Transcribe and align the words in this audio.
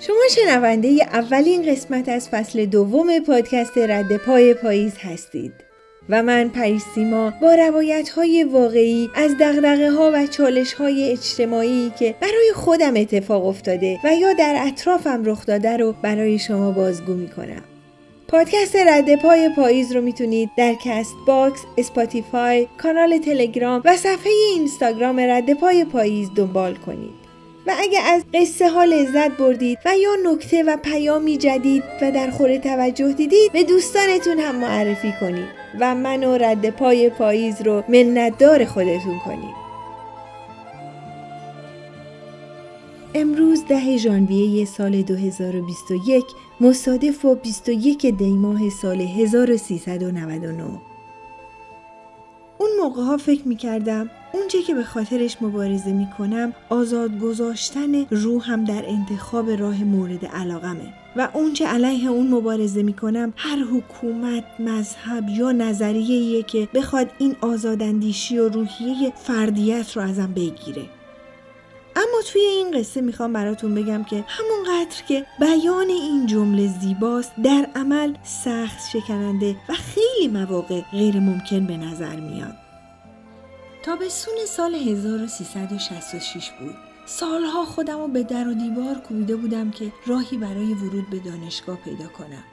شما 0.00 0.22
شنونده 0.30 0.88
اولین 0.88 1.72
قسمت 1.72 2.08
از 2.08 2.28
فصل 2.28 2.66
دوم 2.66 3.18
پادکست 3.18 3.78
رد 3.78 4.16
پای 4.16 4.54
پاییز 4.54 4.92
هستید 4.98 5.52
و 6.08 6.22
من 6.22 6.48
پریسیما 6.48 7.32
با 7.42 7.54
روایت 7.54 8.08
های 8.08 8.44
واقعی 8.44 9.10
از 9.14 9.34
دغدغه 9.40 9.90
ها 9.90 10.10
و 10.14 10.26
چالش 10.26 10.72
های 10.72 11.10
اجتماعی 11.10 11.92
که 11.98 12.14
برای 12.20 12.52
خودم 12.54 12.96
اتفاق 12.96 13.46
افتاده 13.46 13.98
و 14.04 14.14
یا 14.14 14.32
در 14.32 14.56
اطرافم 14.66 15.22
رخ 15.24 15.46
داده 15.46 15.76
رو 15.76 15.94
برای 16.02 16.38
شما 16.38 16.70
بازگو 16.70 17.14
می 17.14 17.28
کنم. 17.28 17.64
پادکست 18.28 18.76
رد 18.76 19.22
پای 19.22 19.50
پاییز 19.56 19.92
رو 19.92 20.00
می‌تونید 20.00 20.50
در 20.56 20.74
Castbox، 20.84 21.60
Spotify، 21.78 22.68
کانال 22.78 23.18
تلگرام 23.18 23.82
و 23.84 23.96
صفحه 23.96 24.32
اینستاگرام 24.54 25.20
رد 25.20 25.54
پای 25.54 25.84
پاییز 25.84 26.28
دنبال 26.36 26.74
کنید. 26.74 27.19
و 27.66 27.74
اگه 27.78 28.00
از 28.00 28.22
قصه 28.34 28.70
ها 28.70 28.84
لذت 28.84 29.36
بردید 29.36 29.78
و 29.84 29.96
یا 29.96 30.32
نکته 30.32 30.62
و 30.62 30.76
پیامی 30.76 31.36
جدید 31.36 31.82
و 32.02 32.12
در 32.12 32.30
خوره 32.30 32.58
توجه 32.58 33.12
دیدید 33.12 33.52
به 33.52 33.64
دوستانتون 33.64 34.38
هم 34.38 34.56
معرفی 34.56 35.12
کنید 35.20 35.48
و 35.80 35.94
من 35.94 36.24
و 36.24 36.38
رد 36.38 36.70
پای 36.70 37.10
پاییز 37.10 37.62
رو 37.62 37.84
منتدار 37.88 38.64
خودتون 38.64 39.18
کنید 39.18 39.60
امروز 43.14 43.64
ده 43.64 43.96
ژانویه 43.96 44.64
سال 44.64 45.02
2021 45.02 46.24
مصادف 46.60 47.24
و 47.24 47.34
21 47.34 48.06
دیماه 48.06 48.70
سال 48.70 49.00
1399 49.00 50.64
اون 52.58 52.70
موقع 52.80 53.02
ها 53.02 53.16
فکر 53.16 53.48
می 53.48 53.56
کردم 53.56 54.10
اونچه 54.32 54.62
که 54.62 54.74
به 54.74 54.84
خاطرش 54.84 55.36
مبارزه 55.40 55.92
می 55.92 56.08
کنم 56.18 56.54
آزاد 56.68 57.18
گذاشتن 57.18 58.06
روحم 58.10 58.64
در 58.64 58.84
انتخاب 58.86 59.50
راه 59.50 59.84
مورد 59.84 60.26
علاقمه 60.26 60.92
و 61.16 61.28
اونچه 61.34 61.66
علیه 61.66 62.10
اون 62.10 62.28
مبارزه 62.28 62.82
می 62.82 62.92
کنم 62.92 63.32
هر 63.36 63.56
حکومت، 63.56 64.44
مذهب 64.58 65.28
یا 65.28 65.52
نظریه 65.52 66.42
که 66.42 66.68
بخواد 66.74 67.10
این 67.18 67.36
آزاداندیشی 67.40 68.38
و 68.38 68.48
روحیه 68.48 69.12
فردیت 69.16 69.96
رو 69.96 70.02
ازم 70.02 70.32
بگیره. 70.32 70.82
اما 71.96 72.22
توی 72.32 72.42
این 72.42 72.70
قصه 72.70 73.00
می‌خوام 73.00 73.32
براتون 73.32 73.74
بگم 73.74 74.04
که 74.04 74.24
همونقدر 74.28 75.02
که 75.08 75.26
بیان 75.40 75.88
این 75.88 76.26
جمله 76.26 76.66
زیباست 76.80 77.32
در 77.44 77.66
عمل 77.76 78.14
سخت 78.22 78.90
شکننده 78.92 79.56
و 79.68 79.72
خیلی 79.72 80.28
مواقع 80.32 80.80
غیر 80.80 81.20
ممکن 81.20 81.66
به 81.66 81.76
نظر 81.76 82.16
میاد. 82.16 82.59
تابستون 83.82 84.34
سال 84.46 84.74
1366 84.74 86.50
بود. 86.50 86.74
سالها 87.06 87.64
خودم 87.64 87.98
رو 87.98 88.08
به 88.08 88.22
در 88.22 88.48
و 88.48 88.54
دیوار 88.54 88.94
کوبیده 88.94 89.36
بودم 89.36 89.70
که 89.70 89.92
راهی 90.06 90.36
برای 90.36 90.74
ورود 90.74 91.10
به 91.10 91.18
دانشگاه 91.18 91.76
پیدا 91.76 92.06
کنم. 92.06 92.44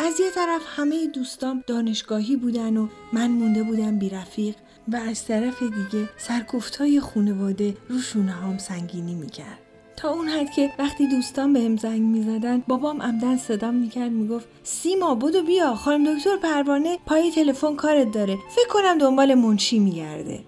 از 0.00 0.20
یه 0.20 0.30
طرف 0.30 0.62
همه 0.76 1.06
دوستام 1.06 1.64
دانشگاهی 1.66 2.36
بودن 2.36 2.76
و 2.76 2.88
من 3.12 3.30
مونده 3.30 3.62
بودم 3.62 3.98
بی 3.98 4.08
رفیق 4.08 4.56
و 4.88 4.96
از 4.96 5.24
طرف 5.24 5.62
دیگه 5.62 6.08
سرکوفتای 6.16 7.00
خونواده 7.00 7.76
رو 7.88 8.22
هم 8.22 8.58
سنگینی 8.58 9.14
می‌کرد. 9.14 9.63
اون 10.08 10.28
حد 10.28 10.50
که 10.50 10.70
وقتی 10.78 11.06
دوستان 11.08 11.52
به 11.52 11.60
هم 11.60 11.76
زنگ 11.76 12.02
می‌زدن 12.02 12.62
بابام 12.68 13.02
عمدن 13.02 13.36
صدام 13.36 13.74
می‌کرد 13.74 14.12
می‌گفت 14.12 14.46
سیما 14.62 15.14
بدو 15.14 15.42
بیا 15.42 15.74
خانم 15.74 16.14
دکتر 16.14 16.36
پروانه 16.36 16.98
پای 17.06 17.30
تلفن 17.30 17.76
کارت 17.76 18.10
داره 18.12 18.38
فکر 18.50 18.68
کنم 18.68 18.98
دنبال 18.98 19.34
منشی 19.34 19.78
میگرده. 19.78 20.40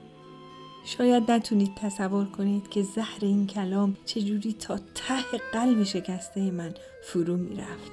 شاید 0.85 1.31
نتونید 1.31 1.75
تصور 1.75 2.25
کنید 2.25 2.69
که 2.69 2.83
زهر 2.83 3.19
این 3.23 3.47
کلام 3.47 3.97
چجوری 4.05 4.53
تا 4.53 4.77
ته 4.77 5.39
قلب 5.53 5.83
شکسته 5.83 6.51
من 6.51 6.75
فرو 7.03 7.37
می‌رفت. 7.37 7.93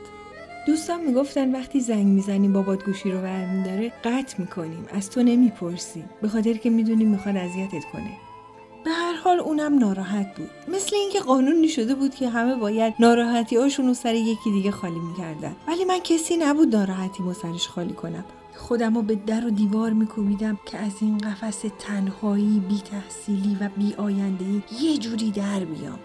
دوستان 0.67 1.01
می‌گفتن 1.01 1.55
وقتی 1.55 1.79
زنگ 1.79 2.07
می‌زنیم 2.07 2.53
بابات 2.53 2.85
گوشی 2.85 3.11
رو 3.11 3.21
برمیداره 3.21 3.93
قطع 4.03 4.41
می‌کنیم 4.41 4.85
از 4.93 5.09
تو 5.09 5.23
نمی‌پرسیم 5.23 6.09
به 6.21 6.27
خاطر 6.27 6.53
که 6.53 6.69
می‌دونیم 6.69 7.09
می‌خواد 7.09 7.37
اذیتت 7.37 7.85
کنه. 7.93 8.11
به 8.83 8.91
هر 8.91 9.13
حال 9.13 9.39
اونم 9.39 9.79
ناراحت 9.79 10.35
بود. 10.37 10.49
مثل 10.67 10.95
اینکه 10.95 11.19
قانونی 11.19 11.69
شده 11.69 11.95
بود 11.95 12.15
که 12.15 12.29
همه 12.29 12.55
باید 12.55 12.93
ناراحتی 12.99 13.55
هاشون 13.55 13.87
رو 13.87 13.93
سر 13.93 14.15
یکی 14.15 14.51
دیگه 14.51 14.71
خالی 14.71 14.99
می‌کردن. 14.99 15.55
ولی 15.67 15.85
من 15.85 15.99
کسی 15.99 16.37
نبود 16.37 16.75
ناراحتی 16.75 17.23
ما 17.23 17.33
سرش 17.33 17.67
خالی 17.67 17.93
کنم. 17.93 18.25
خودم 18.55 18.95
رو 18.95 19.01
به 19.01 19.15
در 19.15 19.47
و 19.47 19.49
دیوار 19.49 19.93
میکوبیدم 19.93 20.59
که 20.65 20.77
از 20.77 20.91
این 21.01 21.17
قفس 21.17 21.63
تنهایی 21.79 22.59
بی 22.69 22.77
تحصیلی 22.77 23.57
و 23.61 23.69
بی 23.77 23.93
آینده 23.93 24.63
یه 24.81 24.97
جوری 24.97 25.31
در 25.31 25.59
بیام. 25.59 25.99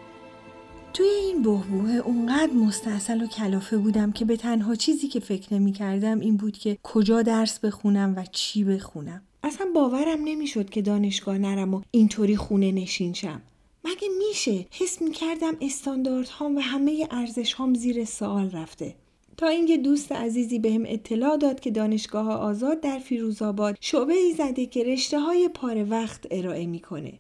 توی 0.94 1.06
این 1.06 1.42
بهبوه 1.42 1.90
اونقدر 1.90 2.52
مستاصل 2.52 3.22
و 3.22 3.26
کلافه 3.26 3.76
بودم 3.76 4.12
که 4.12 4.24
به 4.24 4.36
تنها 4.36 4.74
چیزی 4.74 5.08
که 5.08 5.20
فکر 5.20 5.54
نمی 5.54 5.72
کردم 5.72 6.20
این 6.20 6.36
بود 6.36 6.58
که 6.58 6.78
کجا 6.82 7.22
درس 7.22 7.58
بخونم 7.58 8.14
و 8.16 8.24
چی 8.32 8.64
بخونم. 8.64 9.22
اصلا 9.42 9.66
باورم 9.74 10.24
نمی‌شد 10.24 10.70
که 10.70 10.82
دانشگاه 10.82 11.38
نرم 11.38 11.74
و 11.74 11.82
اینطوری 11.90 12.36
خونه 12.36 12.72
نشین 12.72 13.12
شم. 13.12 13.42
مگه 13.84 14.08
میشه؟ 14.28 14.66
حس 14.70 15.02
می 15.02 15.10
کردم 15.10 15.56
استانداردهام 15.60 16.56
و 16.56 16.60
همه 16.60 17.08
ارزش 17.10 17.52
هام 17.52 17.74
زیر 17.74 18.04
سوال 18.04 18.50
رفته. 18.50 18.94
تا 19.36 19.48
اینکه 19.48 19.76
دوست 19.76 20.12
عزیزی 20.12 20.58
بهم 20.58 20.82
به 20.82 20.94
اطلاع 20.94 21.36
داد 21.36 21.60
که 21.60 21.70
دانشگاه 21.70 22.28
آزاد 22.30 22.80
در 22.80 22.98
فیروزآباد 22.98 23.76
شعبه 23.80 24.14
ای 24.14 24.32
زده 24.32 24.66
که 24.66 24.84
رشته 24.84 25.20
های 25.20 25.48
پاره 25.48 25.84
وقت 25.84 26.26
ارائه 26.30 26.66
می‌کنه. 26.66 27.12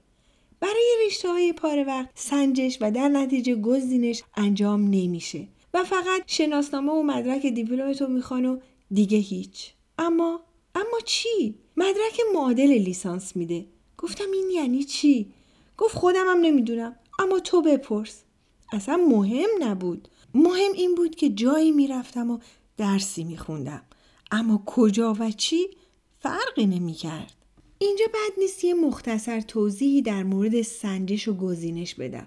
برای 0.60 1.06
رشته 1.06 1.28
های 1.28 1.52
پاره 1.52 1.84
وقت 1.84 2.10
سنجش 2.14 2.78
و 2.80 2.90
در 2.90 3.08
نتیجه 3.08 3.54
گزینش 3.54 4.22
انجام 4.36 4.80
نمیشه 4.80 5.48
و 5.74 5.84
فقط 5.84 6.22
شناسنامه 6.26 6.92
و 6.92 7.02
مدرک 7.02 7.46
دیپلمتو 7.46 8.06
می‌خوان 8.06 8.46
و 8.46 8.58
دیگه 8.90 9.18
هیچ. 9.18 9.72
اما 9.98 10.40
اما 10.74 10.98
چی؟ 11.04 11.54
مدرک 11.78 12.20
معادل 12.34 12.72
لیسانس 12.72 13.36
میده. 13.36 13.66
گفتم 13.98 14.30
این 14.32 14.50
یعنی 14.50 14.84
چی؟ 14.84 15.32
گفت 15.76 15.94
خودمم 15.94 16.40
نمی‌دونم 16.40 16.96
اما 17.18 17.40
تو 17.40 17.62
بپرس. 17.62 18.22
اصلا 18.72 18.96
مهم 18.96 19.48
نبود. 19.60 20.08
مهم 20.34 20.72
این 20.72 20.94
بود 20.94 21.14
که 21.14 21.28
جایی 21.28 21.72
می‌رفتم 21.72 22.30
و 22.30 22.38
درسی 22.76 23.24
میخوندم. 23.24 23.82
اما 24.30 24.62
کجا 24.66 25.16
و 25.20 25.30
چی 25.30 25.68
فرقی 26.18 26.66
نمی‌کرد. 26.66 27.32
اینجا 27.78 28.04
بد 28.06 28.40
نیست 28.40 28.64
یه 28.64 28.74
مختصر 28.74 29.40
توضیحی 29.40 30.02
در 30.02 30.22
مورد 30.22 30.62
سنجش 30.62 31.28
و 31.28 31.34
گزینش 31.34 31.94
بدم. 31.94 32.26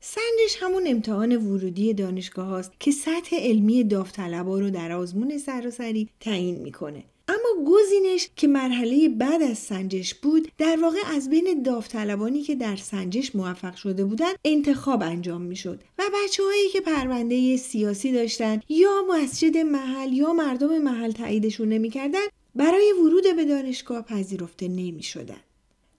سنجش 0.00 0.56
همون 0.60 0.84
امتحان 0.86 1.36
ورودی 1.36 1.94
دانشگاه 1.94 2.46
هاست 2.46 2.72
که 2.80 2.90
سطح 2.90 3.36
علمی 3.36 3.84
داوطلبا 3.84 4.58
رو 4.58 4.70
در 4.70 4.92
آزمون 4.92 5.38
سراسری 5.38 6.08
تعیین 6.20 6.58
می‌کنه. 6.58 7.04
اما 7.28 7.70
گزینش 7.70 8.28
که 8.36 8.48
مرحله 8.48 9.08
بعد 9.08 9.42
از 9.42 9.58
سنجش 9.58 10.14
بود 10.14 10.52
در 10.58 10.78
واقع 10.82 10.98
از 11.14 11.30
بین 11.30 11.62
داوطلبانی 11.62 12.42
که 12.42 12.54
در 12.54 12.76
سنجش 12.76 13.34
موفق 13.34 13.74
شده 13.74 14.04
بودند 14.04 14.36
انتخاب 14.44 15.02
انجام 15.02 15.42
می‌شد 15.42 15.80
و 15.98 16.02
بچه 16.14 16.42
هایی 16.42 16.68
که 16.68 16.80
پرونده 16.80 17.56
سیاسی 17.56 18.12
داشتن 18.12 18.60
یا 18.68 19.04
مسجد 19.10 19.56
محل 19.56 20.12
یا 20.12 20.32
مردم 20.32 20.78
محل 20.78 21.12
تاییدشون 21.12 21.68
نمی‌کردن 21.68 22.26
برای 22.54 22.92
ورود 22.92 23.36
به 23.36 23.44
دانشگاه 23.44 24.02
پذیرفته 24.02 24.68
نمی 24.68 25.02
شدن. 25.02 25.40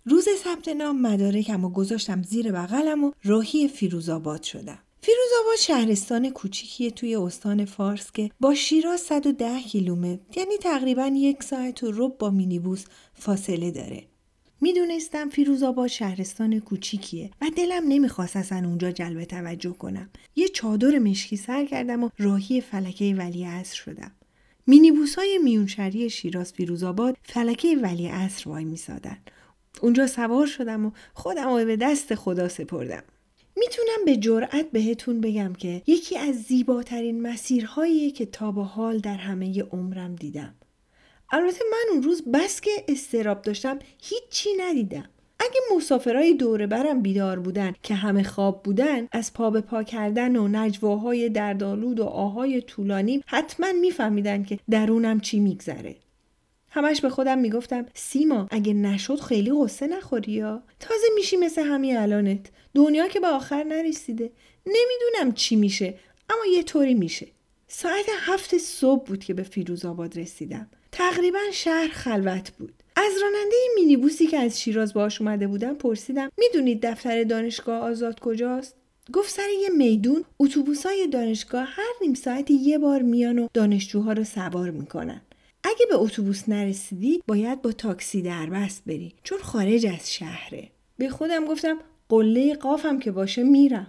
روز 0.05 0.25
ثبت 0.43 0.67
نام 0.67 1.01
مدارکم 1.01 1.65
و 1.65 1.69
گذاشتم 1.69 2.23
زیر 2.23 2.51
بغلم 2.51 3.03
و 3.03 3.11
راهی 3.23 3.67
فیروزآباد 3.67 4.43
شدم. 4.43 4.79
فیروزآباد 5.01 5.57
شهرستان 5.59 6.29
کوچیکی 6.29 6.91
توی 6.91 7.15
استان 7.15 7.65
فارس 7.65 8.11
که 8.11 8.31
با 8.39 8.53
شیراز 8.53 8.99
110 8.99 9.61
کیلومتر 9.61 10.39
یعنی 10.39 10.57
تقریبا 10.57 11.11
یک 11.15 11.43
ساعت 11.43 11.83
و 11.83 11.91
رب 11.91 12.17
با 12.17 12.29
مینیبوس 12.29 12.85
فاصله 13.13 13.71
داره. 13.71 14.03
می‌دونستم 14.61 15.29
فیروزآباد 15.29 15.87
شهرستان 15.87 16.59
کوچیکیه 16.59 17.29
و 17.41 17.45
دلم 17.55 17.83
نمی‌خواست 17.87 18.35
اصلا 18.35 18.67
اونجا 18.67 18.91
جلب 18.91 19.23
توجه 19.23 19.73
کنم. 19.73 20.09
یه 20.35 20.47
چادر 20.47 20.99
مشکی 20.99 21.37
سر 21.37 21.65
کردم 21.65 22.03
و 22.03 22.09
راهی 22.17 22.61
فلکه 22.61 23.15
ولی 23.15 23.47
شدم. 23.73 24.11
مینیبوس 24.67 25.15
های 25.15 25.37
میونشری 25.43 26.09
شیراز 26.09 26.53
فیروزآباد 26.53 27.17
فلکه 27.23 27.77
ولی 27.77 28.07
عصر 28.07 28.49
وای 28.49 28.63
میسادن 28.63 29.17
اونجا 29.81 30.07
سوار 30.07 30.47
شدم 30.47 30.85
و 30.85 30.91
خودم 31.13 31.65
به 31.65 31.75
دست 31.75 32.15
خدا 32.15 32.47
سپردم 32.47 33.03
می‌تونم 33.59 34.05
به 34.05 34.17
جرأت 34.17 34.71
بهتون 34.71 35.21
بگم 35.21 35.53
که 35.53 35.81
یکی 35.87 36.17
از 36.17 36.35
زیباترین 36.35 37.21
مسیرهایی 37.21 38.11
که 38.11 38.25
تا 38.25 38.51
به 38.51 38.63
حال 38.63 38.99
در 38.99 39.17
همه 39.17 39.63
عمرم 39.63 40.15
دیدم. 40.15 40.55
البته 41.31 41.59
من 41.71 41.93
اون 41.93 42.03
روز 42.03 42.23
بس 42.33 42.61
که 42.61 42.71
استراب 42.87 43.41
داشتم 43.41 43.79
هیچی 44.01 44.49
ندیدم. 44.59 45.09
اگه 45.39 45.59
مسافرای 45.75 46.33
دوره 46.33 46.67
برم 46.67 47.01
بیدار 47.01 47.39
بودن 47.39 47.73
که 47.83 47.93
همه 47.95 48.23
خواب 48.23 48.63
بودن 48.63 49.07
از 49.11 49.33
پا 49.33 49.49
به 49.49 49.61
پا 49.61 49.83
کردن 49.83 50.35
و 50.35 50.47
نجواهای 50.47 51.29
دردآلود 51.29 51.99
و 51.99 52.03
آهای 52.03 52.61
طولانی 52.61 53.23
حتما 53.27 53.71
میفهمیدن 53.71 54.43
که 54.43 54.59
درونم 54.69 55.19
چی 55.19 55.39
میگذره. 55.39 55.95
همش 56.71 57.01
به 57.01 57.09
خودم 57.09 57.39
می‌گفتم 57.39 57.85
سیما 57.93 58.47
اگه 58.51 58.73
نشد 58.73 59.19
خیلی 59.19 59.51
غصه 59.51 59.87
نخوری 59.87 60.31
یا؟ 60.31 60.63
تازه 60.79 61.07
میشی 61.15 61.37
مثل 61.37 61.61
همین 61.61 61.97
الانت. 61.97 62.51
دنیا 62.73 63.07
که 63.07 63.19
به 63.19 63.27
آخر 63.27 63.63
نرسیده. 63.63 64.31
نمی‌دونم 64.65 65.33
چی 65.33 65.55
میشه 65.55 65.93
اما 66.29 66.45
یه 66.45 66.63
طوری 66.63 66.93
میشه. 66.93 67.27
ساعت 67.67 68.05
هفت 68.19 68.57
صبح 68.57 69.05
بود 69.05 69.23
که 69.23 69.33
به 69.33 69.43
فیروز 69.43 69.85
آباد 69.85 70.19
رسیدم. 70.19 70.69
تقریبا 70.91 71.39
شهر 71.53 71.87
خلوت 71.87 72.51
بود. 72.51 72.73
از 72.95 73.11
راننده 73.21 73.55
مینیبوسی 73.75 74.27
که 74.27 74.37
از 74.37 74.61
شیراز 74.61 74.93
باش 74.93 75.21
اومده 75.21 75.47
بودم 75.47 75.73
پرسیدم 75.73 76.29
می‌دونید 76.37 76.85
دفتر 76.85 77.23
دانشگاه 77.23 77.81
آزاد 77.81 78.19
کجاست؟ 78.19 78.75
گفت 79.13 79.29
سر 79.29 79.47
یه 79.61 79.69
میدون 79.69 80.25
اتوبوسای 80.39 81.07
دانشگاه 81.07 81.63
هر 81.63 81.93
نیم 82.01 82.13
ساعتی 82.13 82.53
یه 82.53 82.77
بار 82.77 83.01
میان 83.01 83.39
و 83.39 83.47
دانشجوها 83.53 84.13
رو 84.13 84.23
سوار 84.23 84.71
می‌کنن. 84.71 85.21
اگه 85.63 85.85
به 85.89 85.95
اتوبوس 85.95 86.49
نرسیدی 86.49 87.23
باید 87.27 87.61
با 87.61 87.71
تاکسی 87.71 88.21
دربست 88.21 88.83
بری 88.85 89.13
چون 89.23 89.39
خارج 89.39 89.85
از 89.85 90.13
شهره. 90.13 90.69
به 90.97 91.09
خودم 91.09 91.45
گفتم 91.45 91.77
قله 92.09 92.55
قافم 92.55 92.99
که 92.99 93.11
باشه 93.11 93.43
میرم. 93.43 93.87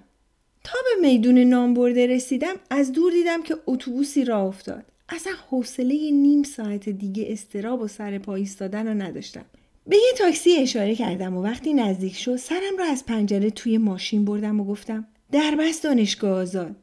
تا 0.65 0.79
به 0.85 1.09
میدون 1.09 1.39
نامبرده 1.39 2.07
رسیدم 2.07 2.55
از 2.71 2.93
دور 2.93 3.13
دیدم 3.13 3.43
که 3.43 3.57
اتوبوسی 3.67 4.25
راه 4.25 4.45
افتاد. 4.45 4.85
اصلا 5.09 5.33
حوصله 5.51 6.11
نیم 6.11 6.43
ساعت 6.43 6.89
دیگه 6.89 7.27
استراب 7.29 7.81
و 7.81 7.89
سر 7.89 8.19
پا 8.19 8.35
ایستادن 8.35 8.87
رو 8.87 8.95
نداشتم. 8.95 9.45
به 9.87 9.97
یه 9.97 10.13
تاکسی 10.19 10.57
اشاره 10.57 10.95
کردم 10.95 11.37
و 11.37 11.43
وقتی 11.43 11.75
نزدیک 11.75 12.17
شد 12.17 12.37
سرم 12.37 12.77
رو 12.79 12.85
از 12.85 13.07
پنجره 13.07 13.51
توی 13.51 13.79
ماشین 13.79 14.25
بردم 14.25 14.61
و 14.61 14.65
گفتم 14.65 15.07
دربست 15.33 15.85
دانشگاه 15.85 16.31
آزاد. 16.31 16.77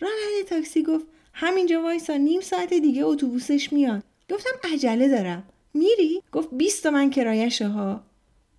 راننده 0.00 0.48
تاکسی 0.48 0.82
گفت 0.82 1.04
همینجا 1.32 1.82
وایسا 1.82 2.16
نیم 2.16 2.40
ساعت 2.40 2.74
دیگه 2.74 3.04
اتوبوسش 3.04 3.72
میاد. 3.72 4.02
گفتم 4.30 4.72
عجله 4.72 5.08
دارم. 5.08 5.44
میری؟ 5.74 6.22
گفت 6.32 6.48
20 6.52 6.82
تومن 6.82 7.10
کرایشه 7.10 7.68
ها. 7.68 8.02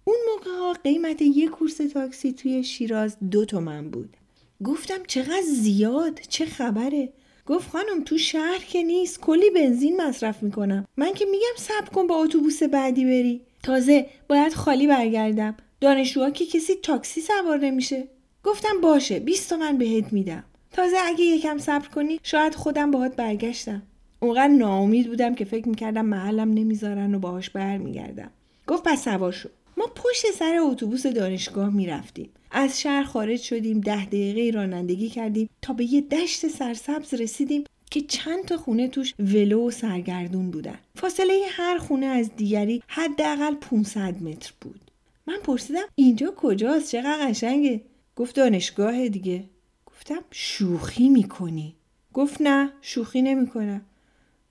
اون 0.08 0.18
موقع 0.28 0.60
ها 0.60 0.74
قیمت 0.74 1.22
یک 1.22 1.50
کورس 1.50 1.78
تاکسی 1.78 2.34
توی 2.34 2.64
شیراز 2.64 3.18
دو 3.32 3.46
تومن 3.46 3.90
بود. 3.90 4.18
گفتم 4.64 5.04
چقدر 5.08 5.42
زیاد 5.42 6.20
چه 6.30 6.46
خبره؟ 6.46 7.10
گفت 7.46 7.70
خانم 7.70 8.04
تو 8.06 8.18
شهر 8.18 8.66
که 8.70 8.84
نیست 8.84 9.20
کلی 9.20 9.50
بنزین 9.50 10.02
مصرف 10.02 10.44
می‌کنم. 10.44 10.88
من 10.98 11.14
که 11.14 11.26
میگم 11.26 11.56
صبر 11.58 11.90
کن 11.90 12.08
با 12.08 12.16
اتوبوس 12.16 12.64
بعدی 12.64 13.06
بری. 13.06 13.42
تازه 13.64 14.06
باید 14.30 14.54
خالی 14.54 14.88
برگردم. 14.88 15.56
دانشجوها 15.82 16.30
که 16.30 16.46
کسی 16.46 16.76
تاکسی 16.76 17.22
سوار 17.22 17.58
نمیشه. 17.58 18.08
گفتم 18.44 18.82
باشه 18.82 19.20
20 19.20 19.50
تومن 19.50 19.78
بهت 19.78 20.14
میدم. 20.14 20.44
تازه 20.72 20.98
اگه 21.06 21.24
یکم 21.24 21.58
صبر 21.58 21.88
کنی 21.88 22.20
شاید 22.24 22.56
خودم 22.56 22.92
باهات 22.92 23.16
برگشتم. 23.16 23.82
اونقدر 24.20 24.48
ناامید 24.48 25.08
بودم 25.08 25.36
که 25.36 25.46
فکر 25.46 25.70
می‌کردم 25.70 26.06
محلم 26.06 26.54
نمی‌ذارن 26.54 27.16
و 27.16 27.20
باهاش 27.20 27.50
برمیگردم. 27.50 28.32
گفت 28.68 28.84
پس 28.84 29.04
سوار 29.04 29.32
شو. 29.32 29.50
ما 29.78 29.88
پشت 29.96 30.32
سر 30.40 30.58
اتوبوس 30.62 31.08
دانشگاه 31.08 31.70
می‌رفتیم. 31.70 32.30
از 32.52 32.82
شهر 32.82 33.04
خارج 33.04 33.42
شدیم 33.42 33.82
ده 33.82 34.06
دقیقه 34.06 34.58
رانندگی 34.58 35.10
کردیم 35.10 35.50
تا 35.62 35.74
به 35.74 35.94
یه 35.94 36.02
دشت 36.02 36.48
سرسبز 36.48 37.14
رسیدیم 37.14 37.64
که 37.92 38.02
چند 38.02 38.46
تا 38.46 38.58
خونه 38.58 38.88
توش 38.88 39.14
ولو 39.20 39.68
و 39.68 39.72
سرگردون 39.72 40.52
بودن. 40.52 40.80
فاصله 40.96 41.42
هر 41.50 41.78
خونه 41.78 42.06
از 42.06 42.36
دیگری 42.36 42.84
حداقل 42.88 43.56
500 43.56 44.24
متر 44.24 44.54
بود. 44.62 44.82
من 45.28 45.38
پرسیدم 45.44 45.86
اینجا 45.96 46.34
کجاست؟ 46.38 46.92
چقدر 46.92 47.30
قشنگه؟ 47.30 47.82
گفت 48.16 48.36
دانشگاه 48.36 49.10
دیگه. 49.10 49.44
گفتم 49.86 50.22
شوخی 50.32 51.10
می‌کنی. 51.10 51.76
گفت 52.14 52.42
نه 52.42 52.72
شوخی 52.82 53.22
نمی‌کنم. 53.22 53.82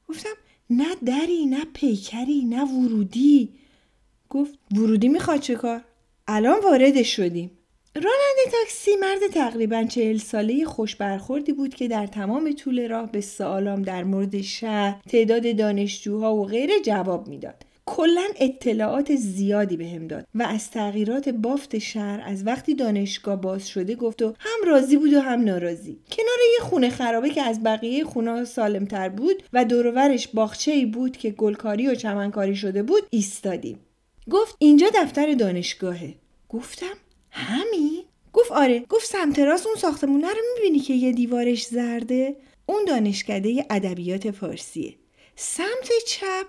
گفتم 0.09 0.35
نه 0.71 0.95
دری 1.05 1.47
نه 1.47 1.65
پیکری 1.75 2.45
نه 2.45 2.65
ورودی. 2.65 3.49
گفت 4.31 4.59
ورودی 4.75 5.09
می‌خواد 5.09 5.41
چه 5.41 5.55
کار؟ 5.55 5.81
الان 6.29 6.61
وارد 6.65 7.03
شدیم. 7.03 7.51
راننده 7.95 8.51
تاکسی 8.53 8.91
مرد 9.01 9.33
تقریبا 9.35 9.85
چهل 9.85 10.17
ساله 10.17 10.65
خوش 10.65 10.97
برخوردی 10.97 11.53
بود 11.53 11.75
که 11.75 11.89
در 11.89 12.07
تمام 12.07 12.53
طول 12.53 12.89
راه 12.89 13.13
به 13.13 13.21
سوالام 13.21 13.83
در 13.83 14.05
مورد 14.05 14.41
شهر 14.41 15.01
تعداد 15.09 15.57
دانشجوها 15.57 16.35
و 16.35 16.47
غیره 16.47 16.81
جواب 16.81 17.29
می‌داد. 17.29 17.63
کلا 17.89 18.25
اطلاعات 18.37 19.15
زیادی 19.15 19.77
بهم 19.77 20.07
به 20.07 20.15
داد 20.15 20.27
و 20.35 20.43
از 20.43 20.71
تغییرات 20.71 21.29
بافت 21.29 21.79
شهر 21.79 22.23
از 22.27 22.47
وقتی 22.47 22.75
دانشگاه 22.75 23.41
باز 23.41 23.69
شده 23.69 23.95
گفت 23.95 24.23
و 24.23 24.35
هم 24.39 24.69
راضی 24.69 24.97
بود 24.97 25.13
و 25.13 25.21
هم 25.21 25.45
ناراضی. 25.45 25.99
کنار 26.13 26.39
یه 26.55 26.65
خونه 26.65 26.91
خرابه 26.91 27.31
که 27.31 27.43
از 27.43 27.63
بقیه 27.63 28.05
خونه 28.05 28.45
سالمتر 28.45 29.09
بود 29.09 29.43
و 29.53 29.65
دورورش 29.65 30.29
باخچه 30.29 30.73
ای 30.73 30.87
بود 30.87 31.17
که 31.17 31.31
گلکاری 31.31 31.89
و 31.89 31.95
چمنکاری 31.95 32.57
شده 32.57 32.83
بود 32.83 33.03
ایستادیم. 33.11 33.79
گفت 34.31 34.57
اینجا 34.59 34.87
دفتر 34.95 35.35
دانشگاهه. 35.35 36.15
گفتم 36.49 36.95
همین 37.31 38.05
گفت 38.33 38.53
آره. 38.53 38.85
گفت 38.89 39.07
سمت 39.07 39.39
راست 39.39 39.67
اون 39.67 39.77
ساختمونه 39.77 40.29
رو 40.29 40.41
می‌بینی 40.55 40.79
که 40.79 40.95
یه 40.95 41.13
دیوارش 41.13 41.67
زرده؟ 41.67 42.37
اون 42.67 42.85
دانشکده 42.85 43.67
ادبیات 43.71 44.31
فارسیه. 44.31 44.95
سمت 45.37 45.91
چپ 46.07 46.47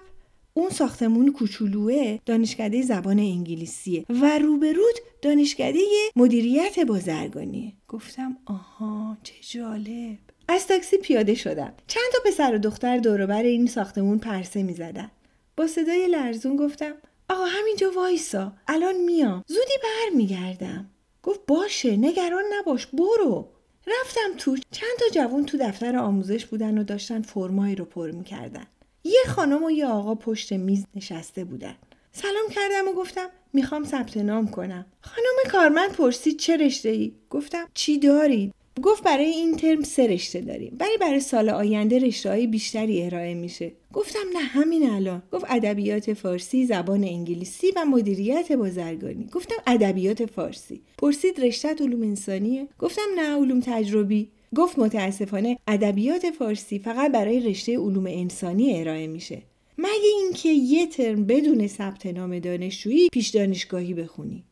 اون 0.53 0.69
ساختمون 0.69 1.31
کوچولوه 1.31 2.19
دانشکده 2.25 2.81
زبان 2.81 3.19
انگلیسیه 3.19 4.05
و 4.09 4.39
روبرود 4.39 4.95
دانشکده 5.21 5.79
مدیریت 6.15 6.79
بازرگانیه. 6.79 7.73
گفتم 7.87 8.37
آها 8.45 9.17
چه 9.23 9.33
جالب. 9.41 10.17
از 10.47 10.67
تاکسی 10.67 10.97
پیاده 10.97 11.35
شدم. 11.35 11.73
چند 11.87 12.03
تا 12.13 12.19
پسر 12.25 12.55
و 12.55 12.57
دختر 12.57 12.97
دوروبر 12.97 13.43
این 13.43 13.67
ساختمون 13.67 14.19
پرسه 14.19 14.63
می‌زدن. 14.63 15.11
با 15.57 15.67
صدای 15.67 16.07
لرزون 16.07 16.55
گفتم 16.55 16.93
آقا 17.29 17.45
همینجا 17.45 17.91
وایسا. 17.91 18.53
الان 18.67 18.95
میام. 18.95 19.43
زودی 19.47 19.73
برمیگردم. 19.83 20.89
گفت 21.23 21.39
باشه 21.47 21.97
نگران 21.97 22.43
نباش 22.53 22.87
برو. 22.87 23.49
رفتم 23.87 24.37
تو. 24.37 24.57
چند 24.71 24.97
تا 24.99 25.05
جوون 25.13 25.45
تو 25.45 25.57
دفتر 25.57 25.97
آموزش 25.97 26.45
بودن 26.45 26.77
و 26.77 26.83
داشتن 26.83 27.21
فرمایی 27.21 27.75
رو 27.75 27.85
پر 27.85 28.11
می‌کردن. 28.11 28.67
یه 29.03 29.23
خانم 29.27 29.63
و 29.63 29.71
یه 29.71 29.87
آقا 29.87 30.15
پشت 30.15 30.53
میز 30.53 30.85
نشسته 30.95 31.43
بودن. 31.43 31.75
سلام 32.11 32.49
کردم 32.49 32.87
و 32.87 32.93
گفتم 32.93 33.29
می‌خوام 33.53 33.83
ثبت 33.83 34.17
نام 34.17 34.47
کنم. 34.47 34.85
خانم 35.01 35.51
کارمند 35.51 35.91
پرسید 35.91 36.39
چه 36.39 36.57
رشته 36.57 36.89
ای 36.89 37.13
گفتم 37.29 37.67
چی 37.73 37.99
دارید 37.99 38.53
گفت 38.83 39.03
برای 39.03 39.25
این 39.25 39.55
ترم 39.55 39.83
سه 39.83 40.07
رشته 40.07 40.41
داریم. 40.41 40.77
ولی 40.79 40.97
برای 41.01 41.19
سال 41.19 41.49
آینده 41.49 41.99
رشته 41.99 42.29
های 42.29 42.47
بیشتری 42.47 43.03
ارائه 43.03 43.33
میشه. 43.33 43.71
گفتم 43.93 44.25
نه 44.33 44.39
همین 44.39 44.89
الان. 44.89 45.23
گفت 45.31 45.45
ادبیات 45.49 46.13
فارسی 46.13 46.65
زبان 46.65 47.03
انگلیسی 47.03 47.71
و 47.75 47.85
مدیریت 47.85 48.51
بازرگانی. 48.51 49.25
گفتم 49.31 49.55
ادبیات 49.67 50.25
فارسی. 50.25 50.81
پرسید 50.97 51.41
رشته 51.41 51.75
علوم 51.79 52.01
انسانیه؟ 52.01 52.67
گفتم 52.79 53.07
نه 53.15 53.37
علوم 53.37 53.59
تجربی. 53.59 54.29
گفت 54.55 54.79
متاسفانه 54.79 55.57
ادبیات 55.67 56.31
فارسی 56.31 56.79
فقط 56.79 57.11
برای 57.11 57.39
رشته 57.39 57.77
علوم 57.77 58.05
انسانی 58.07 58.79
ارائه 58.79 59.07
میشه. 59.07 59.41
مگه 59.77 60.11
اینکه 60.23 60.49
یه 60.49 60.87
ترم 60.87 61.25
بدون 61.25 61.67
ثبت 61.67 62.05
نام 62.05 62.39
دانشجویی 62.39 63.09
پیش 63.09 63.29
دانشگاهی 63.29 63.93
بخونی؟ 63.93 64.43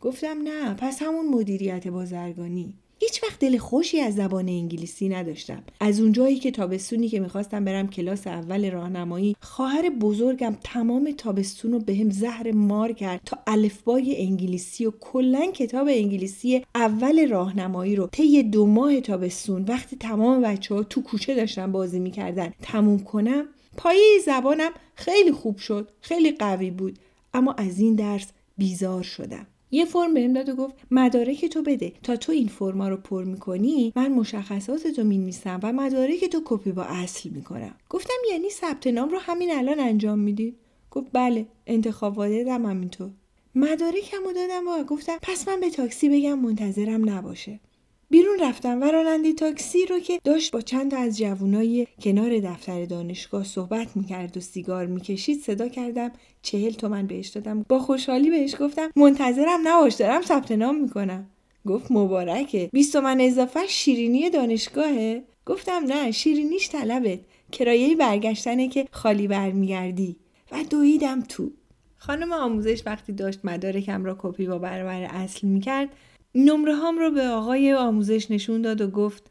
گفتم 0.00 0.42
نه 0.42 0.74
پس 0.74 1.02
همون 1.02 1.28
مدیریت 1.28 1.88
بازرگانی. 1.88 2.74
هیچ 3.00 3.22
وقت 3.22 3.38
دل 3.38 3.58
خوشی 3.58 4.00
از 4.00 4.14
زبان 4.14 4.48
انگلیسی 4.48 5.08
نداشتم. 5.08 5.62
از 5.80 6.00
اونجایی 6.00 6.38
که 6.38 6.50
تابستونی 6.50 7.08
که 7.08 7.20
می‌خواستم 7.20 7.64
برم 7.64 7.88
کلاس 7.88 8.26
اول 8.26 8.70
راهنمایی 8.70 9.36
خواهر 9.40 9.90
بزرگم 9.90 10.56
تمام 10.64 11.14
تابستون 11.18 11.72
رو 11.72 11.78
بهم 11.78 12.10
زهر 12.10 12.52
مار 12.52 12.92
کرد 12.92 13.20
تا 13.24 13.38
الفبای 13.46 14.26
انگلیسی 14.26 14.86
و 14.86 14.92
کلا 15.00 15.46
کتاب 15.46 15.88
انگلیسی 15.90 16.64
اول 16.74 17.28
راهنمایی 17.28 17.96
رو 17.96 18.06
طی 18.06 18.42
دو 18.42 18.66
ماه 18.66 19.00
تابستون 19.00 19.64
وقتی 19.64 19.96
تمام 19.96 20.42
بچه 20.42 20.74
ها 20.74 20.82
تو 20.82 21.02
کوچه 21.02 21.34
داشتن 21.34 21.72
بازی 21.72 22.00
می‌کردن 22.00 22.52
تموم 22.62 22.98
کنم 22.98 23.44
پایه 23.76 24.18
زبانم 24.26 24.70
خیلی 24.94 25.32
خوب 25.32 25.58
شد 25.58 25.88
خیلی 26.00 26.30
قوی 26.30 26.70
بود. 26.70 26.98
اما 27.34 27.52
از 27.52 27.78
این 27.78 27.94
درس 27.94 28.26
بیزار 28.58 29.02
شدم. 29.02 29.46
یه 29.70 29.84
فرم 29.84 30.14
بهم 30.14 30.32
داد 30.32 30.48
و 30.48 30.56
گفت 30.56 30.74
مدارک 30.90 31.44
تو 31.44 31.62
بده. 31.62 31.92
تا 32.02 32.16
تو 32.16 32.32
این 32.32 32.48
فرما 32.48 32.88
رو 32.88 32.96
پر 32.96 33.24
می‌کنی 33.24 33.92
من 33.96 34.12
مشخصات 34.12 34.86
تو 34.86 35.04
می‌نویسم 35.04 35.60
و 35.62 35.72
مدارک 35.72 36.24
تو 36.24 36.42
کپی 36.44 36.72
با 36.72 36.82
اصل 36.82 37.28
می‌کنم. 37.28 37.74
گفتم 37.90 38.14
یعنی 38.30 38.50
ثبت 38.50 38.86
نام 38.86 39.08
رو 39.08 39.18
همین 39.18 39.50
الان 39.52 39.80
انجام 39.80 40.18
میدی؟ 40.18 40.54
گفت 40.90 41.06
بله 41.12 41.46
انتخاب 41.66 42.18
هم 42.20 42.66
همینطور. 42.66 43.10
مدارکم 43.54 44.24
رو 44.24 44.32
دادم 44.32 44.68
و 44.68 44.84
گفتم 44.84 45.18
پس 45.22 45.48
من 45.48 45.60
به 45.60 45.70
تاکسی 45.70 46.08
بگم 46.08 46.38
منتظرم 46.38 47.10
نباشه. 47.10 47.60
بیرون 48.10 48.38
رفتم 48.40 48.82
و 48.82 48.84
راننده 48.84 49.32
تاکسی 49.32 49.86
رو 49.86 49.98
که 49.98 50.20
داشت 50.24 50.52
با 50.52 50.60
چند 50.60 50.90
تا 50.90 50.96
از 50.96 51.18
جوونای 51.18 51.86
کنار 52.02 52.40
دفتر 52.40 52.84
دانشگاه 52.84 53.44
صحبت 53.44 53.96
می‌کرد 53.96 54.36
و 54.36 54.40
سیگار 54.40 54.86
می‌کشید 54.86 55.40
صدا 55.40 55.68
کردم 55.68 56.12
چهل 56.42 56.70
تومن 56.70 57.06
بهش 57.06 57.28
دادم. 57.28 57.64
با 57.68 57.78
خوشحالی 57.78 58.30
بهش 58.30 58.54
گفتم 58.60 58.90
منتظرم 58.96 59.60
نباش 59.64 59.94
دارم 59.94 60.22
ثبت 60.22 60.52
نام 60.52 60.80
می‌کنم. 60.80 61.30
گفت 61.66 61.92
مبارکه. 61.92 62.70
20 62.72 62.92
تومن 62.92 63.20
اضافه 63.20 63.66
شیرینی 63.66 64.30
دانشگاهه. 64.30 65.24
گفتم 65.46 65.84
نه 65.86 66.10
شیرینیش 66.10 66.68
طلبت. 66.68 67.20
کرایه 67.52 67.96
برگشتنه 67.96 68.68
که 68.68 68.86
خالی 68.92 69.28
برمیگردی. 69.28 70.16
و 70.52 70.64
دویدم 70.70 71.20
تو. 71.20 71.50
خانم 71.96 72.32
آموزش 72.32 72.82
وقتی 72.86 73.12
داشت 73.12 73.40
مدارکم 73.44 74.04
را 74.04 74.16
کپی 74.20 74.46
با 74.46 74.58
برابر 74.58 75.02
اصل 75.02 75.46
می‌کرد 75.46 75.88
نمره 76.44 76.74
هام 76.74 76.98
رو 76.98 77.10
به 77.10 77.28
آقای 77.28 77.74
آموزش 77.74 78.30
نشون 78.30 78.62
داد 78.62 78.80
و 78.80 78.90
گفت 78.90 79.30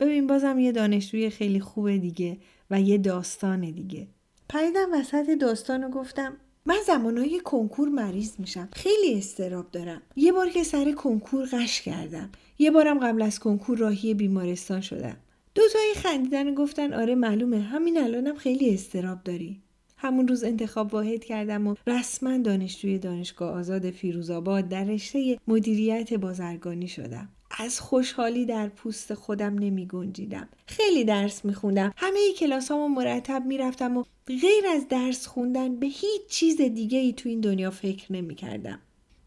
ببین 0.00 0.26
بازم 0.26 0.58
یه 0.58 0.72
دانشجوی 0.72 1.30
خیلی 1.30 1.60
خوبه 1.60 1.98
دیگه 1.98 2.38
و 2.70 2.80
یه 2.80 2.98
داستان 2.98 3.60
دیگه. 3.60 4.06
پریدم 4.48 4.88
وسط 4.92 5.30
داستان 5.40 5.84
و 5.84 5.90
گفتم 5.90 6.36
من 6.66 6.76
زمانهای 6.86 7.40
کنکور 7.40 7.88
مریض 7.88 8.32
میشم. 8.38 8.68
خیلی 8.72 9.18
استراب 9.18 9.70
دارم. 9.70 10.02
یه 10.16 10.32
بار 10.32 10.48
که 10.48 10.62
سر 10.62 10.92
کنکور 10.92 11.48
قش 11.52 11.82
کردم. 11.82 12.30
یه 12.58 12.70
بارم 12.70 12.98
قبل 12.98 13.22
از 13.22 13.38
کنکور 13.38 13.78
راهی 13.78 14.14
بیمارستان 14.14 14.80
شدم. 14.80 15.16
دوتایی 15.54 15.94
خندیدن 15.94 16.48
و 16.48 16.54
گفتن 16.54 16.92
آره 16.92 17.14
معلومه. 17.14 17.60
همین 17.60 17.98
الانم 17.98 18.36
خیلی 18.36 18.74
استراب 18.74 19.22
داری. 19.24 19.63
همون 20.04 20.28
روز 20.28 20.44
انتخاب 20.44 20.94
واحد 20.94 21.24
کردم 21.24 21.66
و 21.66 21.74
رسما 21.86 22.38
دانشجوی 22.38 22.98
دانشگاه 22.98 23.50
آزاد 23.50 23.90
فیروزآباد 23.90 24.68
در 24.68 24.84
رشته 24.84 25.38
مدیریت 25.48 26.14
بازرگانی 26.14 26.88
شدم 26.88 27.28
از 27.58 27.80
خوشحالی 27.80 28.46
در 28.46 28.68
پوست 28.68 29.14
خودم 29.14 29.58
نمی 29.58 29.86
گنجیدم. 29.86 30.48
خیلی 30.66 31.04
درس 31.04 31.44
می 31.44 31.54
خوندم. 31.54 31.92
همه 31.96 32.32
کلاس 32.38 32.70
مرتب 32.70 33.42
می 33.46 33.58
رفتم 33.58 33.96
و 33.96 34.04
غیر 34.26 34.66
از 34.74 34.88
درس 34.88 35.26
خوندن 35.26 35.76
به 35.76 35.86
هیچ 35.86 36.26
چیز 36.28 36.56
دیگه 36.60 36.98
ای 36.98 37.12
تو 37.12 37.28
این 37.28 37.40
دنیا 37.40 37.70
فکر 37.70 38.12
نمی 38.12 38.34
کردم. 38.34 38.78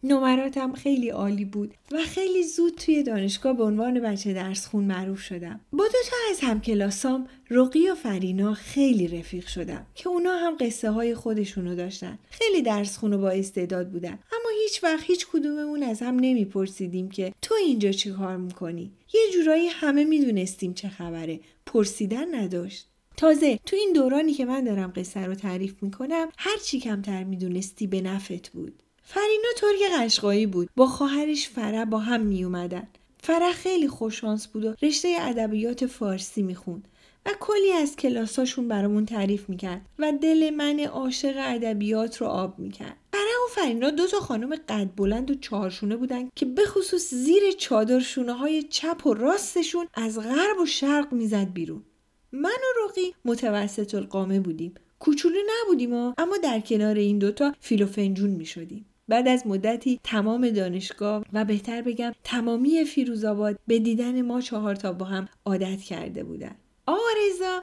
نمراتم 0.04 0.74
خیلی 0.74 1.10
عالی 1.10 1.46
بود 1.46 1.74
و 1.92 1.98
خیلی 1.98 2.44
زود 2.44 2.75
توی 2.75 3.04
دانشگاه 3.04 3.58
به 3.58 3.63
عنوان 3.63 4.00
بچه 4.00 4.34
درس 4.34 4.68
خون 4.68 4.84
معروف 4.84 5.22
شدم. 5.22 5.60
با 5.72 5.86
دو 5.86 6.00
تا 6.10 6.16
از 6.32 6.39
همکلاسام 6.39 7.27
رقی 7.50 7.89
و 7.89 7.96
فرینا 7.96 8.54
خیلی 8.54 9.08
رفیق 9.08 9.48
شدم 9.48 9.86
که 9.96 10.10
اونا 10.10 10.38
هم 10.38 10.58
قصه 10.60 10.92
های 10.92 11.16
خودشونو 11.16 11.75
داشتن. 11.75 12.20
خیلی 12.30 12.62
درس 12.62 12.98
خون 12.98 13.13
و 13.13 13.18
با 13.18 13.30
استعداد 13.30 13.89
بودن. 13.89 14.10
اما 14.10 14.50
هیچ 14.63 14.84
وقت 14.84 15.04
هیچ 15.04 15.27
کدوممون 15.27 15.84
از 15.84 16.01
هم 16.01 16.16
نمیپرسیدیم 16.16 17.10
که 17.10 17.34
تو 17.42 17.56
اینجا 17.56 17.92
چی 17.92 18.12
کار 18.12 18.38
می‌کنی؟ 18.38 18.92
یه 19.13 19.22
جورایی 19.34 19.68
همه 19.68 20.06
می‌دونستیم 20.06 20.74
چه 20.74 20.89
خبره. 20.89 21.39
پرسیدن 21.66 22.36
نداشت. 22.36 22.88
تازه 23.18 23.60
تو 23.66 23.75
این 23.75 23.94
دورانی 23.94 24.34
که 24.34 24.46
من 24.46 24.63
دارم 24.63 24.94
قصه 24.96 25.25
رو 25.25 25.36
تعریف 25.36 25.84
می‌کنم 25.84 26.30
هر 26.38 26.58
چی 26.58 26.80
کمتر 26.80 27.24
می‌دونستی 27.24 27.88
به 27.88 28.01
نفت 28.01 28.50
بود. 28.50 28.84
فرینا 29.10 29.50
ترک 29.58 29.92
قشقایی 30.00 30.46
بود 30.46 30.70
با 30.76 30.88
خواهرش 30.88 31.50
فره 31.50 31.86
با 31.86 32.00
هم 32.00 32.22
می 32.22 32.44
اومدن. 32.44 32.88
فره 33.24 33.52
خیلی 33.52 33.88
خوششانس 33.88 34.48
بود 34.48 34.66
و 34.66 34.76
رشته 34.82 35.16
ادبیات 35.20 35.86
فارسی 35.86 36.42
می‌خوند 36.42 36.88
و 37.26 37.30
کلی 37.40 37.72
از 37.72 37.96
کلاساشون 37.96 38.68
برامون 38.68 39.06
تعریف 39.06 39.50
می‌کرد 39.50 39.82
و 40.00 40.12
دل 40.22 40.50
من 40.50 40.80
عاشق 40.80 41.34
ادبیات 41.38 42.18
رو 42.18 42.28
آب 42.28 42.60
می‌کرد 42.60 42.98
فره 43.14 43.22
و 43.46 43.50
فرینا 43.56 43.90
دو 43.90 44.08
تا 44.08 44.20
خانم 44.20 44.56
قد 44.56 44.90
بلند 44.96 45.32
و 45.32 45.36
چهارشونه 45.36 45.96
بودن 45.96 46.30
که 46.36 46.46
به 46.46 46.66
خصوص 46.66 47.14
زیر 47.14 47.52
چادر 47.58 48.00
شونه 48.00 48.34
های 48.34 48.64
چپ 48.64 49.08
و 49.08 49.14
راستشون 49.14 49.88
از 49.94 50.20
غرب 50.20 50.60
و 50.64 50.66
شرق 50.66 51.14
می‌زد 51.14 51.54
بیرون 51.54 51.84
من 52.32 52.50
و 52.50 52.86
رقی 52.90 53.14
متوسط 53.26 53.96
القامه 53.96 54.40
بودیم 54.40 54.74
کوچولو 55.00 55.40
نبودیم 55.50 55.94
اما 55.94 56.38
در 56.44 56.60
کنار 56.60 56.96
این 56.96 57.20
دوتا 57.20 57.54
فیلوفنجون 57.60 58.30
می 58.30 58.46
شدیم. 58.46 58.86
بعد 59.08 59.28
از 59.28 59.48
مدتی 59.48 60.00
تمام 60.04 60.50
دانشگاه 60.50 61.26
و 61.34 61.46
بهتر 61.46 61.82
بگم 61.82 62.12
تمامی 62.24 62.84
فیروزآباد 62.84 63.60
به 63.68 63.80
دیدن 63.80 64.22
ما 64.22 64.42
چهار 64.42 64.76
تا 64.76 64.94
با 64.94 65.06
هم 65.06 65.28
عادت 65.46 65.82
کرده 65.82 66.24
بودن. 66.24 66.56
آقا 66.86 67.00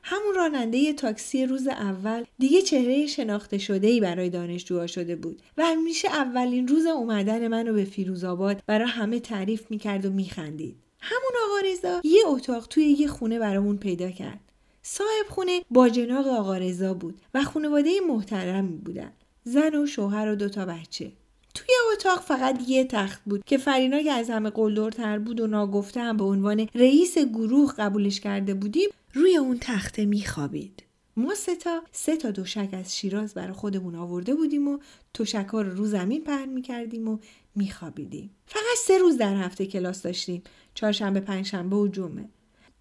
همون 0.03 0.35
راننده 0.35 0.93
تاکسی 0.93 1.47
روز 1.47 1.67
اول 1.67 2.25
دیگه 2.39 2.63
چهره 2.63 3.07
شناخته 3.07 3.59
شده 3.59 3.87
ای 3.87 4.01
برای 4.01 4.31
دانشجوها 4.31 4.87
شده 4.87 5.17
بود 5.17 5.43
و 5.57 5.65
همیشه 5.65 6.09
اولین 6.09 6.69
روز 6.69 6.87
اومدن 6.87 7.49
منو 7.49 7.73
به 7.73 7.85
فیروزآباد 7.85 8.63
برای 8.67 8.89
همه 8.89 9.21
تعریف 9.21 9.71
می‌کرد 9.71 10.07
و 10.07 10.11
میخندید. 10.11 10.77
همون 11.01 11.33
آقا 11.45 11.69
رضا 11.69 12.01
یه 12.05 12.21
اتاق 12.27 12.67
توی 12.67 12.85
یه 12.85 13.07
خونه 13.07 13.39
برامون 13.39 13.77
پیدا 13.77 14.11
کرد. 14.11 14.41
صاحب 14.83 15.27
خونه 15.29 15.61
با 15.71 15.89
جناق 15.89 16.27
آقا 16.27 16.57
رضا 16.57 16.95
بود 16.95 17.21
و 17.35 17.43
خانواده 17.43 17.91
محترمی 18.09 18.77
بودن. 18.77 19.13
زن 19.45 19.75
و 19.75 19.87
شوهر 19.87 20.29
و 20.29 20.35
دوتا 20.35 20.67
بچه. 20.67 21.13
توی 21.55 21.75
اتاق 21.93 22.21
فقط 22.21 22.69
یه 22.69 22.85
تخت 22.85 23.23
بود 23.27 23.45
که 23.45 23.59
فرینا 23.59 24.03
که 24.03 24.13
از 24.13 24.31
همه 24.31 24.51
قلدرتر 24.51 25.19
بود 25.19 25.41
و 25.41 25.47
ناگفته 25.47 26.01
هم 26.01 26.17
به 26.17 26.25
عنوان 26.25 26.69
رئیس 26.75 27.19
گروه 27.19 27.75
قبولش 27.79 28.21
کرده 28.21 28.55
بودیم 28.55 28.89
روی 29.15 29.37
اون 29.37 29.59
تخته 29.61 30.05
میخوابید. 30.05 30.83
ما 31.17 31.35
سه 31.35 31.57
تا 31.57 31.83
سه 31.93 32.17
تا 32.17 32.31
دوشک 32.31 32.69
از 32.73 32.97
شیراز 32.97 33.35
برای 33.35 33.53
خودمون 33.53 33.95
آورده 33.95 34.35
بودیم 34.35 34.69
و 34.69 34.79
توشکا 35.15 35.63
رو 35.63 35.71
رو 35.77 35.87
زمین 35.87 36.25
پهن 36.25 36.49
می‌کردیم 36.49 37.09
و 37.09 37.19
میخوابیدیم. 37.55 38.31
فقط 38.47 38.77
سه 38.87 38.99
روز 38.99 39.17
در 39.17 39.37
هفته 39.37 39.67
کلاس 39.67 40.03
داشتیم 40.03 40.43
چهارشنبه 40.75 41.21
پنجشنبه 41.21 41.77
و 41.77 41.89
جمعه. 41.89 42.29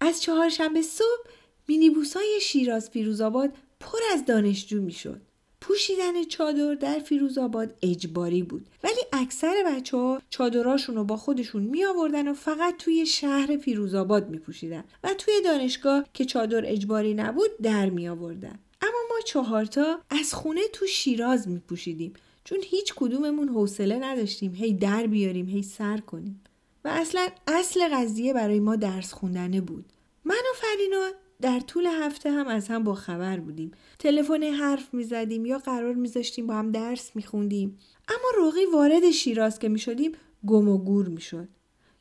از 0.00 0.22
چهارشنبه 0.22 0.82
صبح 0.82 1.30
مینیبوسای 1.68 2.38
شیراز 2.42 2.90
پیروزآباد 2.90 3.50
پر 3.80 3.98
از 4.12 4.24
دانشجو 4.24 4.82
می‌شد. 4.82 5.20
پوشیدن 5.66 6.24
چادر 6.24 6.74
در 6.74 6.98
فیروزآباد 6.98 7.74
اجباری 7.82 8.42
بود. 8.42 8.66
ولی 8.84 9.00
اکثر 9.12 9.54
بچه 9.66 9.96
ها 9.96 10.22
چادراشون 10.30 10.94
رو 10.94 11.04
با 11.04 11.16
خودشون 11.16 11.62
می 11.62 11.84
آوردن 11.84 12.28
و 12.28 12.34
فقط 12.34 12.76
توی 12.76 13.06
شهر 13.06 13.56
فیروزآباد 13.56 14.28
می 14.28 14.38
پوشیدن 14.38 14.84
و 15.04 15.14
توی 15.14 15.34
دانشگاه 15.44 16.04
که 16.14 16.24
چادر 16.24 16.62
اجباری 16.66 17.14
نبود 17.14 17.50
در 17.62 17.90
می 17.90 18.08
آوردن 18.08 18.58
اما 18.82 18.98
ما 19.10 19.20
چهارتا 19.26 20.00
از 20.10 20.34
خونه 20.34 20.60
تو 20.72 20.86
شیراز 20.86 21.48
می 21.48 21.58
پوشیدیم 21.58 22.12
چون 22.44 22.58
هیچ 22.62 22.94
کدوممون 22.96 23.48
حوصله 23.48 23.98
نداشتیم 23.98 24.54
هی 24.54 24.72
در 24.72 25.06
بیاریم 25.06 25.48
هی 25.48 25.62
سر 25.62 25.98
کنیم. 25.98 26.40
و 26.84 26.88
اصلا 26.88 27.28
اصل 27.46 27.88
قضیه 27.92 28.32
برای 28.32 28.60
ما 28.60 28.76
درس 28.76 29.12
خوندنه 29.12 29.60
بود. 29.60 29.84
من 30.24 30.34
و 30.34 30.54
فرینا 30.54 31.10
در 31.44 31.60
طول 31.60 31.86
هفته 31.86 32.30
هم 32.30 32.48
از 32.48 32.68
هم 32.68 32.84
با 32.84 32.94
خبر 32.94 33.40
بودیم. 33.40 33.70
تلفن 33.98 34.42
حرف 34.42 34.94
می‌زدیم 34.94 35.46
یا 35.46 35.58
قرار 35.58 35.94
میذاشتیم 35.94 36.46
با 36.46 36.54
هم 36.54 36.72
درس 36.72 37.10
میخوندیم. 37.14 37.78
اما 38.08 38.44
روغی 38.44 38.66
وارد 38.66 39.10
شیراز 39.10 39.58
که 39.58 39.68
می‌شدیم 39.68 40.12
گم 40.46 40.68
و 40.68 40.78
گور 40.78 41.08
می‌شد. 41.08 41.48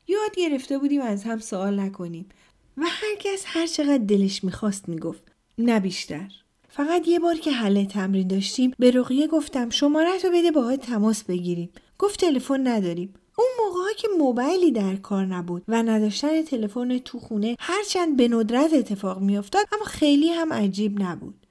یاد 0.07 0.35
گرفته 0.35 0.77
بودیم 0.77 1.01
از 1.01 1.23
هم 1.23 1.39
سوال 1.39 1.79
نکنیم. 1.79 2.29
و 2.77 2.81
هرکس 2.85 3.43
هر 3.45 3.67
چقدر 3.67 3.97
دلش 3.97 4.43
می‌خواست 4.43 4.89
می‌گفت 4.89 5.31
نه 5.57 5.79
بیشتر. 5.79 6.31
فقط 6.69 7.07
یه 7.07 7.19
بار 7.19 7.35
که 7.35 7.51
حل 7.51 7.85
تمرین 7.85 8.27
داشتیم 8.27 8.73
به 8.79 8.91
رقیه 8.91 9.27
گفتم 9.27 9.69
شماره 9.69 10.19
تو 10.19 10.31
بده 10.33 10.51
باهات 10.51 10.81
تماس 10.81 11.23
بگیریم. 11.23 11.69
گفت 11.99 12.19
تلفن 12.19 12.67
نداریم. 12.67 13.13
اون 13.37 13.47
موقع 13.59 13.93
که 13.97 14.07
موبایلی 14.17 14.71
در 14.71 14.95
کار 14.95 15.25
نبود 15.25 15.63
و 15.67 15.83
نداشتن 15.83 16.41
تلفن 16.41 16.97
تو 16.97 17.19
خونه 17.19 17.55
هرچند 17.59 18.17
به 18.17 18.27
ندرت 18.27 18.73
اتفاق 18.73 19.21
میافتاد 19.21 19.65
اما 19.71 19.85
خیلی 19.85 20.29
هم 20.29 20.53
عجیب 20.53 21.01
نبود. 21.01 21.47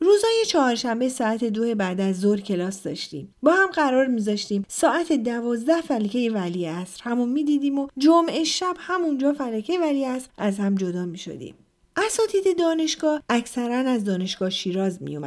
روزای 0.00 0.44
چهارشنبه 0.46 1.08
ساعت 1.08 1.44
دو 1.44 1.74
بعد 1.74 2.00
از 2.00 2.20
ظهر 2.20 2.40
کلاس 2.40 2.82
داشتیم. 2.82 3.34
با 3.42 3.52
هم 3.52 3.66
قرار 3.66 4.06
میذاشتیم 4.06 4.64
ساعت 4.68 5.12
دوازده 5.12 5.80
فلکه 5.80 6.30
ولی 6.30 6.66
اصر 6.66 7.00
همون 7.04 7.28
می‌دیدیم 7.28 7.78
و 7.78 7.88
جمعه 7.98 8.44
شب 8.44 8.76
همونجا 8.78 9.32
فلکه 9.32 9.78
ولی 9.78 10.04
اصر 10.04 10.28
از 10.38 10.58
هم 10.58 10.74
جدا 10.74 11.06
می‌شدیم. 11.06 11.54
اساتید 11.96 12.58
دانشگاه 12.58 13.22
اکثرا 13.28 13.76
از 13.76 14.04
دانشگاه 14.04 14.50
شیراز 14.50 15.02
می. 15.02 15.18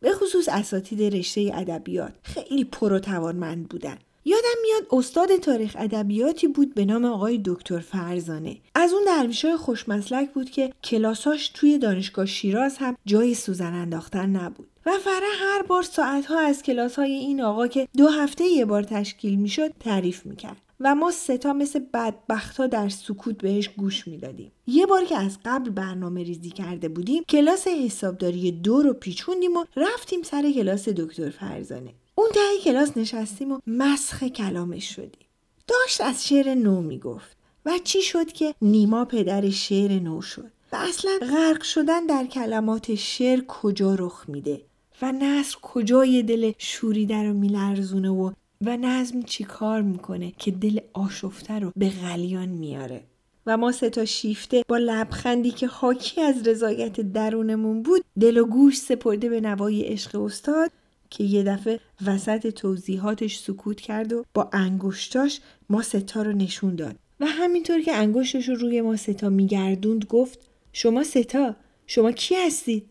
به 0.00 0.12
خصوص 0.12 0.48
اساتید 0.48 1.16
رشته 1.16 1.50
ادبیات. 1.54 2.12
خیلی 2.22 2.64
پر 2.64 2.92
و 2.92 2.98
توانمند 2.98 3.68
بودن. 3.68 3.98
یادم 4.24 4.62
میاد 4.62 4.86
استاد 4.90 5.36
تاریخ 5.36 5.76
ادبیاتی 5.78 6.48
بود 6.48 6.74
به 6.74 6.84
نام 6.84 7.04
آقای 7.04 7.40
دکتر 7.44 7.78
فرزانه. 7.78 8.56
از 8.74 8.92
اون 8.92 9.02
درویشای 9.06 9.56
خوشمسلک 9.56 10.32
بود 10.32 10.50
که 10.50 10.72
کلاساش 10.84 11.48
توی 11.48 11.78
دانشگاه 11.78 12.26
شیراز 12.26 12.76
هم 12.78 12.96
جای 13.06 13.34
سوزن 13.34 13.74
انداختن 13.74 14.26
نبود. 14.26 14.68
و 14.86 14.90
فره 14.90 15.26
هر 15.40 15.62
بار 15.62 15.82
ساعتها 15.82 16.40
از 16.40 16.62
کلاس 16.62 16.96
های 16.98 17.12
این 17.12 17.42
آقا 17.42 17.66
که 17.66 17.88
دو 17.96 18.08
هفته 18.08 18.44
یه 18.44 18.64
بار 18.64 18.82
تشکیل 18.82 19.38
می‌شد 19.38 19.72
تعریف 19.80 20.26
می‌کرد. 20.26 20.56
و 20.80 20.94
ما 20.94 21.10
ستا 21.10 21.52
مثل 21.52 21.78
بدبختا 21.94 22.66
در 22.66 22.88
سکوت 22.88 23.38
بهش 23.42 23.68
گوش 23.68 24.08
می‌دادیم. 24.08 24.52
یه 24.66 24.86
بار 24.86 25.04
که 25.04 25.18
از 25.18 25.38
قبل 25.44 25.70
برنامه 25.70 26.22
ریزی 26.22 26.50
کرده 26.50 26.88
بودیم 26.88 27.24
کلاس 27.28 27.68
حسابداری 27.68 28.52
دو 28.52 28.82
رو 28.82 28.92
پیچوندیم 28.92 29.56
و 29.56 29.64
رفتیم 29.76 30.22
سر 30.22 30.52
کلاس 30.52 30.88
دکتر 30.88 31.30
فرزانه. 31.30 31.94
اون 32.14 32.28
ته 32.34 32.64
کلاس 32.64 32.96
نشستیم 32.96 33.52
و 33.52 33.58
مسخ 33.66 34.24
کلامش 34.24 34.94
شدیم. 34.94 35.26
داشت 35.68 36.00
از 36.00 36.28
شعر 36.28 36.54
نو 36.54 36.80
می‌گفت 36.80 37.36
و 37.66 37.70
چی 37.84 38.02
شد 38.02 38.32
که 38.32 38.54
نیما 38.62 39.04
پدر 39.04 39.50
شعر 39.50 40.00
نو 40.00 40.22
شد؟ 40.22 40.50
و 40.72 40.76
اصلا 40.76 41.10
غرق 41.20 41.62
شدن 41.62 42.06
در 42.06 42.24
کلمات 42.24 42.94
شعر 42.94 43.40
کجا 43.48 43.94
رخ 43.94 44.24
میده؟ 44.28 44.60
و 45.02 45.12
نصر 45.12 45.56
کجای 45.62 46.22
دل 46.22 46.52
شوریده 46.58 47.22
رو 47.22 47.32
میلرزونه 47.32 48.10
و 48.10 48.30
و 48.64 48.76
نظم 48.76 49.22
چی 49.22 49.44
کار 49.44 49.82
می‌کنه 49.82 50.32
که 50.38 50.50
دل 50.50 50.80
آشفته 50.92 51.58
رو 51.58 51.72
به 51.76 51.88
غلیان 51.88 52.48
میاره. 52.48 53.04
و 53.46 53.56
ما 53.56 53.72
سه 53.72 53.90
تا 53.90 54.04
شیفته 54.04 54.62
با 54.68 54.78
لبخندی 54.78 55.50
که 55.50 55.66
حاکی 55.66 56.20
از 56.20 56.48
رضایت 56.48 57.00
درونمون 57.00 57.82
بود 57.82 58.04
دل 58.20 58.38
و 58.38 58.44
گوش 58.44 58.78
سپرده 58.78 59.28
به 59.28 59.40
نوای 59.40 59.82
عشق 59.82 60.20
استاد 60.20 60.70
که 61.12 61.24
یه 61.24 61.42
دفعه 61.42 61.80
وسط 62.06 62.46
توضیحاتش 62.46 63.38
سکوت 63.38 63.80
کرد 63.80 64.12
و 64.12 64.24
با 64.34 64.50
انگشتاش 64.52 65.40
ما 65.70 65.82
ستا 65.82 66.22
رو 66.22 66.32
نشون 66.32 66.76
داد. 66.76 66.96
و 67.20 67.26
همینطور 67.26 67.80
که 67.80 67.92
انگشتش 67.92 68.48
رو 68.48 68.54
روی 68.54 68.80
ما 68.80 68.96
ستا 68.96 69.28
میگردوند 69.28 70.04
گفت 70.04 70.38
شما 70.72 71.04
ستا 71.04 71.56
شما 71.86 72.12
کی 72.12 72.34
هستید؟ 72.34 72.86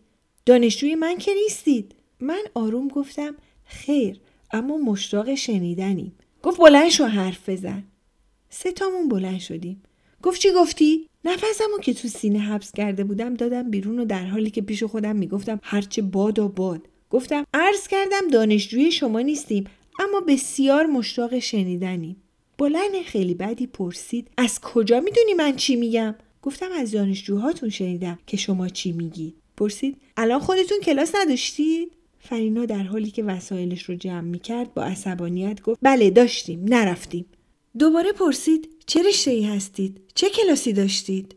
دانشجوی 0.46 0.94
من 0.94 1.18
که 1.18 1.34
نیستید. 1.34 1.94
من 2.20 2.42
آروم 2.54 2.88
گفتم 2.88 3.34
خیر 3.64 4.20
اما 4.52 4.76
مشتاق 4.76 5.34
شنیدنیم. 5.34 6.12
گفت 6.42 6.60
بلند 6.60 6.88
شو 6.88 7.04
حرف 7.04 7.48
بزن. 7.48 7.82
ستامون 8.50 9.08
بلند 9.08 9.40
شدیم. 9.40 9.82
گفت 10.22 10.40
چی 10.40 10.48
گفتی؟ 10.56 11.08
نفسمو 11.24 11.78
که 11.82 11.94
تو 11.94 12.08
سینه 12.08 12.38
حبس 12.38 12.72
کرده 12.72 13.04
بودم 13.04 13.34
دادم 13.34 13.70
بیرون 13.70 13.98
و 13.98 14.04
در 14.04 14.26
حالی 14.26 14.50
که 14.50 14.62
پیش 14.62 14.82
خودم 14.82 15.16
می‌گفتم 15.16 15.60
هرچه 15.62 16.02
باد 16.02 16.38
و 16.38 16.48
باد. 16.48 16.88
گفتم 17.12 17.44
عرض 17.54 17.88
کردم 17.88 18.28
دانشجوی 18.32 18.92
شما 18.92 19.20
نیستیم 19.20 19.64
اما 19.98 20.20
بسیار 20.20 20.86
مشتاق 20.86 21.38
شنیدنیم. 21.38 22.16
بلند 22.58 23.02
خیلی 23.04 23.34
بدی 23.34 23.66
پرسید 23.66 24.28
از 24.36 24.60
کجا 24.60 25.00
می‌دونی 25.00 25.34
من 25.34 25.56
چی 25.56 25.76
میگم؟ 25.76 26.14
گفتم 26.42 26.72
از 26.72 26.92
دانشجوهاتون 26.92 27.68
شنیدم 27.68 28.18
که 28.26 28.36
شما 28.36 28.68
چی 28.68 28.92
میگی 28.92 29.34
پرسید 29.56 29.96
الان 30.16 30.40
خودتون 30.40 30.78
کلاس 30.80 31.14
نداشتید؟ 31.14 31.92
فرینا 32.20 32.64
در 32.64 32.82
حالی 32.82 33.10
که 33.10 33.22
وسایلش 33.22 33.82
رو 33.82 33.94
جمع 33.94 34.20
می‌کرد 34.20 34.74
با 34.74 34.82
عصبانیت 34.82 35.62
گفت 35.62 35.78
بله 35.82 36.10
داشتیم 36.10 36.64
نرفتیم. 36.64 37.24
دوباره 37.78 38.12
پرسید 38.12 38.68
چه 38.86 39.02
رشته 39.02 39.30
ای 39.30 39.44
هستید؟ 39.44 40.00
چه 40.14 40.30
کلاسی 40.30 40.72
داشتید؟ 40.72 41.34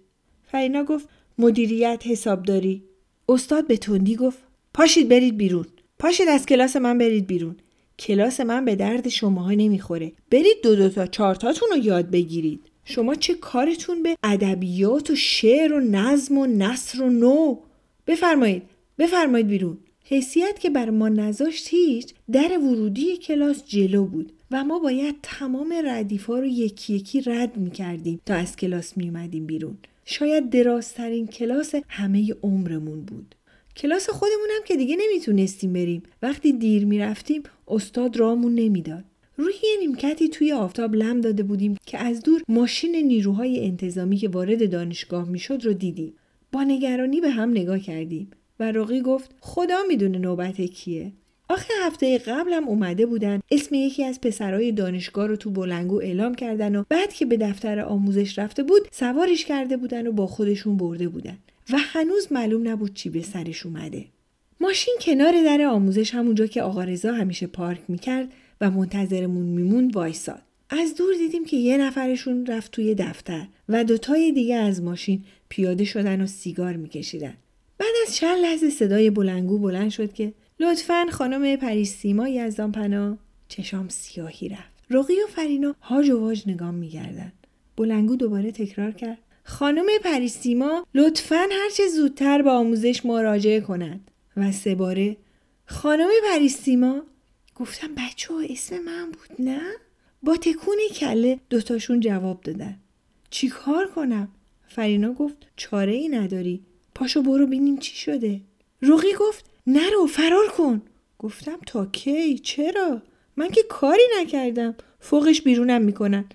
فرینا 0.52 0.84
گفت 0.84 1.10
مدیریت 1.38 2.04
حسابداری. 2.06 2.84
استاد 3.30 3.68
به 3.68 3.78
تندی 3.78 4.16
گفت 4.16 4.45
پاشید 4.76 5.10
برید 5.10 5.38
بیرون. 5.38 5.66
پاشید 6.00 6.28
از 6.28 6.46
کلاس 6.46 6.76
من 6.76 6.98
برید 6.98 7.28
بیرون. 7.28 7.56
کلاس 8.00 8.40
من 8.40 8.66
به 8.66 8.76
درد 8.76 9.10
شماها 9.10 9.52
نمی‌خوره. 9.52 10.12
برید 10.32 10.62
دو 10.64 10.76
دو 10.76 10.90
تا 10.90 11.08
چارتاتون 11.08 11.70
رو 11.72 11.78
یاد 11.78 12.10
بگیرید. 12.10 12.60
شما 12.86 13.16
چه 13.16 13.34
کارتون 13.34 14.04
به 14.04 14.16
ادبیات 14.24 15.10
و 15.10 15.16
شعر 15.16 15.74
و 15.74 15.80
نظم 15.80 16.38
و 16.38 16.46
نصر 16.46 17.02
و 17.02 17.10
نو؟ 17.10 17.60
بفرمایید. 18.08 18.64
بفرمایید 19.00 19.48
بیرون. 19.48 19.78
حیثیت 20.06 20.60
که 20.60 20.70
بر 20.70 20.90
ما 20.90 21.10
نذاشت 21.10 21.68
هیچ 21.70 22.14
در 22.32 22.58
ورودی 22.58 23.18
کلاس 23.18 23.66
جلو 23.66 24.06
بود 24.06 24.32
و 24.52 24.64
ما 24.64 24.80
باید 24.80 25.16
تمام 25.24 25.74
ردیفا 25.86 26.40
رو 26.40 26.46
یکی 26.46 26.94
یکی 26.94 27.22
رد 27.22 27.58
می 27.58 27.72
کردیم 27.72 28.22
تا 28.26 28.34
از 28.34 28.56
کلاس 28.56 28.98
می 28.98 29.08
اومدیم 29.08 29.46
بیرون. 29.46 29.78
شاید 30.06 30.50
درازترین 30.50 31.28
کلاس 31.28 31.76
همه 31.88 32.34
عمرمون 32.44 33.02
بود. 33.02 33.36
کلاس 33.78 34.10
خودمون 34.10 34.50
هم 34.58 34.64
که 34.66 34.76
دیگه 34.76 34.96
نمی‌تونستیم 35.00 35.74
بریم. 35.74 36.04
وقتی 36.22 36.54
دیر 36.54 36.86
می‌رفتیم 36.86 37.44
استاد 37.68 38.18
رامون 38.18 38.56
نمی‌داد. 38.56 39.04
روی 39.38 39.54
یه 39.64 39.80
نیمکتی 39.80 40.30
توی 40.30 40.52
آفتاب 40.52 40.96
لم 40.96 41.22
داده 41.22 41.44
بودیم 41.44 41.78
که 41.86 41.98
از 41.98 42.24
دور 42.24 42.42
ماشین 42.48 42.96
نیروهای 42.96 43.66
انتظامی 43.66 44.18
که 44.18 44.30
وارد 44.30 44.72
دانشگاه 44.72 45.30
می‌شد 45.30 45.66
رو 45.66 45.74
دیدیم. 45.74 46.14
با 46.52 46.64
نگرانی 46.64 47.22
به 47.22 47.30
هم 47.30 47.50
نگاه 47.50 47.80
کردیم 47.80 48.32
و 48.60 48.72
راقی 48.72 49.02
گفت 49.02 49.32
خدا 49.40 49.78
می‌دونه 49.88 50.18
نوبت 50.18 50.62
کیه. 50.62 51.12
آخه 51.50 51.74
هفته 51.82 52.18
قبلم 52.18 52.68
اومده 52.68 53.06
بودن 53.06 53.40
اسم 53.52 53.76
یکی 53.76 54.04
از 54.04 54.22
پسرای 54.22 54.72
دانشگاه 54.72 55.28
رو 55.28 55.36
تو 55.36 55.50
بلنگو 55.50 56.02
اعلام 56.02 56.36
کردن 56.36 56.76
و 56.76 56.84
بعد 56.90 57.14
که 57.14 57.26
به 57.26 57.38
دفتر 57.38 57.80
آموزش 57.80 58.40
رفته 58.40 58.64
بود 58.64 58.88
سوارش 58.92 59.46
کرده 59.46 59.78
بودن 59.78 60.08
و 60.08 60.12
با 60.12 60.28
خودشون 60.28 60.78
برده 60.78 61.08
بودن 61.10 61.38
و 61.70 61.78
هنوز 61.78 62.28
معلوم 62.32 62.68
نبود 62.68 62.94
چی 62.94 63.10
به 63.10 63.22
سرش 63.22 63.66
اومده. 63.66 64.06
ماشین 64.60 64.96
کنار 65.02 65.44
در 65.44 65.62
آموزش 65.62 66.14
همونجا 66.14 66.48
که 66.48 66.62
آقا 66.62 66.84
رضا 66.84 67.14
همیشه 67.14 67.48
پارک 67.48 67.82
می‌کرد 67.88 68.34
و 68.62 68.72
منتظرمون 68.72 69.46
میمون 69.46 69.92
وایساد. 69.92 70.42
از 70.70 70.96
دور 70.96 71.14
دیدیم 71.14 71.46
که 71.46 71.58
یه 71.58 71.78
نفرشون 71.78 72.46
رفت 72.46 72.72
توی 72.72 72.96
دفتر 72.96 73.48
و 73.70 73.84
دوتای 73.84 74.32
دیگه 74.32 74.56
از 74.56 74.82
ماشین 74.82 75.24
پیاده 75.50 75.86
شدن 75.86 76.22
و 76.22 76.28
سیگار 76.28 76.76
میکشیدن. 76.76 77.34
بعد 77.78 77.94
از 78.08 78.16
چند 78.16 78.38
لحظه 78.38 78.70
صدای 78.70 79.10
بلنگو 79.10 79.58
بلند 79.58 79.90
شد 79.90 80.14
که 80.14 80.34
لطفا 80.60 81.06
خانم 81.12 81.56
پریسیما 81.56 82.28
یزدان 82.28 82.72
پنا 82.72 83.18
چشام 83.48 83.90
سیاهی 83.90 84.50
رفت. 84.50 84.76
رقی 84.90 85.14
و 85.14 85.28
فرینا 85.28 85.76
هاج 85.82 86.10
و 86.10 86.20
واج 86.20 86.44
نگام 86.48 86.74
میگردن 86.74 87.32
بلنگو 87.78 88.16
دوباره 88.16 88.52
تکرار 88.52 88.92
کرد. 88.92 89.18
خانم 89.48 89.86
پریسیما 90.04 90.86
لطفا 90.96 91.48
هرچه 91.52 91.88
زودتر 91.88 92.42
به 92.42 92.50
آموزش 92.50 93.06
مراجعه 93.06 93.62
کنند 93.62 94.12
و 94.38 94.52
سه 94.52 94.76
باره 94.76 95.18
خانم 95.66 96.10
پریسیما؟ 96.30 97.02
گفتم 97.56 97.88
بچه 97.98 98.34
ها 98.34 98.42
اسم 98.50 98.80
من 98.80 99.12
بود 99.12 99.42
نه؟ 99.48 99.62
با 100.24 100.38
تکون 100.38 100.78
کله 100.96 101.40
دوتاشون 101.50 102.00
جواب 102.00 102.42
دادن. 102.42 102.80
چی 103.30 103.48
کار 103.48 103.88
کنم؟ 103.88 104.28
فرینا 104.68 105.14
گفت 105.14 105.36
چاره 105.56 105.94
ای 105.94 106.10
نداری. 106.10 106.62
پاشو 106.96 107.22
برو 107.22 107.48
بینیم 107.48 107.78
چی 107.78 107.96
شده. 107.96 108.42
رقی 108.82 109.14
گفت 109.20 109.46
نرو 109.68 110.06
فرار 110.06 110.48
کن. 110.48 110.82
گفتم 111.20 111.58
تا 111.68 111.86
کی؟ 111.86 112.40
چرا؟ 112.40 113.02
من 113.36 113.50
که 113.50 113.64
کاری 113.70 114.04
نکردم. 114.22 114.76
فوقش 115.00 115.42
بیرونم 115.42 115.82
می‌کنن. 115.82 116.26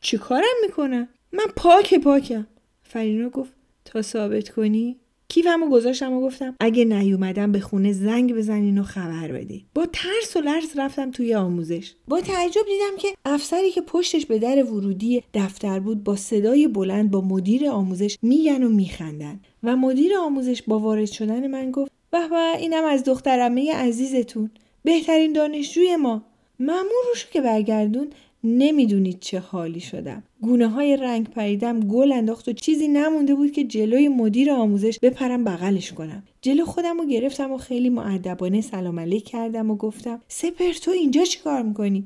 چی 0.00 0.18
کارم 0.18 0.56
می‌کنن؟ 0.62 1.08
من 1.32 1.46
پاک 1.56 1.94
پاکم 1.94 2.46
فرینا 2.82 3.28
گفت 3.28 3.52
تا 3.84 4.02
ثابت 4.02 4.48
کنی؟ 4.48 4.96
کیفمو 5.28 5.70
گذاشتم 5.70 6.12
و 6.12 6.20
گفتم 6.20 6.54
اگه 6.60 6.84
نیومدم 6.84 7.52
به 7.52 7.60
خونه 7.60 7.92
زنگ 7.92 8.34
بزنین 8.34 8.78
و 8.78 8.82
خبر 8.82 9.32
بدین. 9.32 9.62
با 9.74 9.86
ترس 9.86 10.36
و 10.36 10.40
لرز 10.40 10.78
رفتم 10.78 11.10
توی 11.10 11.34
آموزش. 11.34 11.92
با 12.08 12.20
تعجب 12.20 12.62
دیدم 12.66 12.96
که 12.98 13.08
افسری 13.24 13.70
که 13.70 13.80
پشتش 13.80 14.26
به 14.26 14.38
در 14.38 14.64
ورودی 14.64 15.22
دفتر 15.34 15.80
بود 15.80 16.04
با 16.04 16.16
صدای 16.16 16.68
بلند 16.68 17.10
با 17.10 17.20
مدیر 17.20 17.68
آموزش 17.68 18.18
میگن 18.22 18.62
و 18.62 18.68
میخندن. 18.68 19.40
و 19.62 19.76
مدیر 19.76 20.16
آموزش 20.16 20.62
با 20.62 20.78
وارد 20.78 21.06
شدن 21.06 21.46
من 21.46 21.70
گفت 21.70 21.92
به 22.10 22.28
به 22.28 22.56
اینم 22.56 22.84
از 22.84 23.04
دخترمه 23.04 23.74
عزیزتون. 23.74 24.50
بهترین 24.84 25.32
دانشجوی 25.32 25.96
ما. 25.96 26.22
مامور 26.60 27.04
روشو 27.08 27.28
که 27.30 27.40
برگردون 27.40 28.10
نمی‌دونید 28.44 29.20
چه 29.20 29.38
حالی 29.38 29.80
شدم. 29.80 30.22
گونه 30.40 30.68
های 30.68 30.96
رنگ 30.96 31.28
پریدم 31.28 31.80
گل 31.80 32.12
انداخت 32.12 32.48
و 32.48 32.52
چیزی 32.52 32.88
نمونده 32.88 33.34
بود 33.34 33.52
که 33.52 33.64
جلوی 33.64 34.08
مدیر 34.08 34.50
آموزش 34.50 34.98
بپرم 35.02 35.44
بغلش 35.44 35.92
کنم. 35.92 36.22
جلو 36.42 36.64
خودم 36.64 36.98
رو 36.98 37.06
گرفتم 37.06 37.52
و 37.52 37.56
خیلی 37.56 37.90
معدبانه 37.90 38.60
سلام 38.60 39.00
علیک 39.00 39.24
کردم 39.24 39.70
و 39.70 39.76
گفتم 39.76 40.20
سپر 40.28 40.72
تو 40.72 40.90
اینجا 40.90 41.24
چیکار 41.24 41.62
می‌کنی؟ 41.62 42.04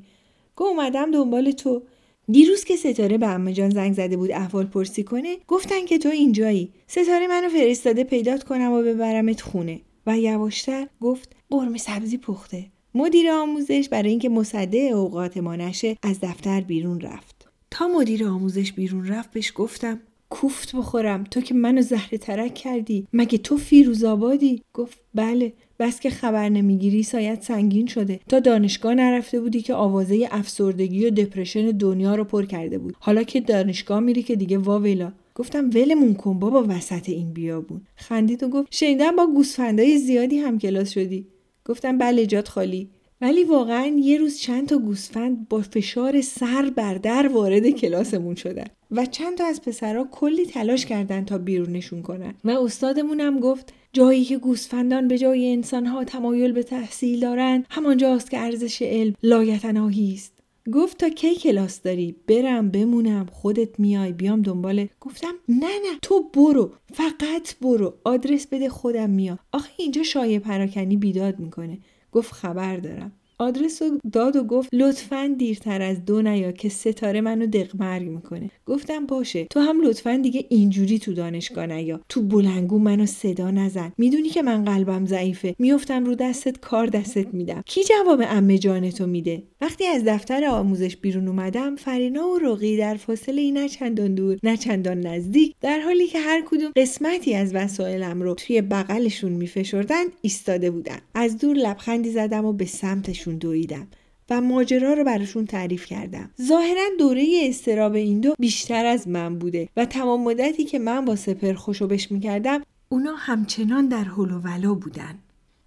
گو 0.57 0.65
اومدم 0.65 1.11
دنبال 1.11 1.51
تو. 1.51 1.83
دیروز 2.29 2.65
که 2.65 2.77
ستاره 2.77 3.19
به 3.19 3.27
امه 3.27 3.53
جان 3.53 3.71
زنگ 3.71 3.93
زده 3.93 4.17
بود 4.17 4.33
احوال 4.33 4.67
پرسی 4.67 5.03
کنه 5.03 5.37
گفتن 5.49 5.85
که 5.85 5.99
تو 5.99 6.09
اینجایی. 6.09 6.73
ستاره 6.87 7.27
منو 7.27 7.49
فرستاده 7.49 8.05
پیدات 8.05 8.43
کنم 8.43 8.73
و 8.73 8.83
ببرمت 8.83 9.41
خونه. 9.41 9.81
و 10.07 10.19
یواشتر 10.19 10.87
گفت 11.01 11.37
قرمه 11.51 11.79
سبزی 11.79 12.19
پخته. 12.19 12.67
مدیر 12.95 13.31
آموزش 13.31 13.89
برای 13.91 14.11
اینکه 14.11 14.29
مصده 14.29 14.79
اوقات 14.79 15.37
ما 15.37 15.57
نشه 15.57 15.97
از 16.03 16.19
دفتر 16.23 16.61
بیرون 16.61 17.01
رفت. 17.01 17.49
تا 17.71 17.89
مدیر 17.89 18.25
آموزش 18.25 18.73
بیرون 18.73 19.07
رفت 19.07 19.31
بهش 19.33 19.53
گفتم 19.55 20.01
کوفت 20.31 20.77
بخورم. 20.77 21.25
تو 21.25 21.41
که 21.41 21.55
منو 21.55 21.83
زهر 21.83 22.17
ترک 22.17 22.55
کردی. 22.55 23.07
مگه 23.13 23.39
تو 23.39 23.57
فیروز 23.57 24.05
آبادی؟ 24.05 24.63
گفت 24.75 24.99
بله. 25.15 25.53
بس 25.79 26.01
که 26.01 26.11
خبر 26.11 26.49
نمی‌گیری 26.49 27.03
سایت 27.03 27.43
سنگین 27.43 27.87
شده. 27.87 28.21
تا 28.29 28.41
دانشگاه 28.41 28.95
نرفته 28.95 29.41
بودی 29.41 29.63
که 29.63 29.75
آوازه 29.75 30.29
افسردگی 30.31 31.07
و 31.07 31.11
دپرشن 31.11 31.71
دنیا 31.71 32.15
رو 32.15 32.25
پر 32.25 32.45
کرده 32.45 32.79
بود. 32.79 32.95
حالا 33.01 33.23
که 33.23 33.41
دانشگاه 33.41 34.01
میری 34.01 34.23
که 34.23 34.37
دیگه 34.37 34.59
واویلا 34.59 35.13
گفتم 35.35 35.71
ولمون 35.75 36.15
کن 36.15 36.39
بابا 36.39 36.65
وسط 36.69 37.09
این 37.09 37.33
بیابون. 37.33 37.81
خندید 37.97 38.43
و 38.43 38.49
گفت 38.49 38.69
شنیدم 38.71 39.17
با 39.17 39.27
گوسفندای 39.27 39.99
زیادی 39.99 40.39
هم 40.39 40.59
کلاس 40.59 40.91
شدی. 40.91 41.27
گفتم 41.65 41.99
بله 41.99 42.27
جات 42.27 42.49
خالی. 42.49 42.91
ولی 43.21 43.45
واقعا 43.45 43.87
یه 43.87 44.19
روز 44.19 44.39
چند 44.39 44.69
تا 44.69 44.79
گوسفند 44.79 45.49
با 45.49 45.61
فشار 45.61 46.21
سر 46.21 46.73
بر 46.77 46.95
در 46.95 47.29
وارد 47.29 47.71
کلاسمون 47.71 48.35
شدن 48.35 48.67
و 48.91 49.07
چند 49.07 49.39
تا 49.39 49.47
از 49.47 49.63
پسرها 49.63 50.05
کلی 50.05 50.47
تلاش 50.47 50.87
کردن 50.87 51.25
تا 51.25 51.39
بیرونشون 51.39 52.03
کنن. 52.03 52.35
و 52.45 52.51
استادمونم 52.51 53.41
گفت 53.41 53.73
جایی 53.93 54.25
که 54.25 54.39
گوسفندان 54.39 55.09
به 55.09 55.19
جای 55.19 55.53
انسانها 55.53 56.05
تمایل 56.05 56.53
به 56.53 56.63
تحصیل 56.63 57.21
دارند 57.21 57.67
همانجاست 57.71 58.31
که 58.31 58.39
ارزش 58.39 58.83
علم 58.83 59.15
لایتناهی 59.23 60.15
است. 60.15 60.42
گفت 60.75 60.99
تا 60.99 61.09
کی 61.09 61.35
کلاس 61.35 61.83
داری؟ 61.83 62.17
برم 62.29 62.71
بمونم 62.71 63.27
خودت 63.33 63.81
میای 63.81 64.13
بیام 64.13 64.43
دنبال. 64.43 64.89
گفتم 65.01 65.35
نه 65.49 65.67
نه 65.67 65.99
تو 66.03 66.31
برو 66.35 66.73
فقط 66.95 67.55
برو 67.61 67.95
آدرس 68.05 68.47
بده 68.47 68.69
خودم 68.69 69.11
میام. 69.11 69.39
آخه 69.53 69.71
اینجا 69.77 70.03
شایع 70.03 70.39
پراکنی 70.39 70.97
بیداد 70.97 71.39
می‌کنه. 71.39 71.79
گفت 72.13 72.33
خبر 72.33 72.77
دارم. 72.77 73.13
آدرس 73.43 73.83
رو 73.83 73.99
داد 74.13 74.37
و 74.37 74.45
گفت 74.45 74.69
لطفا 74.73 75.35
دیرتر 75.39 75.83
از 75.83 76.05
دو 76.05 76.23
نیا 76.23 76.53
که 76.53 76.69
ستاره 76.69 77.21
منو 77.21 77.47
دقمرگ 77.47 78.09
می‌کنه. 78.09 78.51
گفتم 78.67 79.07
باشه. 79.07 79.45
تو 79.45 79.61
هم 79.61 79.81
لطفا 79.85 80.17
دیگه 80.17 80.45
اینجوری 80.49 80.99
تو 80.99 81.13
دانشگاه 81.13 81.67
نیا. 81.67 82.01
تو 82.09 82.23
بلنگو 82.23 82.79
منو 82.79 83.07
صدا 83.07 83.51
نزن. 83.51 83.93
می‌دونی 83.99 84.29
که 84.29 84.43
من 84.43 84.65
قلبم 84.65 85.07
ضعیفه. 85.07 85.55
میفتم 85.59 86.05
رو 86.05 86.15
دستت 86.15 86.61
کار 86.61 86.87
دستت 86.87 87.35
میدم. 87.35 87.63
کی 87.67 87.85
جواب 87.85 88.23
امه 88.29 88.59
جانتو 88.59 89.07
میده؟ 89.07 89.43
وقتی 89.61 89.87
از 89.87 90.05
دفتر 90.05 90.45
آموزش 90.45 90.97
بیرون 90.97 91.29
اومدم 91.29 91.77
فرینا 91.77 92.29
و 92.29 92.39
رقی 92.39 92.77
در 92.77 92.95
فاصله 92.95 93.51
نه 93.51 93.69
چندان 93.69 94.15
دور 94.15 94.39
نه 94.43 94.57
چندان 94.57 95.01
نزدیک 95.01 95.55
در 95.61 95.81
حالی 95.81 96.07
که 96.07 96.19
هر 96.19 96.43
کدوم 96.47 96.73
قسمتی 96.77 97.35
از 97.35 97.55
وسایلم 97.55 98.23
رو 98.23 98.35
توی 98.35 98.63
بغلشون 98.63 99.33
میفشردن 99.33 100.05
ایستاده 100.21 100.71
بودن. 100.71 100.99
از 101.15 101.39
دور 101.39 101.57
لبخندی 101.57 102.11
زدم 102.11 102.45
و 102.45 102.53
به 102.53 102.65
سمتشون 102.65 103.32
دویدم 103.37 103.87
و 104.31 104.41
ماجرا 104.41 104.95
رو 104.95 105.05
براشون 105.05 105.47
تعریف 105.47 105.87
کردم. 105.87 106.31
ظاهرا 106.43 106.89
دوره 106.99 107.41
استراب 107.43 107.95
این 107.95 108.21
دو 108.21 108.35
بیشتر 108.39 108.87
از 108.87 109.09
من 109.09 109.39
بوده 109.39 109.69
و 109.77 109.85
تمام 109.85 110.25
مدتی 110.25 110.65
که 110.65 110.79
من 110.79 111.05
با 111.05 111.17
سپر 111.17 111.53
خوشوبش 111.53 112.13
می‌کردم 112.13 112.63
اونا 112.89 113.15
همچنان 113.15 113.89
در 113.89 114.05
حل 114.05 114.31
و 114.31 114.39
ولا 114.39 114.75
بودن. 114.75 115.19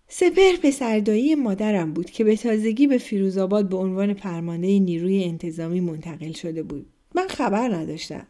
سپر 0.07 0.55
پسردایی 0.63 1.35
مادرم 1.35 1.93
بود 1.93 2.09
که 2.09 2.23
به 2.23 2.35
تازگی 2.35 2.87
به 2.87 2.97
فیروزآباد 2.97 3.69
به 3.69 3.77
عنوان 3.77 4.13
فرمانده 4.13 4.79
نیروی 4.79 5.23
انتظامی 5.23 5.79
منتقل 5.79 6.31
شده 6.31 6.63
بود. 6.63 6.85
من 7.15 7.27
خبر 7.27 7.75
نداشتم. 7.75 8.27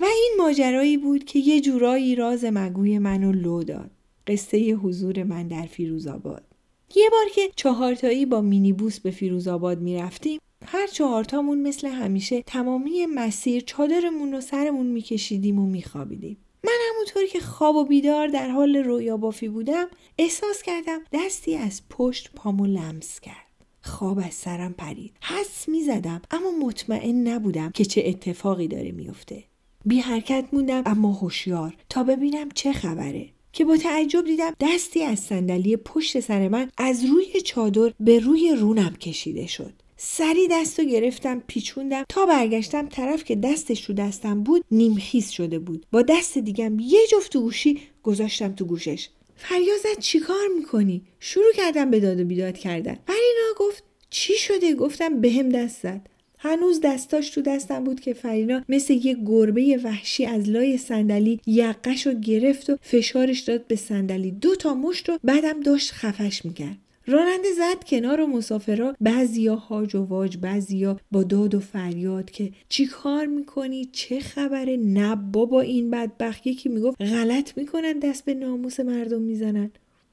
و 0.00 0.04
این 0.04 0.34
ماجرایی 0.38 0.96
بود 0.96 1.24
که 1.24 1.38
یه 1.38 1.60
جورایی 1.60 2.14
راز 2.14 2.44
مگوی 2.44 2.98
منو 2.98 3.32
لو 3.32 3.62
داد. 3.62 3.90
قصه 4.26 4.72
حضور 4.72 5.22
من 5.22 5.48
در 5.48 5.66
فیروزآباد 5.66 6.49
یه 6.94 7.10
بار 7.10 7.28
که 7.34 7.50
چهارتایی 7.56 8.26
با 8.26 8.40
مینیبوس 8.40 9.00
به 9.00 9.10
فیروزآباد 9.10 9.80
می‌رفتیم 9.80 10.40
هر 10.66 10.86
چهارتامون 10.86 11.62
مثل 11.62 11.88
همیشه 11.88 12.42
تمامی 12.42 13.06
مسیر 13.06 13.62
چادرمون 13.66 14.32
رو 14.32 14.40
سرمون 14.40 14.86
میکشیدیم 14.86 15.58
و 15.58 15.66
میخوابیدیم. 15.66 16.36
من 16.64 16.78
همونطور 16.90 17.26
که 17.26 17.40
خواب 17.40 17.76
و 17.76 17.84
بیدار 17.84 18.28
در 18.28 18.48
حال 18.48 18.76
رویا 18.76 19.16
بافی 19.16 19.48
بودم 19.48 19.86
احساس 20.18 20.62
کردم 20.62 21.00
دستی 21.12 21.56
از 21.56 21.82
پشت 21.90 22.30
پامو 22.34 22.66
لمس 22.66 23.20
کرد. 23.20 23.46
خواب 23.82 24.18
از 24.18 24.34
سرم 24.34 24.72
پرید. 24.72 25.12
حس 25.20 25.68
می 25.68 25.82
زدم 25.82 26.22
اما 26.30 26.50
مطمئن 26.66 27.28
نبودم 27.28 27.70
که 27.70 27.84
چه 27.84 28.02
اتفاقی 28.06 28.68
داره 28.68 28.92
میفته 28.92 29.44
بی 29.84 30.00
حرکت 30.00 30.44
موندم 30.52 30.82
اما 30.86 31.12
هوشیار. 31.12 31.76
تا 31.88 32.02
ببینم 32.02 32.48
چه 32.54 32.72
خبره. 32.72 33.28
که 33.52 33.64
با 33.64 33.76
تعجب 33.76 34.24
دیدم 34.24 34.52
دستی 34.60 35.02
از 35.02 35.20
صندلی 35.20 35.76
پشت 35.76 36.20
سر 36.20 36.48
من 36.48 36.70
از 36.76 37.04
روی 37.04 37.40
چادر 37.40 37.92
به 38.00 38.18
روی 38.18 38.56
رونم 38.56 38.94
کشیده 38.94 39.46
شد. 39.46 39.72
سری 39.96 40.48
دست 40.50 40.80
رو 40.80 40.86
گرفتم 40.86 41.42
پیچوندم. 41.46 42.04
تا 42.08 42.26
برگشتم 42.26 42.88
طرف 42.88 43.24
که 43.24 43.36
دستش 43.36 43.84
رو 43.84 43.94
دستم 43.94 44.42
بود 44.42 44.64
نیمخیز 44.70 45.30
شده 45.30 45.58
بود. 45.58 45.86
با 45.92 46.02
دست 46.02 46.38
دیگم 46.38 46.78
یه 46.80 47.00
جفت 47.10 47.36
گوشی 47.36 47.80
گذاشتم 48.02 48.52
تو 48.52 48.64
گوشش. 48.64 49.08
فریازت 49.36 49.98
چیکار 49.98 50.46
می‌کنی؟ 50.56 51.02
شروع 51.20 51.52
کردم 51.56 51.90
به 51.90 52.00
داد 52.00 52.20
و 52.20 52.24
بیداد 52.24 52.58
کردن. 52.58 52.98
فرینا 53.06 53.54
گفت 53.58 53.84
چی 54.10 54.34
شده؟ 54.34 54.74
گفتم 54.74 55.20
بهم 55.20 55.48
به 55.48 55.58
دست 55.58 55.82
زد. 55.82 56.06
هنوز 56.42 56.80
دستاش 56.80 57.30
تو 57.30 57.42
دستم 57.42 57.84
بود 57.84 58.00
که 58.00 58.14
فرینا 58.14 58.62
مثل 58.68 58.94
یه 58.94 59.16
گربه 59.26 59.80
وحشی 59.84 60.26
از 60.26 60.48
لای 60.48 60.78
صندلی 60.78 61.40
یقش 61.46 62.06
رو 62.06 62.12
گرفت 62.12 62.70
و 62.70 62.76
فشارش 62.82 63.40
داد 63.40 63.66
به 63.66 63.76
صندلی. 63.76 64.30
دو 64.30 64.56
تا 64.56 64.74
مشت 64.74 65.10
و 65.10 65.18
بعدم 65.24 65.60
داشت 65.60 65.92
خفش 65.92 66.44
می‌کرد. 66.44 66.76
راننده 67.06 67.48
زد 67.56 67.84
کنار 67.86 68.20
و 68.20 68.26
مسافرا 68.26 68.94
بعضیا 69.00 69.54
هاج 69.54 69.94
و 69.96 70.04
واج 70.04 70.36
بعضیا 70.36 71.00
با 71.10 71.22
داد 71.22 71.54
و 71.54 71.60
فریاد 71.60 72.30
که 72.30 72.50
چی 72.68 72.86
کار 72.86 73.26
می‌کنی؟ 73.26 73.84
چه 73.92 74.20
خبره؟ 74.20 74.76
نه 74.76 75.16
بابا 75.16 75.60
این 75.60 75.90
بدبخت. 75.90 76.46
یکی 76.46 76.68
می‌گفت 76.68 77.02
غلط 77.02 77.58
می‌کنن 77.58 77.98
دست 77.98 78.24
به 78.24 78.34
ناموس 78.34 78.80
مردم 78.80 79.22
می‌زنن. 79.22 79.70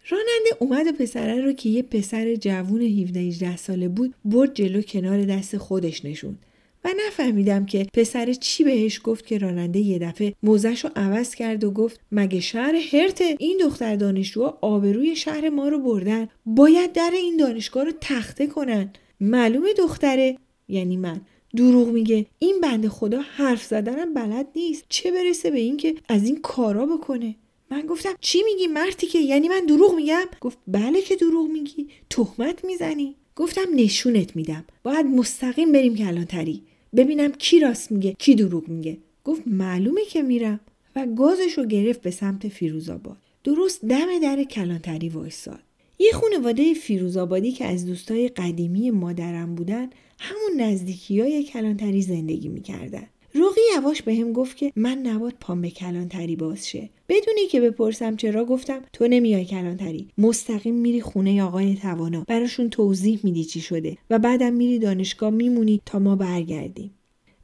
راننده 0.09 0.49
اومد 0.59 0.87
و 0.87 0.91
پسره 0.91 1.41
رو 1.41 1.51
که 1.51 1.69
یه 1.69 1.81
پسر 1.81 2.35
جوون 2.35 2.81
17 2.81 3.19
18 3.19 3.57
ساله 3.57 3.87
بود 3.87 4.15
برد 4.25 4.53
جلو 4.53 4.81
کنار 4.81 5.25
دست 5.25 5.57
خودش 5.57 6.05
نشوند. 6.05 6.39
و 6.85 6.89
نفهمیدم 7.07 7.65
که 7.65 7.87
پسر 7.93 8.33
چی 8.33 8.63
بهش 8.63 9.01
گفت 9.03 9.25
که 9.25 9.37
راننده 9.37 9.79
یه 9.79 9.99
دفعه 9.99 10.33
موزش 10.43 10.83
رو 10.83 10.89
عوض 10.95 11.35
کرد 11.35 11.63
و 11.63 11.71
گفت 11.71 11.99
مگه 12.11 12.39
شهر 12.39 12.75
هرته 12.75 13.35
این 13.39 13.57
دختر 13.61 13.95
دانشجو 13.95 14.53
آبروی 14.61 15.15
شهر 15.15 15.49
ما 15.49 15.69
رو 15.69 15.79
بردن؟ 15.79 16.27
باید 16.45 16.91
در 16.91 17.11
این 17.13 17.37
دانشگاه 17.37 17.83
رو 17.83 17.91
تخته 18.01 18.47
کنن. 18.47 18.89
معلومه 19.19 19.73
دختره؟ 19.73 20.37
یعنی 20.67 20.97
من. 20.97 21.21
دروغ 21.55 21.87
میگه. 21.87 22.25
این 22.39 22.61
بند 22.61 22.87
خدا 22.87 23.21
حرف 23.21 23.63
زدنم 23.63 24.13
بلد 24.13 24.47
نیست. 24.55 24.85
چه 24.89 25.11
برسه 25.11 25.51
به 25.51 25.59
اینکه 25.59 25.95
از 26.09 26.25
این 26.25 26.39
کارا 26.41 26.85
بکنه؟ 26.85 27.35
من 27.71 27.81
گفتم 27.81 28.13
چی 28.21 28.43
میگی 28.43 28.67
مرتی 28.67 29.07
که؟ 29.07 29.19
یعنی 29.19 29.47
من 29.47 29.65
دروغ 29.65 29.95
میگم؟ 29.95 30.25
گفت 30.41 30.57
بله 30.67 31.01
که 31.01 31.15
دروغ 31.15 31.49
میگی. 31.49 31.87
تهمت 32.09 32.65
می‌زنی. 32.65 33.15
گفتم 33.35 33.65
نشونت 33.75 34.35
میدم. 34.35 34.65
باید 34.83 35.05
مستقیم 35.05 35.71
بریم 35.71 35.95
کلانتری. 35.95 36.61
ببینم 36.95 37.31
کی 37.31 37.59
راست 37.59 37.91
میگه 37.91 38.15
کی 38.19 38.35
دروغ 38.35 38.67
میگه. 38.67 38.97
گفت 39.23 39.41
معلومه 39.45 40.05
که 40.05 40.21
میرم. 40.21 40.59
و 40.95 41.05
گازش 41.05 41.57
رو 41.57 41.65
گرفت 41.65 42.01
به 42.01 42.11
سمت 42.11 42.47
فیروزآباد. 42.47 43.17
درست 43.43 43.85
دم 43.85 44.19
در 44.21 44.43
کلانتری 44.43 45.09
وایساد. 45.09 45.59
یه 45.99 46.11
خانواده 46.11 46.73
فیروزآبادی 46.73 47.51
که 47.51 47.65
از 47.65 47.85
دوستای 47.85 48.27
قدیمی 48.27 48.91
مادرم 48.91 49.55
بودن 49.55 49.89
همون 50.19 50.61
نزدیکی 50.61 51.21
های 51.21 51.43
کلانتری 51.43 52.01
زندگی 52.01 52.47
می‌کردن. 52.47 53.07
روغی 53.33 53.61
یواش 53.75 54.01
به 54.01 54.15
هم 54.15 54.33
گفت 54.33 54.57
که 54.57 54.71
من 54.75 54.97
نباد 54.97 55.33
پام 55.39 55.61
به 55.61 55.69
کلانتری 55.69 56.35
باز 56.35 56.67
شه 56.67 56.89
بدونی 57.09 57.47
که 57.51 57.61
بپرسم 57.61 58.15
چرا 58.15 58.45
گفتم 58.45 58.81
تو 58.93 59.07
نمیای 59.07 59.45
کلانتری. 59.45 60.07
مستقیم 60.17 60.75
میری 60.75 61.01
خونه 61.01 61.43
آقای 61.43 61.75
توانا. 61.75 62.23
براشون 62.27 62.69
توضیح 62.69 63.19
میدی 63.23 63.43
چی 63.43 63.61
شده 63.61 63.97
و 64.09 64.19
بعدم 64.19 64.53
میری 64.53 64.79
دانشگاه 64.79 65.29
میمونی 65.29 65.81
تا 65.85 65.99
ما 65.99 66.15
برگردیم. 66.15 66.93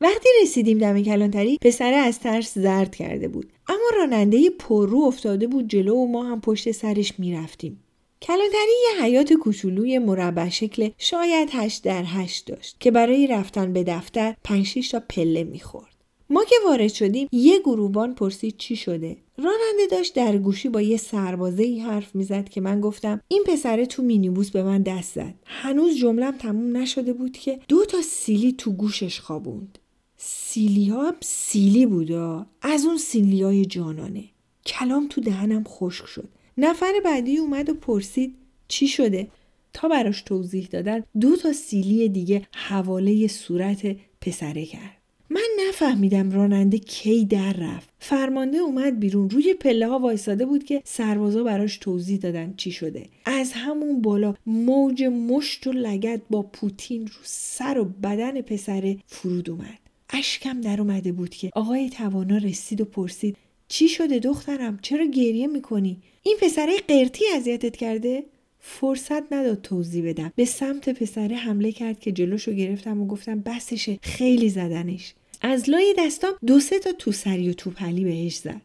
وقتی 0.01 0.29
رسیدیم 0.41 0.77
دم 0.77 1.03
کلانتری 1.03 1.57
پسره 1.61 1.95
از 1.95 2.19
ترس 2.19 2.57
زرد 2.57 2.95
کرده 2.95 3.27
بود. 3.27 3.51
اما 3.67 3.89
راننده 3.97 4.49
پررو 4.49 5.01
افتاده 5.01 5.47
بود 5.47 5.67
جلو 5.67 5.95
و 5.95 6.07
ما 6.07 6.23
هم 6.23 6.41
پشت 6.41 6.71
سرش 6.71 7.19
می‌رفتیم. 7.19 7.82
کلانتری 8.23 8.71
یه 8.83 9.03
حیات 9.03 9.33
کوچولوی 9.33 9.99
مربع 9.99 10.49
شکل 10.49 10.89
شاید 10.97 11.49
هشت 11.51 11.83
در 11.83 12.03
هشت 12.07 12.45
داشت 12.45 12.77
که 12.79 12.91
برای 12.91 13.27
رفتن 13.27 13.73
به 13.73 13.83
دفتر 13.83 14.35
پنج 14.43 14.91
تا 14.91 14.99
پله 15.09 15.43
می‌خورد. 15.43 15.93
ما 16.29 16.43
که 16.43 16.55
وارد 16.65 16.93
شدیم 16.93 17.27
یه 17.31 17.59
گروبان 17.59 18.15
پرسید 18.15 18.57
چی 18.57 18.75
شده. 18.75 19.17
راننده 19.37 19.87
داشت 19.91 20.15
در 20.15 20.37
گوشی 20.37 20.69
با 20.69 20.81
یه 20.81 20.97
سربازه 20.97 21.63
ای 21.63 21.79
حرف 21.79 22.15
می‌زد 22.15 22.49
که 22.49 22.61
من 22.61 22.81
گفتم 22.81 23.21
این 23.27 23.43
پسره 23.47 23.85
تو 23.85 24.03
مینیبوس 24.03 24.51
به 24.51 24.63
من 24.63 24.81
دست 24.81 25.15
زد. 25.15 25.33
هنوز 25.45 25.97
جملم 25.97 26.37
تموم 26.37 26.77
نشده 26.77 27.13
بود 27.13 27.37
که 27.37 27.59
دو 27.67 27.85
تا 27.85 28.01
سیلی 28.01 28.51
تو 28.51 28.71
گوشش 28.71 29.19
خوابوند. 29.19 29.79
سیلی 30.17 30.89
ها 30.89 31.07
هم 31.07 31.15
سیلی 31.21 31.85
بودا. 31.85 32.45
از 32.61 32.85
اون 32.85 32.97
سیلی 32.97 33.43
های 33.43 33.65
جانانه. 33.65 34.23
کلام 34.65 35.07
تو 35.07 35.21
دهنم 35.21 35.63
خشک 35.67 36.05
شد. 36.05 36.29
نفر 36.57 36.93
بعدی 37.05 37.37
اومد 37.37 37.69
و 37.69 37.73
پرسید 37.73 38.35
چی 38.67 38.87
شده؟ 38.87 39.27
تا 39.73 39.87
براش 39.87 40.21
توضیح 40.21 40.67
دادن 40.71 41.03
دو 41.19 41.35
تا 41.35 41.53
سیلی 41.53 42.09
دیگه 42.09 42.41
حواله 42.51 43.27
صورت 43.27 43.95
پسره 44.21 44.65
کرد. 44.65 44.97
من 45.29 45.47
نفهمیدم 45.67 46.31
راننده 46.31 46.77
کی 46.77 47.25
در 47.25 47.53
رفت. 47.53 47.89
فرمانده 47.99 48.57
اومد 48.57 48.99
بیرون. 48.99 49.29
روی 49.29 49.53
پله 49.53 49.87
ها 49.87 49.99
وایساده 49.99 50.45
بود 50.45 50.63
که 50.63 50.81
سربازا 50.85 51.43
براش 51.43 51.77
توضیح 51.77 52.17
دادن 52.17 52.53
چی 52.57 52.71
شده. 52.71 53.05
از 53.25 53.51
همون 53.53 54.01
بالا 54.01 54.35
موج 54.45 55.03
مشت 55.03 55.67
و 55.67 55.71
لگت 55.71 56.21
با 56.29 56.41
پوتین 56.41 57.07
رو 57.07 57.19
سر 57.23 57.79
و 57.79 57.85
بدن 57.85 58.41
پسره 58.41 58.97
فرود 59.07 59.49
اومد. 59.49 59.79
اشکم 60.09 60.61
در 60.61 60.81
اومده 60.81 61.11
بود 61.11 61.29
که 61.29 61.49
آقای 61.55 61.89
توانا 61.89 62.37
رسید 62.37 62.81
و 62.81 62.85
پرسید 62.85 63.37
چی 63.73 63.89
شده 63.89 64.19
دخترم؟ 64.19 64.79
چرا 64.81 65.05
گریه 65.05 65.47
می‌کنی؟ 65.47 65.97
این 66.23 66.37
پسره 66.41 66.77
قرتی 66.87 67.25
اذیتت 67.35 67.75
کرده؟ 67.75 68.23
فرصت 68.59 69.33
نداد 69.33 69.61
توضیح 69.61 70.09
بدم. 70.09 70.33
به 70.35 70.45
سمت 70.45 70.89
پسره 70.89 71.35
حمله 71.35 71.71
کرد 71.71 71.99
که 71.99 72.11
جلوشو 72.11 72.51
گرفتم 72.51 73.01
و 73.01 73.07
گفتم 73.07 73.39
بسشه 73.39 73.99
خیلی 74.01 74.49
زدنش. 74.49 75.13
از 75.41 75.69
لای 75.69 75.95
دستام 75.97 76.33
دو 76.47 76.59
سه 76.59 76.79
تا 76.79 76.91
تو 76.91 77.11
سری 77.11 77.49
و 77.49 77.53
توپلی 77.53 78.03
بهش 78.03 78.35
زد. 78.35 78.61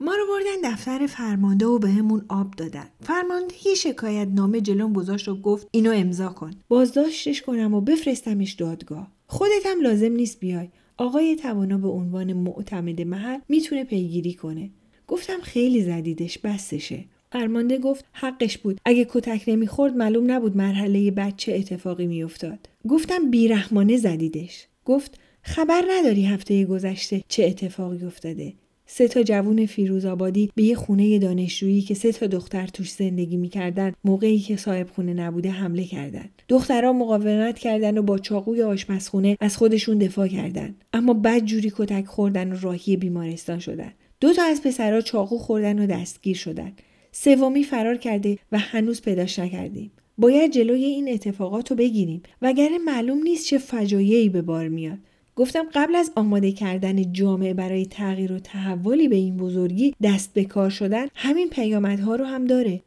ما 0.00 0.14
رو 0.14 0.26
بردن 0.26 0.74
دفتر 0.74 1.06
فرمانده 1.06 1.66
و 1.66 1.78
بهمون 1.78 2.20
به 2.20 2.34
آب 2.34 2.54
دادن. 2.56 2.88
فرمانده 3.00 3.54
یه 3.64 3.74
شکایت 3.74 4.28
نامه 4.34 4.60
جلوم 4.60 4.92
گذاشت 4.92 5.28
و 5.28 5.40
گفت 5.40 5.68
اینو 5.70 5.92
امضا 5.92 6.28
کن. 6.28 6.50
بازداشتش 6.68 7.42
کنم 7.42 7.74
و 7.74 7.80
بفرستمش 7.80 8.52
دادگاه. 8.52 9.12
خودت 9.26 9.66
هم 9.66 9.80
لازم 9.80 10.12
نیست 10.12 10.40
بیای. 10.40 10.68
آقای 10.96 11.36
توانا 11.36 11.78
به 11.78 11.88
عنوان 11.88 12.32
معتمد 12.32 13.00
محل 13.00 13.38
می‌تونه 13.48 13.84
پیگیری 13.84 14.34
کنه. 14.34 14.70
گفتم 15.08 15.40
خیلی 15.40 15.82
زدیدش 15.82 16.38
بسشه 16.38 17.04
فرمانده 17.32 17.78
گفت 17.78 18.04
حقش 18.12 18.58
بود. 18.58 18.80
اگه 18.84 19.06
کتک 19.10 19.44
نمی‌خورد 19.46 19.96
معلوم 19.96 20.30
نبود 20.30 20.56
مرحله 20.56 21.10
بعد 21.10 21.34
چه 21.36 21.54
اتفاقی 21.54 22.06
میافتاد. 22.06 22.68
گفتم 22.88 23.30
بیرحمانه 23.30 23.96
زدیدش. 23.96 24.66
گفت 24.84 25.20
خبر 25.42 25.82
نداری 25.90 26.24
هفته 26.24 26.64
گذشته 26.64 27.22
چه 27.28 27.44
اتفاقی 27.44 28.04
افتاده. 28.04 28.52
سه 28.94 29.08
تا 29.08 29.22
جوون 29.22 29.66
فیروز 29.66 30.04
آبادی 30.04 30.50
به 30.54 30.62
یه 30.62 30.74
خونه 30.74 31.18
دانشجویی 31.18 31.80
که 31.80 31.94
سه 31.94 32.12
تا 32.12 32.26
دختر 32.26 32.66
توش 32.66 32.92
زندگی 32.92 33.36
می‌کردن 33.36 33.92
موقعی 34.04 34.38
که 34.38 34.56
صاحب 34.56 34.88
خونه 34.90 35.14
نبوده 35.14 35.50
حمله 35.50 35.84
کردن. 35.84 36.24
دخترها 36.48 36.92
مقاومت 36.92 37.58
کردن 37.58 37.98
و 37.98 38.02
با 38.02 38.18
چاقوی 38.18 38.62
آشپزخونه 38.62 39.36
از 39.40 39.56
خودشون 39.56 39.98
دفاع 39.98 40.28
کردن. 40.28 40.74
اما 40.92 41.14
بد 41.14 41.44
جوری 41.44 41.72
کتک 41.76 42.06
خوردن 42.06 42.52
و 42.52 42.56
راهی 42.60 42.96
بیمارستان 42.96 43.58
شدن. 43.58 43.92
دو 44.20 44.32
تا 44.32 44.42
از 44.42 44.62
پسرها 44.62 45.00
چاقو 45.00 45.38
خوردن 45.38 45.78
و 45.78 45.86
دستگیر 45.86 46.36
شدن. 46.36 46.72
سومی 47.12 47.64
فرار 47.64 47.96
کرده 47.96 48.38
و 48.52 48.58
هنوز 48.58 49.02
پیداش 49.02 49.38
نکردیم. 49.38 49.90
باید 50.18 50.52
جلوی 50.52 50.84
این 50.84 51.08
اتفاقات 51.12 51.70
رو 51.70 51.76
بگیریم. 51.76 52.22
وگرنه 52.42 52.78
معلوم 52.78 53.22
نیست 53.22 53.46
چه 53.46 53.58
فجایعی 53.58 54.28
به 54.28 54.42
بار 54.42 54.68
میاد. 54.68 54.98
گفتم 55.36 55.66
قبل 55.74 55.94
از 55.94 56.12
آماده 56.16 56.52
کردن 56.52 57.12
جامعه 57.12 57.54
برای 57.54 57.86
تغییر 57.86 58.32
و 58.32 58.38
تحولی 58.38 59.08
به 59.08 59.16
این 59.16 59.36
بزرگی 59.36 59.94
دست 60.02 60.34
به 60.34 60.44
کار 60.44 60.70
شدن 60.70 61.06
همین 61.14 61.48
پیامدها 61.48 62.16
رو 62.16 62.24
هم 62.24 62.44
داره. 62.44 62.82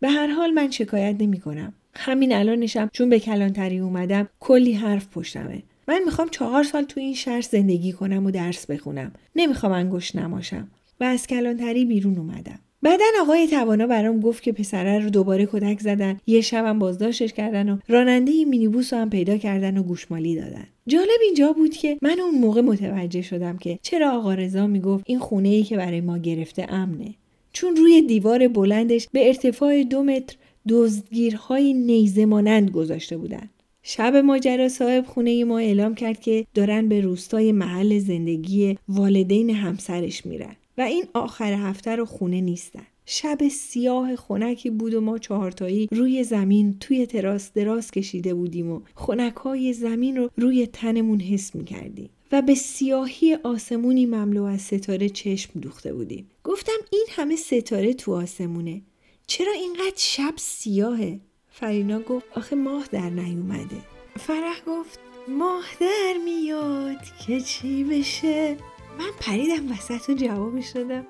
به 0.00 0.08
هر 0.08 0.26
حال 0.26 0.50
من 0.50 0.70
شکایت 0.70 1.16
نمی 1.18 1.40
کنم. 1.40 1.72
همین 1.94 2.34
الانشم 2.34 2.88
چون 2.92 3.10
به 3.10 3.20
کلانتری 3.20 3.78
اومدم 3.78 4.28
کلی 4.40 4.72
حرف 4.72 5.08
پشتمه. 5.08 5.62
من 5.88 6.00
می‌خوام 6.04 6.28
چهار 6.28 6.64
سال 6.64 6.82
تو 6.82 7.00
این 7.00 7.14
شهر 7.14 7.40
زندگی 7.40 7.92
کنم 7.92 8.26
و 8.26 8.30
درس 8.30 8.66
بخونم. 8.66 9.12
نمی‌خوام 9.36 9.72
انگشت 9.72 10.16
نماشم. 10.16 10.68
و 11.00 11.04
از 11.04 11.26
کلانتری 11.26 11.84
بیرون 11.84 12.18
اومدم. 12.18 12.58
بعدا 12.84 13.04
آقای 13.22 13.46
توانا 13.46 13.86
برام 13.86 14.20
گفت 14.20 14.42
که 14.42 14.52
پسره 14.52 14.98
رو 14.98 15.10
دوباره 15.10 15.48
کتک 15.52 15.80
زدن. 15.80 16.20
یه 16.26 16.40
شبم 16.40 16.78
بازداشتش 16.78 17.32
کردن 17.32 17.68
و 17.68 17.78
راننده 17.88 18.44
مینیبوس 18.44 18.92
رو 18.92 18.98
هم 18.98 19.10
پیدا 19.10 19.36
کردن 19.36 19.78
و 19.78 19.82
گوشمالی 19.82 20.36
دادن. 20.36 20.66
جالب 20.86 21.20
اینجا 21.22 21.52
بود 21.52 21.70
که 21.70 21.98
من 22.02 22.20
اون 22.20 22.40
موقع 22.40 22.60
متوجه 22.60 23.22
شدم 23.22 23.56
که 23.56 23.78
چرا 23.82 24.10
آقا 24.10 24.34
رضا 24.34 24.66
می‌گفت 24.66 25.04
این 25.06 25.18
خونه 25.18 25.48
ای 25.48 25.62
که 25.62 25.76
برای 25.76 26.00
ما 26.00 26.18
گرفته 26.18 26.66
امنه. 26.68 27.14
چون 27.52 27.76
روی 27.76 28.02
دیوار 28.02 28.48
بلندش 28.48 29.08
به 29.12 29.26
ارتفاع 29.26 29.82
دو 29.82 30.02
متر 30.02 30.36
دزدگیرهای 30.68 31.74
نیزه 31.74 32.26
مانند 32.26 32.70
گذاشته 32.70 33.16
بودن. 33.16 33.50
شب 33.82 34.16
ماجرا 34.16 34.68
صاحب 34.68 35.06
خونه 35.06 35.44
ما 35.44 35.58
اعلام 35.58 35.94
کرد 35.94 36.20
که 36.20 36.46
دارن 36.54 36.88
به 36.88 37.00
روستای 37.00 37.52
محل 37.52 37.98
زندگی 37.98 38.78
والدین 38.88 39.50
همسرش 39.50 40.26
میرن. 40.26 40.56
و 40.78 40.80
این 40.80 41.04
آخر 41.14 41.52
هفته 41.52 41.96
رو 41.96 42.04
خونه 42.04 42.40
نیستن. 42.40 42.86
شب 43.06 43.48
سیاه 43.48 44.16
خونکی 44.16 44.70
بود 44.70 44.94
و 44.94 45.00
ما 45.00 45.18
چهارتایی 45.18 45.88
روی 45.90 46.24
زمین 46.24 46.78
توی 46.78 47.06
تراس 47.06 47.52
دراز 47.52 47.90
کشیده 47.90 48.34
بودیم 48.34 48.70
و 48.70 48.80
خونک 48.94 49.34
های 49.34 49.72
زمین 49.72 50.16
رو 50.16 50.30
روی 50.36 50.66
تنمون 50.66 51.20
حس 51.20 51.54
می 51.54 51.64
کردیم. 51.64 52.10
و 52.32 52.42
به 52.42 52.54
سیاهی 52.54 53.34
آسمونی 53.34 54.06
مملو 54.06 54.42
از 54.44 54.60
ستاره 54.60 55.08
چشم 55.08 55.60
دوخته 55.60 55.94
بودیم. 55.94 56.30
گفتم 56.44 56.78
این 56.92 57.06
همه 57.10 57.36
ستاره 57.36 57.94
تو 57.94 58.14
آسمونه. 58.14 58.82
چرا 59.26 59.52
اینقدر 59.52 59.96
شب 59.96 60.34
سیاهه؟ 60.36 61.20
فرینا 61.50 62.00
گفت 62.00 62.26
آخه 62.36 62.56
ماه 62.56 62.88
در 62.92 63.10
نیومده. 63.10 63.76
فرح 64.16 64.60
گفت 64.66 64.98
ماه 65.28 65.64
در 65.80 66.14
میاد 66.24 67.04
که 67.26 67.40
چی 67.40 67.84
بشه؟ 67.84 68.56
من 68.98 69.10
پریدم 69.20 69.72
وسط 69.72 70.08
و 70.08 70.14
جوابش 70.14 70.70
دادم. 70.70 71.06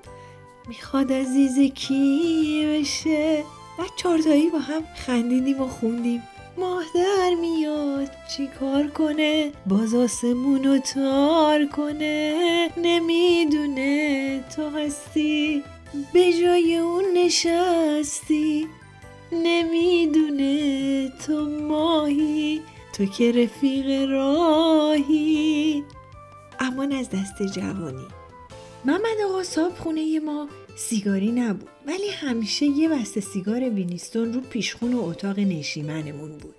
می‌خواد 0.68 1.12
عزیز 1.12 1.72
کی 1.72 2.66
بشه؟ 2.66 3.44
و 3.78 3.82
چارتایی 3.96 4.50
با 4.50 4.58
هم 4.58 4.82
خندیدیم 4.96 5.60
و 5.60 5.68
خوندیم. 5.68 6.22
ماه 6.58 6.84
در 6.94 7.34
میاد 7.40 8.10
چی 8.36 8.48
کار 8.60 8.86
کنه؟ 8.86 9.52
باز 9.66 9.94
آسمونو 9.94 10.78
تار 10.78 11.66
کنه. 11.66 12.70
نمی‌دونه 12.76 14.40
تو 14.56 14.70
هستی. 14.70 15.62
به 16.12 16.32
جای 16.32 16.76
اون 16.76 17.04
نشستی. 17.14 18.68
نمی‌دونه 19.32 21.08
تو 21.26 21.48
ماهی. 21.68 22.60
تو 22.92 23.06
که 23.06 23.32
رفیق 23.32 24.10
راهی. 24.10 25.84
امان 26.60 26.92
از 26.92 27.10
دست 27.10 27.42
جوانی. 27.42 28.06
محمد 28.84 29.20
آقا 29.28 29.42
صاحب 29.42 29.72
خونه 29.72 30.20
ما 30.20 30.48
سیگاری 30.76 31.32
نبود 31.32 31.68
ولی 31.86 32.08
همیشه 32.08 32.66
یه 32.66 32.88
بسته 32.88 33.20
سیگار 33.20 33.70
وینیستون 33.70 34.32
رو 34.32 34.40
پیشخون 34.40 34.94
و 34.94 35.04
اتاق 35.04 35.38
نشیمنمون 35.38 36.38
بود. 36.38 36.54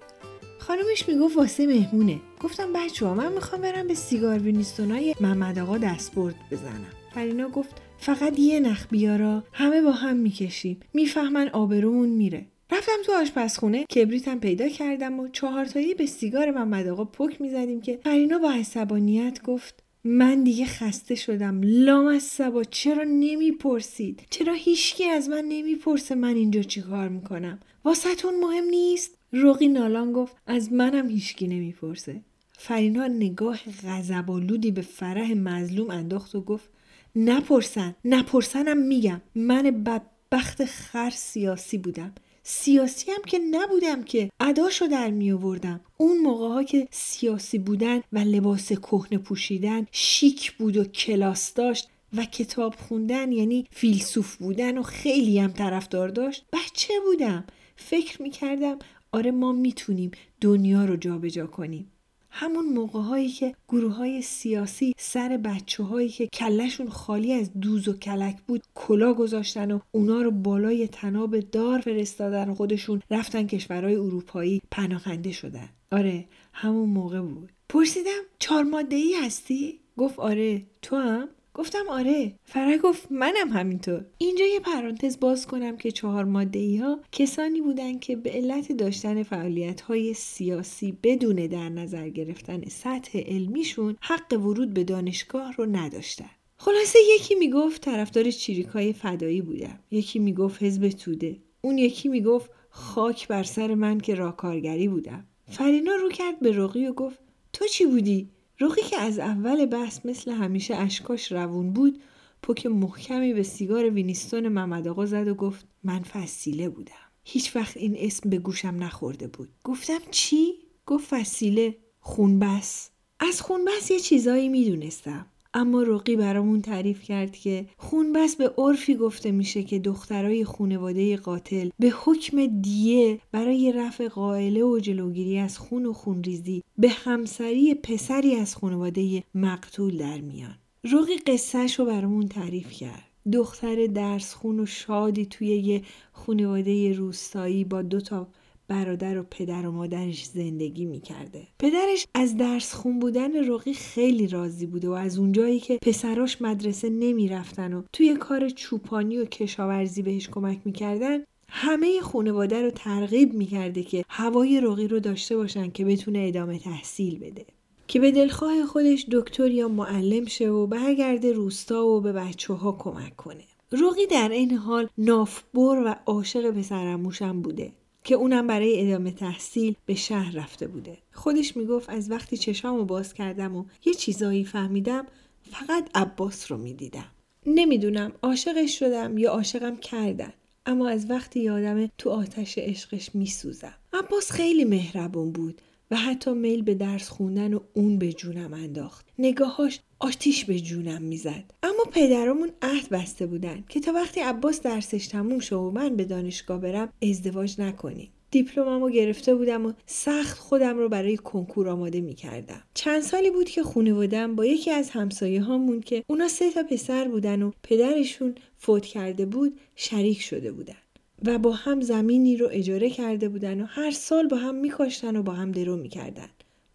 خانمش 0.60 1.08
می‌گفت 1.08 1.38
واسه 1.38 1.68
مهمونه. 1.68 2.20
گفتم 2.42 2.74
بچه 2.74 3.06
ها 3.06 3.14
من 3.14 3.32
می‌خوام 3.32 3.62
برم 3.62 3.88
به 3.88 3.94
سیگار 3.94 4.40
وینیستون 4.40 4.92
های 4.92 5.16
محمد 5.22 5.60
آقا 5.60 5.78
دستبرد 5.78 6.36
بزنم. 6.52 6.92
فرینا 7.14 7.50
گفت 7.50 7.82
فقط 7.98 8.40
یه 8.40 8.60
نخ 8.60 8.88
بیارا 8.92 9.44
همه 9.54 9.82
با 9.82 9.92
هم 9.92 10.16
می‌کشیم. 10.16 10.80
می‌فهمن 10.94 11.50
آبرومون 11.50 12.10
میره. 12.10 12.46
رفتم 12.72 12.98
تو 13.06 13.12
آشپزخونه 13.12 13.84
کبریتم 13.84 14.40
پیدا 14.40 14.70
کردم 14.70 15.20
و 15.20 15.28
چهارتایی 15.28 15.94
به 15.94 16.06
سیگار 16.06 16.52
محمد 16.52 16.88
آقا 16.88 17.06
پک 17.06 17.42
می‌زدیم 17.42 17.82
که 17.82 18.00
فرینا 18.04 18.38
با 18.38 18.52
عصبانیت 18.52 19.42
گفت 19.44 19.84
من 20.08 20.44
دیگه 20.44 20.66
خسته 20.66 21.16
شدم. 21.16 21.62
لام 21.64 22.06
از 22.06 22.24
سبا 22.24 22.64
چرا 22.64 23.04
نمی‌پرسید؟ 23.04 24.22
چرا 24.30 24.54
هیچکی 24.54 25.06
از 25.06 25.30
من 25.30 25.46
نمی‌پرسه 25.50 26.16
من 26.16 26.36
اینجا 26.36 26.62
چی 26.62 26.82
کار 26.82 27.10
می‌کنم؟ 27.10 27.60
واسهتون 27.86 28.40
مهم 28.40 28.64
نیست؟ 28.64 29.18
روغی 29.32 29.68
نالان 29.68 30.12
گفت 30.12 30.36
از 30.48 30.74
منم 30.74 31.10
هیچکی 31.10 31.48
نمی‌پرسه. 31.48 32.22
فرینا 32.58 33.08
نگاه 33.08 33.60
غضبآلودی 33.88 34.72
به 34.72 34.82
فرح 34.82 35.34
مظلوم 35.34 35.90
انداخت 35.90 36.36
و 36.36 36.42
گفت 36.42 36.70
نپرسن. 37.16 37.96
نپرسنم 38.06 38.78
میگم. 38.78 39.22
من 39.36 39.64
بدبخت 39.64 40.66
خر 40.66 41.10
سیاسی 41.10 41.78
بودم. 41.78 42.14
سیاسی 42.48 43.12
هم 43.12 43.22
که 43.28 43.40
نبودم 43.52 44.04
که 44.04 44.30
اداشو 44.40 44.88
در 44.88 45.12
می 45.12 45.32
آوردم 45.32 45.82
اون 45.98 46.18
موقع 46.18 46.48
ها 46.48 46.64
که 46.64 46.88
سیاسی 46.92 47.58
بودن 47.58 48.02
و 48.14 48.20
لباس 48.20 48.74
کهنه 48.74 49.18
پوشیدن 49.18 49.86
شیک 49.92 50.52
بود 50.52 50.78
و 50.78 50.84
کلاس 50.84 51.54
داشت 51.54 51.90
و 52.18 52.26
کتاب 52.26 52.76
خوندن 52.76 53.32
یعنی 53.32 53.68
فیلسوف 53.72 54.36
بودن 54.36 54.78
و 54.78 54.84
خیلی 54.84 55.40
هم 55.40 55.52
طرفدار 55.52 56.10
داشت 56.10 56.46
بچه 56.54 56.94
بودم. 57.06 57.46
فکر 57.76 58.22
می 58.22 58.30
کردم 58.30 58.80
آره 59.12 59.32
ما 59.32 59.52
می‌تونیم 59.52 60.12
دنیا 60.42 60.86
رو 60.86 60.96
جابجا 60.96 61.48
کنیم. 61.48 61.92
همون 62.38 62.66
موقع 62.66 63.00
هایی 63.00 63.30
که 63.30 63.56
گروه 63.70 63.94
های 63.94 64.22
سیاسی 64.22 64.94
سر 64.98 65.38
بچه 65.38 65.84
هایی 65.84 66.10
که 66.10 66.28
کلشون 66.28 66.90
خالی 66.90 67.34
از 67.34 67.60
دوز 67.60 67.88
و 67.88 67.94
کلک 67.94 68.38
بود 68.48 68.64
کلا 68.76 69.14
گذاشتن 69.14 69.72
و 69.72 69.80
اونا 69.92 70.22
رو 70.22 70.32
بالای 70.32 70.88
تناب 70.88 71.40
دار 71.40 71.80
فرستادن 71.80 72.54
خودشون 72.54 73.02
رفتن 73.12 73.48
کشورهای 73.48 73.96
اروپایی 73.96 74.62
پناهنده 74.72 75.32
شدن 75.32 75.70
آره 75.92 76.26
همون 76.54 76.90
موقع 76.90 77.22
بود 77.22 77.52
پرسیدم 77.70 78.22
چهار 78.40 78.64
ماده 78.64 78.96
ای 78.96 79.14
هستی؟ 79.14 79.80
گفت 79.98 80.20
آره 80.20 80.62
تو 80.82 80.96
هم؟ 80.96 81.30
گفتم 81.56 81.86
آره. 81.90 82.34
فرح 82.44 82.78
گفت 82.78 83.12
منم 83.12 83.50
همینطور. 83.50 84.06
اینجا 84.18 84.46
یه 84.46 84.60
پرانتز 84.60 85.20
باز 85.20 85.48
کنم 85.48 85.78
که 85.78 85.92
چهار 85.92 86.26
ماده 86.26 86.80
ها 86.82 87.00
کسانی 87.12 87.62
بودند 87.62 88.00
که 88.00 88.16
به 88.16 88.30
علت 88.30 88.72
داشتن 88.72 89.24
فعالیت 89.24 89.82
های 89.82 90.14
سیاسی 90.14 90.98
بدون 91.04 91.36
در 91.36 91.70
نظر 91.70 92.10
گرفتن 92.10 92.62
سطح 92.68 93.20
علمیشون 93.20 93.96
حق 94.02 94.34
ورود 94.34 94.74
به 94.74 94.84
دانشگاه 94.84 95.54
رو 95.54 95.66
نداشتن. 95.66 96.30
خلاصه 96.58 97.00
یکی 97.16 97.36
می‌گفت 97.36 97.82
طرفدار 97.82 98.32
چیریکای 98.32 98.94
فدایی 98.94 99.42
بودم. 99.42 99.80
یکی 99.92 100.20
می‌گفت 100.20 100.64
حزب 100.64 100.90
توده. 100.90 101.38
اون 101.62 101.78
یکی 101.78 102.10
می‌گفت 102.10 102.52
خاک 102.70 103.28
بر 103.28 103.44
سر 103.44 103.76
من 103.76 104.00
که 104.00 104.16
راکارگری 104.16 104.88
بودم. 104.88 105.28
فرینا 105.52 105.96
رو 105.96 106.10
کرد 106.10 106.40
به 106.40 106.52
رقی 106.52 106.88
و 106.88 106.94
گفت 106.94 107.20
تو 107.54 107.66
چی 107.66 107.86
بودی؟ 107.86 108.30
روخی 108.60 108.82
که 108.82 108.98
از 108.98 109.20
اول 109.20 109.66
بحث 109.66 110.06
مثل 110.06 110.32
همیشه 110.32 110.76
اشکاش 110.76 111.32
روون 111.32 111.74
بود 111.74 112.02
پک 112.42 112.66
محکمی 112.66 113.34
به 113.34 113.44
سیگار 113.44 113.90
وینیستون 113.90 114.48
محمد 114.48 114.88
آقا 114.88 115.06
زد 115.06 115.28
و 115.28 115.36
گفت 115.36 115.68
من 115.84 116.04
فسیله 116.04 116.70
بودم. 116.70 116.94
هیچ 117.24 117.56
وقت 117.56 117.78
این 117.78 117.96
اسم 118.00 118.30
به 118.30 118.38
گوشم 118.38 118.84
نخورده 118.84 119.28
بود. 119.28 119.50
گفتم 119.64 120.00
چی؟ 120.12 120.54
گفت 120.86 121.08
فسیله 121.08 121.78
خونبس. 122.00 122.90
از 123.20 123.42
خونبس 123.42 123.92
یه 123.92 124.00
چیزایی 124.00 124.50
می‌دونستم. 124.50 125.26
اما 125.58 125.84
رقی 125.84 126.16
برامون 126.16 126.62
تعریف 126.62 127.04
کرد 127.04 127.36
که 127.36 127.66
خونبس 127.78 128.36
به 128.36 128.54
عرفی 128.58 128.96
گفته 128.96 129.32
میشه 129.32 129.64
که 129.64 129.80
دخترای 129.80 130.46
خونواده 130.46 131.18
قاتل 131.18 131.70
به 131.80 131.90
حکم 131.90 132.46
دیه 132.46 133.20
برای 133.32 133.72
رفع 133.72 134.08
قائله 134.08 134.64
و 134.64 134.80
جلوگیری 134.80 135.38
از 135.38 135.58
خون 135.58 135.86
و 135.86 135.94
خونریزی 135.94 136.64
به 136.78 136.90
همسری 136.90 137.74
پسری 137.74 138.36
از 138.36 138.56
خونواده 138.56 139.24
مقتول 139.36 139.98
در 139.98 140.22
میان. 140.22 140.56
رقی 140.84 141.18
قصهش 141.28 141.80
رو 141.80 141.86
برامون 141.86 142.28
تعریف 142.28 142.72
کرد. 142.72 143.04
دختر 143.34 143.88
درسخون 143.88 144.60
و 144.60 144.66
شادی 144.66 145.26
توی 145.26 145.48
یه 145.48 145.82
خانواده 146.14 146.94
روستایی 146.94 147.64
با 147.64 147.82
دو 147.82 148.02
تا 148.02 148.28
برادر 148.68 149.20
و 149.20 149.24
پدر 149.32 149.68
و 149.68 149.72
مادرش 149.72 150.26
زندگی 150.26 150.86
می‌کرده. 150.86 151.48
پدرش 151.60 152.08
از 152.14 152.38
درس 152.38 152.74
خون 152.74 153.00
بودن 153.00 153.50
رقی 153.52 153.74
خیلی 153.74 154.28
راضی 154.28 154.66
بوده 154.66 154.90
و 154.90 154.92
از 154.92 155.18
اونجایی 155.18 155.60
که 155.60 155.80
پسراش 155.82 156.42
مدرسه 156.42 156.90
نمی‌رفتن 156.90 157.74
و 157.74 157.84
توی 157.94 158.16
کار 158.16 158.50
چوپانی 158.50 159.18
و 159.18 159.26
کشاورزی 159.26 160.02
بهش 160.02 160.30
کمک 160.30 160.60
می‌کردن 160.66 161.20
همه 161.48 162.02
خانواده 162.02 162.62
رو 162.62 162.72
ترغیب 162.72 163.34
می‌کرده 163.34 163.84
که 163.84 164.06
هوای 164.10 164.62
رقی 164.62 164.88
رو 164.88 165.00
داشته 165.00 165.38
باشن 165.38 165.72
که 165.72 165.86
بتونه 165.86 166.26
ادامه 166.28 166.60
تحصیل 166.60 167.20
بده. 167.20 167.46
که 167.88 168.00
به 168.00 168.12
دلخواه 168.12 168.66
خودش 168.66 169.06
دکتر 169.12 169.52
یا 169.52 169.68
معلم 169.68 170.26
شه 170.26 170.50
و 170.50 170.68
برگرده 170.68 171.32
روستا 171.32 171.86
و 171.86 172.02
به 172.02 172.14
بچه 172.14 172.54
ها 172.54 172.72
کمک 172.72 173.16
کنه. 173.16 173.44
رقی 173.72 174.06
در 174.12 174.30
این 174.30 174.58
حال 174.58 174.90
نافبر 174.98 175.84
و 175.86 175.96
عاشق 176.06 176.52
پسرموشم 176.52 177.42
بوده. 177.42 177.72
که 178.06 178.16
اونم 178.16 178.48
برای 178.48 178.82
ادامه 178.82 179.12
تحصیل 179.12 179.76
به 179.86 179.96
شهر 179.96 180.36
رفته 180.36 180.68
بوده. 180.68 180.98
خودش 181.14 181.58
می‌گفت 181.58 181.90
از 181.90 182.12
وقتی 182.12 182.38
چشامو 182.38 182.86
باز 182.86 183.14
کردم 183.14 183.56
و 183.56 183.66
یه 183.86 183.94
چیزایی 183.94 184.46
فهمیدم 184.46 185.06
فقط 185.52 185.90
عباس 185.96 186.52
رو 186.52 186.58
می‌دیدم. 186.58 187.12
نمی‌دونم 187.46 188.12
عاشقش 188.22 188.80
شدم 188.80 189.18
یا 189.18 189.32
عاشقم 189.32 189.78
کردن. 189.78 190.34
اما 190.66 190.90
از 190.90 191.10
وقتی 191.10 191.40
یادم 191.40 191.90
تو 191.98 192.10
آتش 192.10 192.58
عشقش 192.58 193.16
میسوزم. 193.16 193.74
عباس 193.94 194.32
خیلی 194.32 194.66
مهربون 194.66 195.32
بود 195.32 195.62
و 195.92 195.96
حتی 195.96 196.34
میل 196.34 196.62
به 196.62 196.74
درس 196.74 197.10
خوندن 197.10 197.54
و 197.54 197.60
اون 197.74 197.98
به 197.98 198.14
جونم 198.14 198.54
انداخت 198.54 199.06
نگاهاش 199.20 199.80
آتیش 200.00 200.46
به 200.46 200.60
جونم 200.60 201.02
می‌زد 201.02 201.54
اما 201.64 201.84
پدرامون 201.92 202.52
عهد 202.62 202.90
بسته 202.90 203.26
بودن 203.26 203.64
که 203.70 203.80
تا 203.80 203.94
وقتی 203.94 204.20
عباس 204.20 204.62
درسش 204.62 205.08
تموم 205.08 205.40
شد 205.40 205.56
و 205.56 205.72
من 205.72 205.96
به 205.96 206.06
دانشگاه 206.06 206.62
برم 206.62 206.90
ازدواج 207.02 207.62
نکنیم 207.62 208.10
دیپلممو 208.32 208.90
گرفته 208.90 209.36
بودم 209.36 209.66
و 209.66 209.74
سخت 209.86 210.38
خودم 210.38 210.78
رو 210.78 210.90
برای 210.90 211.18
کنکور 211.18 211.70
آماده 211.70 212.02
می 212.02 212.14
کردم. 212.14 212.64
چند 212.74 213.02
سالی 213.02 213.32
بود 213.32 213.50
که 213.50 213.64
خانوادم 213.64 214.36
با 214.36 214.46
یکی 214.46 214.72
از 214.72 214.90
همسایه 214.90 215.42
هامون 215.42 215.82
که 215.82 216.04
اونا 216.08 216.28
سه 216.28 216.52
تا 216.52 216.64
پسر 216.64 217.08
بودن 217.08 217.42
و 217.42 217.52
پدرشون 217.64 218.36
فوت 218.58 218.86
کرده 218.86 219.26
بود 219.26 219.60
شریک 219.76 220.22
شده 220.22 220.52
بودن. 220.52 220.76
و 221.26 221.38
با 221.38 221.52
هم 221.52 221.82
زمینی 221.82 222.38
رو 222.38 222.50
اجاره 222.52 222.90
کرده 222.90 223.30
بودن 223.30 223.62
و 223.62 223.66
هر 223.66 223.92
سال 223.92 224.28
با 224.28 224.38
هم 224.38 224.56
میکاشتن 224.56 225.16
و 225.16 225.24
با 225.24 225.34
هم 225.34 225.52
درو 225.52 225.78
می‌کردن. 225.78 226.30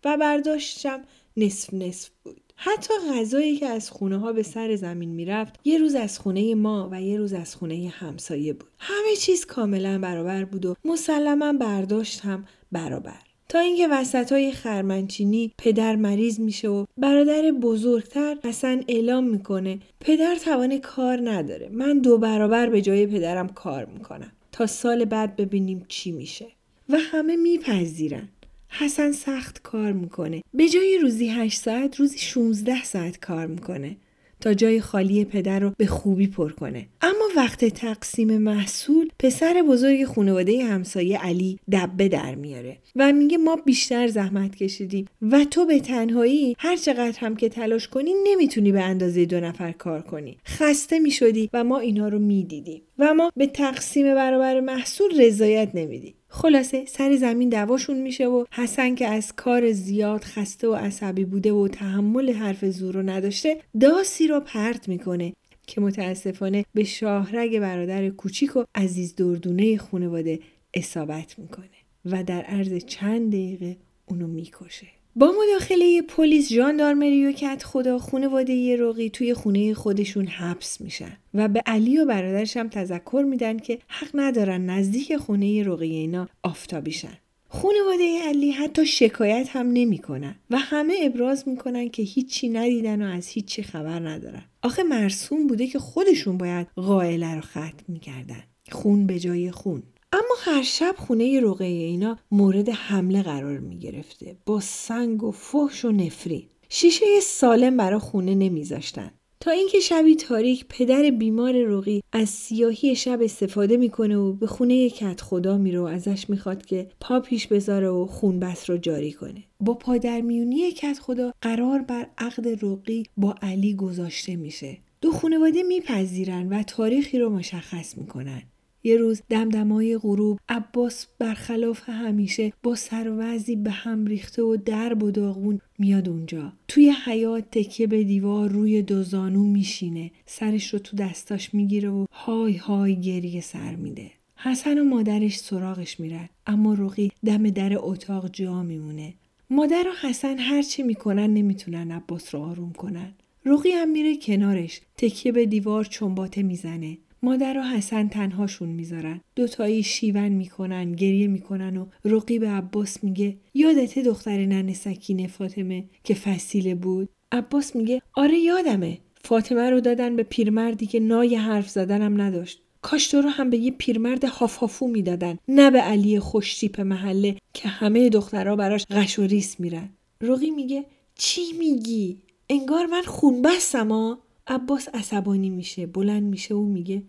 و 0.04 0.16
برداشتم 0.16 1.02
نصف 1.36 1.74
نصف 1.74 2.10
بود. 2.24 2.40
حتی 2.56 2.94
غذایی 3.14 3.56
که 3.56 3.66
از 3.66 3.90
خونه 3.90 4.18
ها 4.18 4.32
به 4.32 4.42
سر 4.42 4.76
زمین 4.76 5.08
می‌رفت 5.08 5.60
یه 5.64 5.78
روز 5.78 5.94
از 5.94 6.18
خونه 6.18 6.54
ما 6.54 6.88
و 6.92 7.02
یه 7.02 7.18
روز 7.18 7.32
از 7.32 7.56
خونه 7.56 7.88
همسایه 7.88 8.52
بود. 8.52 8.70
همه 8.78 9.16
چیز 9.18 9.46
کاملا 9.46 9.98
برابر 9.98 10.44
بود 10.44 10.66
و 10.66 10.74
مسلما 10.84 11.52
برداشت 11.52 12.20
هم 12.20 12.44
برابر. 12.72 13.29
تا 13.50 13.58
اینکه 13.58 13.88
وسط 13.88 14.32
های 14.32 14.52
خرمنچینی 14.52 15.52
پدر 15.58 15.96
مریض 15.96 16.40
میشه 16.40 16.68
و 16.68 16.84
برادر 16.96 17.50
بزرگتر 17.50 18.36
اصلا 18.44 18.80
اعلام 18.88 19.24
می‌کنه 19.24 19.78
پدر 20.00 20.34
توان 20.34 20.78
کار 20.78 21.30
نداره. 21.30 21.68
من 21.72 21.98
دو 21.98 22.18
برابر 22.18 22.70
به 22.70 22.82
جای 22.82 23.06
پدرم 23.06 23.48
کار 23.48 23.84
می‌کنم. 23.84 24.32
تا 24.52 24.66
سال 24.66 25.04
بعد 25.04 25.36
ببینیم 25.36 25.84
چی 25.88 26.12
میشه. 26.12 26.46
و 26.88 26.96
همه 26.98 27.36
میپذیرن. 27.36 28.28
حسن 28.68 29.12
سخت 29.12 29.62
کار 29.62 29.92
می‌کنه. 29.92 30.42
به 30.54 30.68
جای 30.68 30.98
روزی 31.02 31.28
8 31.28 31.60
ساعت 31.60 31.96
روزی 31.96 32.18
16 32.18 32.84
ساعت 32.84 33.18
کار 33.18 33.46
می‌کنه. 33.46 33.96
تا 34.40 34.54
جای 34.54 34.80
خالی 34.80 35.24
پدر 35.24 35.60
رو 35.60 35.72
به 35.76 35.86
خوبی 35.86 36.26
پر 36.26 36.52
کنه. 36.52 36.86
اما 37.02 37.24
وقت 37.36 37.64
تقسیم 37.64 38.38
محصول 38.38 39.08
پسر 39.18 39.64
بزرگ 39.68 40.04
خانواده 40.04 40.64
همسایه 40.64 41.18
علی 41.18 41.58
دبه 41.72 42.08
در 42.08 42.34
میاره 42.34 42.76
و 42.96 43.12
میگه 43.12 43.38
ما 43.38 43.56
بیشتر 43.56 44.06
زحمت 44.06 44.56
کشیدیم 44.56 45.06
و 45.22 45.44
تو 45.44 45.66
به 45.66 45.80
تنهایی 45.80 46.56
هر 46.58 46.76
چقدر 46.76 47.18
هم 47.18 47.36
که 47.36 47.48
تلاش 47.48 47.88
کنی 47.88 48.10
نمی‌تونی 48.24 48.72
به 48.72 48.82
اندازه 48.82 49.24
دو 49.24 49.40
نفر 49.40 49.72
کار 49.72 50.02
کنی. 50.02 50.38
خسته 50.46 50.98
می‌شدی 50.98 51.50
و 51.52 51.64
ما 51.64 51.78
اینا 51.78 52.08
رو 52.08 52.18
می‌دیدیم. 52.18 52.82
و 52.98 53.14
ما 53.14 53.32
به 53.36 53.46
تقسیم 53.46 54.14
برابر 54.14 54.60
محصول 54.60 55.20
رضایت 55.20 55.70
نمیدیم. 55.74 56.14
خلاصه 56.32 56.84
سر 56.84 57.16
زمین 57.16 57.48
دواشون 57.48 58.00
میشه 58.00 58.26
و 58.26 58.44
حسن 58.50 58.94
که 58.94 59.06
از 59.06 59.32
کار 59.32 59.72
زیاد 59.72 60.24
خسته 60.24 60.68
و 60.68 60.74
عصبی 60.74 61.24
بوده 61.24 61.52
و 61.52 61.68
تحمل 61.68 62.32
حرف 62.32 62.64
زور 62.64 62.94
رو 62.94 63.02
نداشته 63.02 63.60
داسی 63.80 64.26
رو 64.26 64.40
پرت 64.40 64.88
می‌کنه 64.88 65.32
که 65.66 65.80
متاسفانه 65.80 66.64
به 66.74 66.84
شاهرگ 66.84 67.58
برادر 67.58 68.08
کوچیک 68.08 68.56
و 68.56 68.64
عزیز 68.74 69.14
دردونه 69.14 69.76
خانواده 69.76 70.40
اصابت 70.74 71.38
می‌کنه 71.38 71.66
و 72.04 72.24
در 72.24 72.42
عرض 72.42 72.84
چند 72.84 73.28
دقیقه 73.28 73.76
اونو 74.06 74.26
می‌کشه. 74.26 74.86
با 75.20 75.32
مداخله 75.42 76.02
پلیس 76.02 76.52
ژاندارمری 76.52 77.26
و 77.26 77.32
کت 77.32 77.62
خدا 77.64 77.98
خانواده 77.98 78.76
رقی 78.76 79.10
توی 79.10 79.34
خونه 79.34 79.74
خودشون 79.74 80.26
حبس 80.26 80.80
میشن 80.80 81.16
و 81.34 81.48
به 81.48 81.62
علی 81.66 81.98
و 81.98 82.04
برادرش 82.04 82.56
هم 82.56 82.68
تذکر 82.68 83.24
میدن 83.28 83.58
که 83.58 83.78
حق 83.88 84.08
ندارن 84.14 84.66
نزدیک 84.66 85.16
خونه 85.16 85.62
رقی 85.62 85.90
اینا 85.90 86.28
آفتابیشن 86.42 87.18
خانواده 87.48 88.22
علی 88.28 88.50
حتی 88.50 88.86
شکایت 88.86 89.48
هم 89.50 89.66
نمی‌کنن 89.66 90.34
و 90.50 90.58
همه 90.58 90.94
ابراز 91.02 91.48
می‌کنن 91.48 91.88
که 91.88 92.02
هیچی 92.02 92.48
ندیدن 92.48 93.02
و 93.02 93.14
از 93.16 93.28
هیچی 93.28 93.62
خبر 93.62 94.08
ندارن. 94.08 94.42
آخه 94.62 94.82
مرسوم 94.82 95.46
بوده 95.46 95.66
که 95.66 95.78
خودشون 95.78 96.38
باید 96.38 96.66
قائله 96.76 97.34
رو 97.34 97.40
ختم 97.40 97.84
می‌کردن. 97.88 98.42
خون 98.70 99.06
به 99.06 99.18
جای 99.18 99.50
خون. 99.50 99.82
اما 100.12 100.34
هر 100.40 100.62
شب 100.62 100.94
خونه 100.98 101.40
رقیه 101.40 101.86
اینا 101.86 102.18
مورد 102.30 102.68
حمله 102.68 103.22
قرار 103.22 103.58
می 103.58 103.78
گرفته. 103.78 104.36
با 104.46 104.60
سنگ 104.60 105.22
و 105.22 105.30
فحش 105.30 105.84
و 105.84 105.92
نفرین 105.92 106.42
شیشه 106.68 107.04
سالم 107.22 107.76
برا 107.76 107.98
خونه 107.98 108.34
نمیذاشتن 108.34 109.10
تا 109.40 109.50
اینکه 109.50 109.80
شبی 109.80 110.16
تاریک 110.16 110.66
پدر 110.68 111.10
بیمار 111.10 111.62
رقی 111.62 112.02
از 112.12 112.28
سیاهی 112.28 112.96
شب 112.96 113.18
استفاده 113.22 113.76
می‌کنه 113.76 114.16
و 114.16 114.32
به 114.32 114.46
خونه 114.46 114.90
کت 114.90 115.20
خدا 115.20 115.58
میره 115.58 115.80
و 115.80 115.84
ازش 115.84 116.30
می‌خواد 116.30 116.66
که 116.66 116.90
پا 117.00 117.20
پیش 117.20 117.46
بذاره 117.46 117.88
و 117.88 118.06
خون 118.06 118.40
بس 118.40 118.70
رو 118.70 118.76
جاری 118.76 119.12
کنه. 119.12 119.44
با 119.60 119.74
پادرمیونی 119.74 120.72
کت 120.72 120.98
خدا 120.98 121.32
قرار 121.42 121.78
بر 121.78 122.06
عقد 122.18 122.64
رقی 122.64 123.02
با 123.16 123.34
علی 123.42 123.74
گذاشته 123.74 124.36
میشه. 124.36 124.78
دو 125.00 125.12
خانواده 125.12 125.62
میپذیرن 125.62 126.48
و 126.48 126.62
تاریخی 126.62 127.18
رو 127.18 127.30
مشخص 127.30 127.98
می‌کنن 127.98 128.42
یه 128.82 128.96
روز 128.96 129.22
دمدمای 129.28 129.98
غروب 129.98 130.38
عباس 130.48 131.06
برخلاف 131.18 131.82
همیشه 131.86 132.52
با 132.62 132.74
سروزی 132.74 133.56
به 133.56 133.70
هم 133.70 134.06
ریخته 134.06 134.42
و 134.42 134.56
درب 134.56 135.02
و 135.02 135.10
داغون 135.10 135.60
میاد 135.78 136.08
اونجا. 136.08 136.52
توی 136.68 136.92
حیات 137.04 137.44
تکیه 137.50 137.86
به 137.86 138.04
دیوار 138.04 138.50
روی 138.50 138.82
دو 138.82 139.02
زانو 139.02 139.44
میشینه. 139.44 140.10
سرش 140.26 140.72
رو 140.72 140.78
تو 140.78 140.96
دستاش 140.96 141.54
می‌گیره 141.54 141.88
و 141.90 142.06
های 142.12 142.56
های 142.56 143.00
گریه 143.00 143.40
سر 143.40 143.74
میده. 143.74 144.10
حسن 144.36 144.78
و 144.78 144.84
مادرش 144.84 145.38
سراغش 145.38 146.00
میرن 146.00 146.28
اما 146.46 146.74
رقی 146.74 147.12
دم 147.24 147.50
در 147.50 147.72
اتاق 147.78 148.30
جا 148.32 148.62
میمونه. 148.62 149.14
مادر 149.50 149.86
و 149.88 150.08
حسن 150.08 150.38
هرچی 150.38 150.82
می‌کنن 150.82 151.34
نمی‌تونن 151.34 151.90
عباس 151.90 152.34
رو 152.34 152.40
آروم 152.40 152.72
کنن. 152.72 153.12
رقی 153.44 153.70
هم 153.70 153.90
میره 153.90 154.16
کنارش 154.16 154.80
تکیه 154.96 155.32
به 155.32 155.46
دیوار 155.46 155.84
چنباته 155.84 156.42
می‌زنه. 156.42 156.98
مادر 157.22 157.58
و 157.58 157.62
حسن 157.62 158.08
تنهاشون 158.08 158.68
می‌ذارن. 158.68 159.20
دوتایی 159.36 159.82
شیون 159.82 160.28
می‌کنن 160.28 160.92
گریه 160.92 161.26
می‌کنن 161.26 161.76
و 161.76 161.86
رقیب 162.04 162.44
عباس 162.44 163.04
میگه 163.04 163.36
یادته 163.54 164.02
دختر 164.02 164.46
نن 164.46 164.72
سکینه 164.72 165.26
فاطمه 165.26 165.84
که 166.04 166.14
فسیله 166.14 166.74
بود؟ 166.74 167.08
عباس 167.32 167.76
میگه 167.76 168.02
آره 168.14 168.38
یادمه. 168.38 168.98
فاطمه 169.24 169.70
رو 169.70 169.80
دادن 169.80 170.16
به 170.16 170.22
پیرمردی 170.22 170.86
که 170.86 171.00
نای 171.00 171.36
حرف 171.36 171.68
زدنم 171.68 172.20
نداشت. 172.20 172.62
کاش 172.82 173.08
تو 173.08 173.20
رو 173.20 173.28
هم 173.28 173.50
به 173.50 173.56
یه 173.56 173.70
پیرمرد 173.70 174.24
هافافو 174.24 174.88
می‌دادن 174.88 175.38
نه 175.48 175.70
به 175.70 175.78
علی 175.78 176.20
خوشتیپ 176.20 176.80
محله 176.80 177.36
که 177.54 177.68
همه 177.68 178.08
دخترها 178.08 178.56
براش 178.56 178.86
غش 178.90 179.18
و 179.18 179.22
ریس 179.22 179.60
میرن. 179.60 179.88
رقی 180.20 180.50
میگه 180.50 180.84
چی 181.14 181.42
میگی؟ 181.58 182.18
انگار 182.50 182.86
من 182.86 183.02
خون 183.02 183.42
بستم 183.42 183.92
ها 183.92 184.18
عباس 184.50 184.88
عصبانی 184.94 185.50
میشه 185.50 185.86
بلند 185.86 186.22
میشه 186.22 186.54
و 186.54 186.64
میگه 186.64 187.02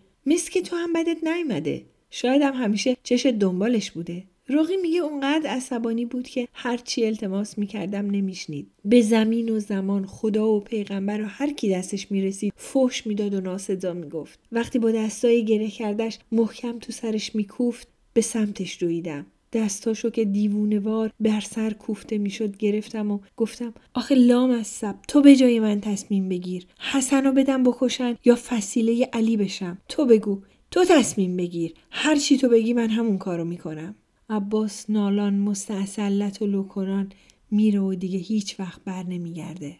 که 0.52 0.62
تو 0.62 0.76
هم 0.76 0.92
بدت 0.92 1.24
نیومده. 1.24 1.82
شاید 2.10 2.42
هم 2.42 2.54
همیشه 2.54 2.96
چش 3.02 3.26
دنبالش 3.26 3.90
بوده. 3.90 4.24
رقی 4.48 4.76
میگه 4.76 4.98
اونقدر 4.98 5.50
عصبانی 5.50 6.04
بود 6.04 6.28
که 6.28 6.48
هرچی 6.52 7.06
التماس 7.06 7.58
می‌کردم 7.58 8.10
نمیشنید. 8.10 8.70
به 8.84 9.00
زمین 9.00 9.48
و 9.48 9.58
زمان 9.58 10.06
خدا 10.06 10.48
و 10.48 10.60
پیغمبر 10.60 11.22
و 11.22 11.26
هر 11.26 11.52
کی 11.52 11.70
دستش 11.70 12.10
می‌رسید 12.10 12.52
فوش 12.56 13.06
می‌داد 13.06 13.34
و 13.34 13.40
ناسزا 13.40 13.92
می‌گفت. 13.92 14.38
وقتی 14.52 14.78
با 14.78 14.90
دستای 14.90 15.44
گره 15.44 15.68
کردش 15.68 16.18
محکم 16.32 16.78
تو 16.78 16.92
سرش 16.92 17.34
میکوفت 17.34 17.88
به 18.14 18.20
سمتش 18.20 18.82
دویدم. 18.82 19.26
دستاشو 19.52 20.10
که 20.10 20.24
دیوونوار 20.24 21.12
بر 21.20 21.40
سر 21.40 21.72
کوفته 21.72 22.18
می‌شد 22.18 22.56
گرفتم 22.56 23.10
و 23.10 23.18
گفتم 23.36 23.74
آخه 23.94 24.14
لام 24.14 24.50
از 24.50 24.66
سب 24.66 24.94
تو 25.08 25.20
به 25.20 25.36
جای 25.36 25.60
من 25.60 25.80
تصمیم 25.80 26.28
بگیر. 26.28 26.66
حسنو 26.92 27.32
بدم 27.32 27.62
بکشن 27.62 28.16
یا 28.24 28.34
فسیله 28.34 29.08
علی 29.12 29.36
بشم. 29.36 29.78
تو 29.88 30.06
بگو 30.06 30.42
تو 30.70 30.84
تصمیم 30.84 31.36
بگیر. 31.36 31.74
هر 31.90 32.16
چی 32.16 32.38
تو 32.38 32.48
بگی 32.48 32.72
من 32.72 32.90
همون 32.90 33.18
کارو 33.18 33.44
می‌کنم. 33.44 33.94
عباس 34.30 34.90
نالان 34.90 35.34
مستعسلت 35.34 36.42
و 36.42 36.46
لوکنان 36.46 37.12
میره 37.50 37.80
و 37.80 37.94
دیگه 37.94 38.18
هیچ 38.18 38.60
وقت 38.60 38.84
بر 38.84 39.02
نمیگرده. 39.02 39.76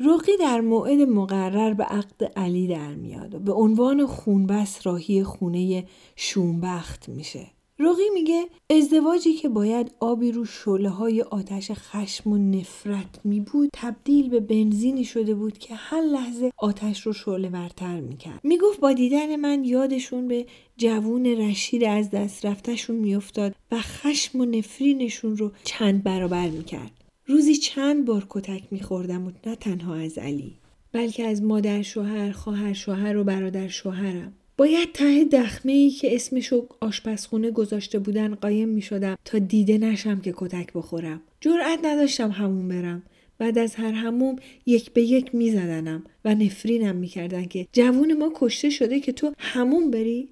رقی 0.00 0.32
در 0.40 0.60
موعد 0.60 1.00
مقرر 1.00 1.74
به 1.74 1.84
عقد 1.84 2.24
علی 2.36 2.66
در 2.66 2.94
میاد 2.94 3.34
و 3.34 3.38
به 3.38 3.52
عنوان 3.52 4.06
خونبس 4.06 4.86
راهی 4.86 5.24
خونه 5.24 5.84
شومبخت 6.16 7.08
میشه. 7.08 7.46
رقی 7.82 8.10
میگه 8.14 8.46
ازدواجی 8.70 9.32
که 9.32 9.48
باید 9.48 9.94
آبی 10.00 10.32
رو 10.32 10.44
شله 10.44 10.88
های 10.88 11.22
آتش 11.22 11.70
خشم 11.70 12.32
و 12.32 12.38
نفرت 12.38 13.20
می 13.24 13.40
بود 13.40 13.70
تبدیل 13.72 14.28
به 14.28 14.40
بنزینی 14.40 15.04
شده 15.04 15.34
بود 15.34 15.58
که 15.58 15.74
هر 15.74 16.00
لحظه 16.00 16.50
آتش 16.56 17.06
رو 17.06 17.12
شعله 17.12 17.48
ورتر 17.48 18.00
می‌کرد. 18.00 18.40
می‌گفت 18.42 18.80
با 18.80 18.92
دیدن 18.92 19.36
من 19.36 19.64
یادشون 19.64 20.28
به 20.28 20.46
جوون 20.76 21.26
رشید 21.26 21.84
از 21.84 22.10
دست 22.10 22.46
رفتهشون 22.46 22.96
میافتاد 22.96 23.54
و 23.72 23.76
خشم 23.80 24.40
و 24.40 24.44
نفرینشون 24.44 25.36
رو 25.36 25.52
چند 25.64 26.02
برابر 26.02 26.48
می‌کرد. 26.48 26.90
روزی 27.26 27.54
چند 27.54 28.04
بار 28.04 28.26
کتک 28.30 28.62
میخوردم 28.70 29.26
و 29.26 29.30
نه 29.46 29.56
تنها 29.56 29.94
از 29.94 30.18
علی 30.18 30.56
بلکه 30.92 31.24
از 31.24 31.42
مادر 31.42 31.82
شوهر 31.82 32.32
خواهر 32.32 32.72
شوهر 32.72 33.16
و 33.16 33.24
برادر 33.24 33.68
شوهرم. 33.68 34.32
باید 34.60 34.92
ته 34.92 35.24
دخمه 35.24 35.72
ای 35.72 35.90
که 35.90 36.14
اسمشو 36.14 36.66
آشپزخونه 36.80 37.50
گذاشته 37.50 37.98
بودن 37.98 38.34
قایم 38.34 38.68
می 38.68 38.82
شدم 38.82 39.18
تا 39.24 39.38
دیده 39.38 39.78
نشم 39.78 40.20
که 40.20 40.34
کتک 40.36 40.72
بخورم. 40.72 41.22
جرأت 41.40 41.78
نداشتم 41.84 42.30
همون 42.30 42.68
برم. 42.68 43.02
بعد 43.38 43.58
از 43.58 43.74
هر 43.74 43.92
هموم 43.92 44.36
یک 44.66 44.92
به 44.92 45.02
یک 45.02 45.34
می 45.34 45.50
زدنم 45.50 46.04
و 46.24 46.34
نفرینم 46.34 46.96
می 46.96 47.08
کردن 47.08 47.44
که 47.44 47.66
جوون 47.72 48.12
ما 48.12 48.32
کشته 48.34 48.70
شده 48.70 49.00
که 49.00 49.12
تو 49.12 49.32
همون 49.38 49.90
بری؟ 49.90 50.28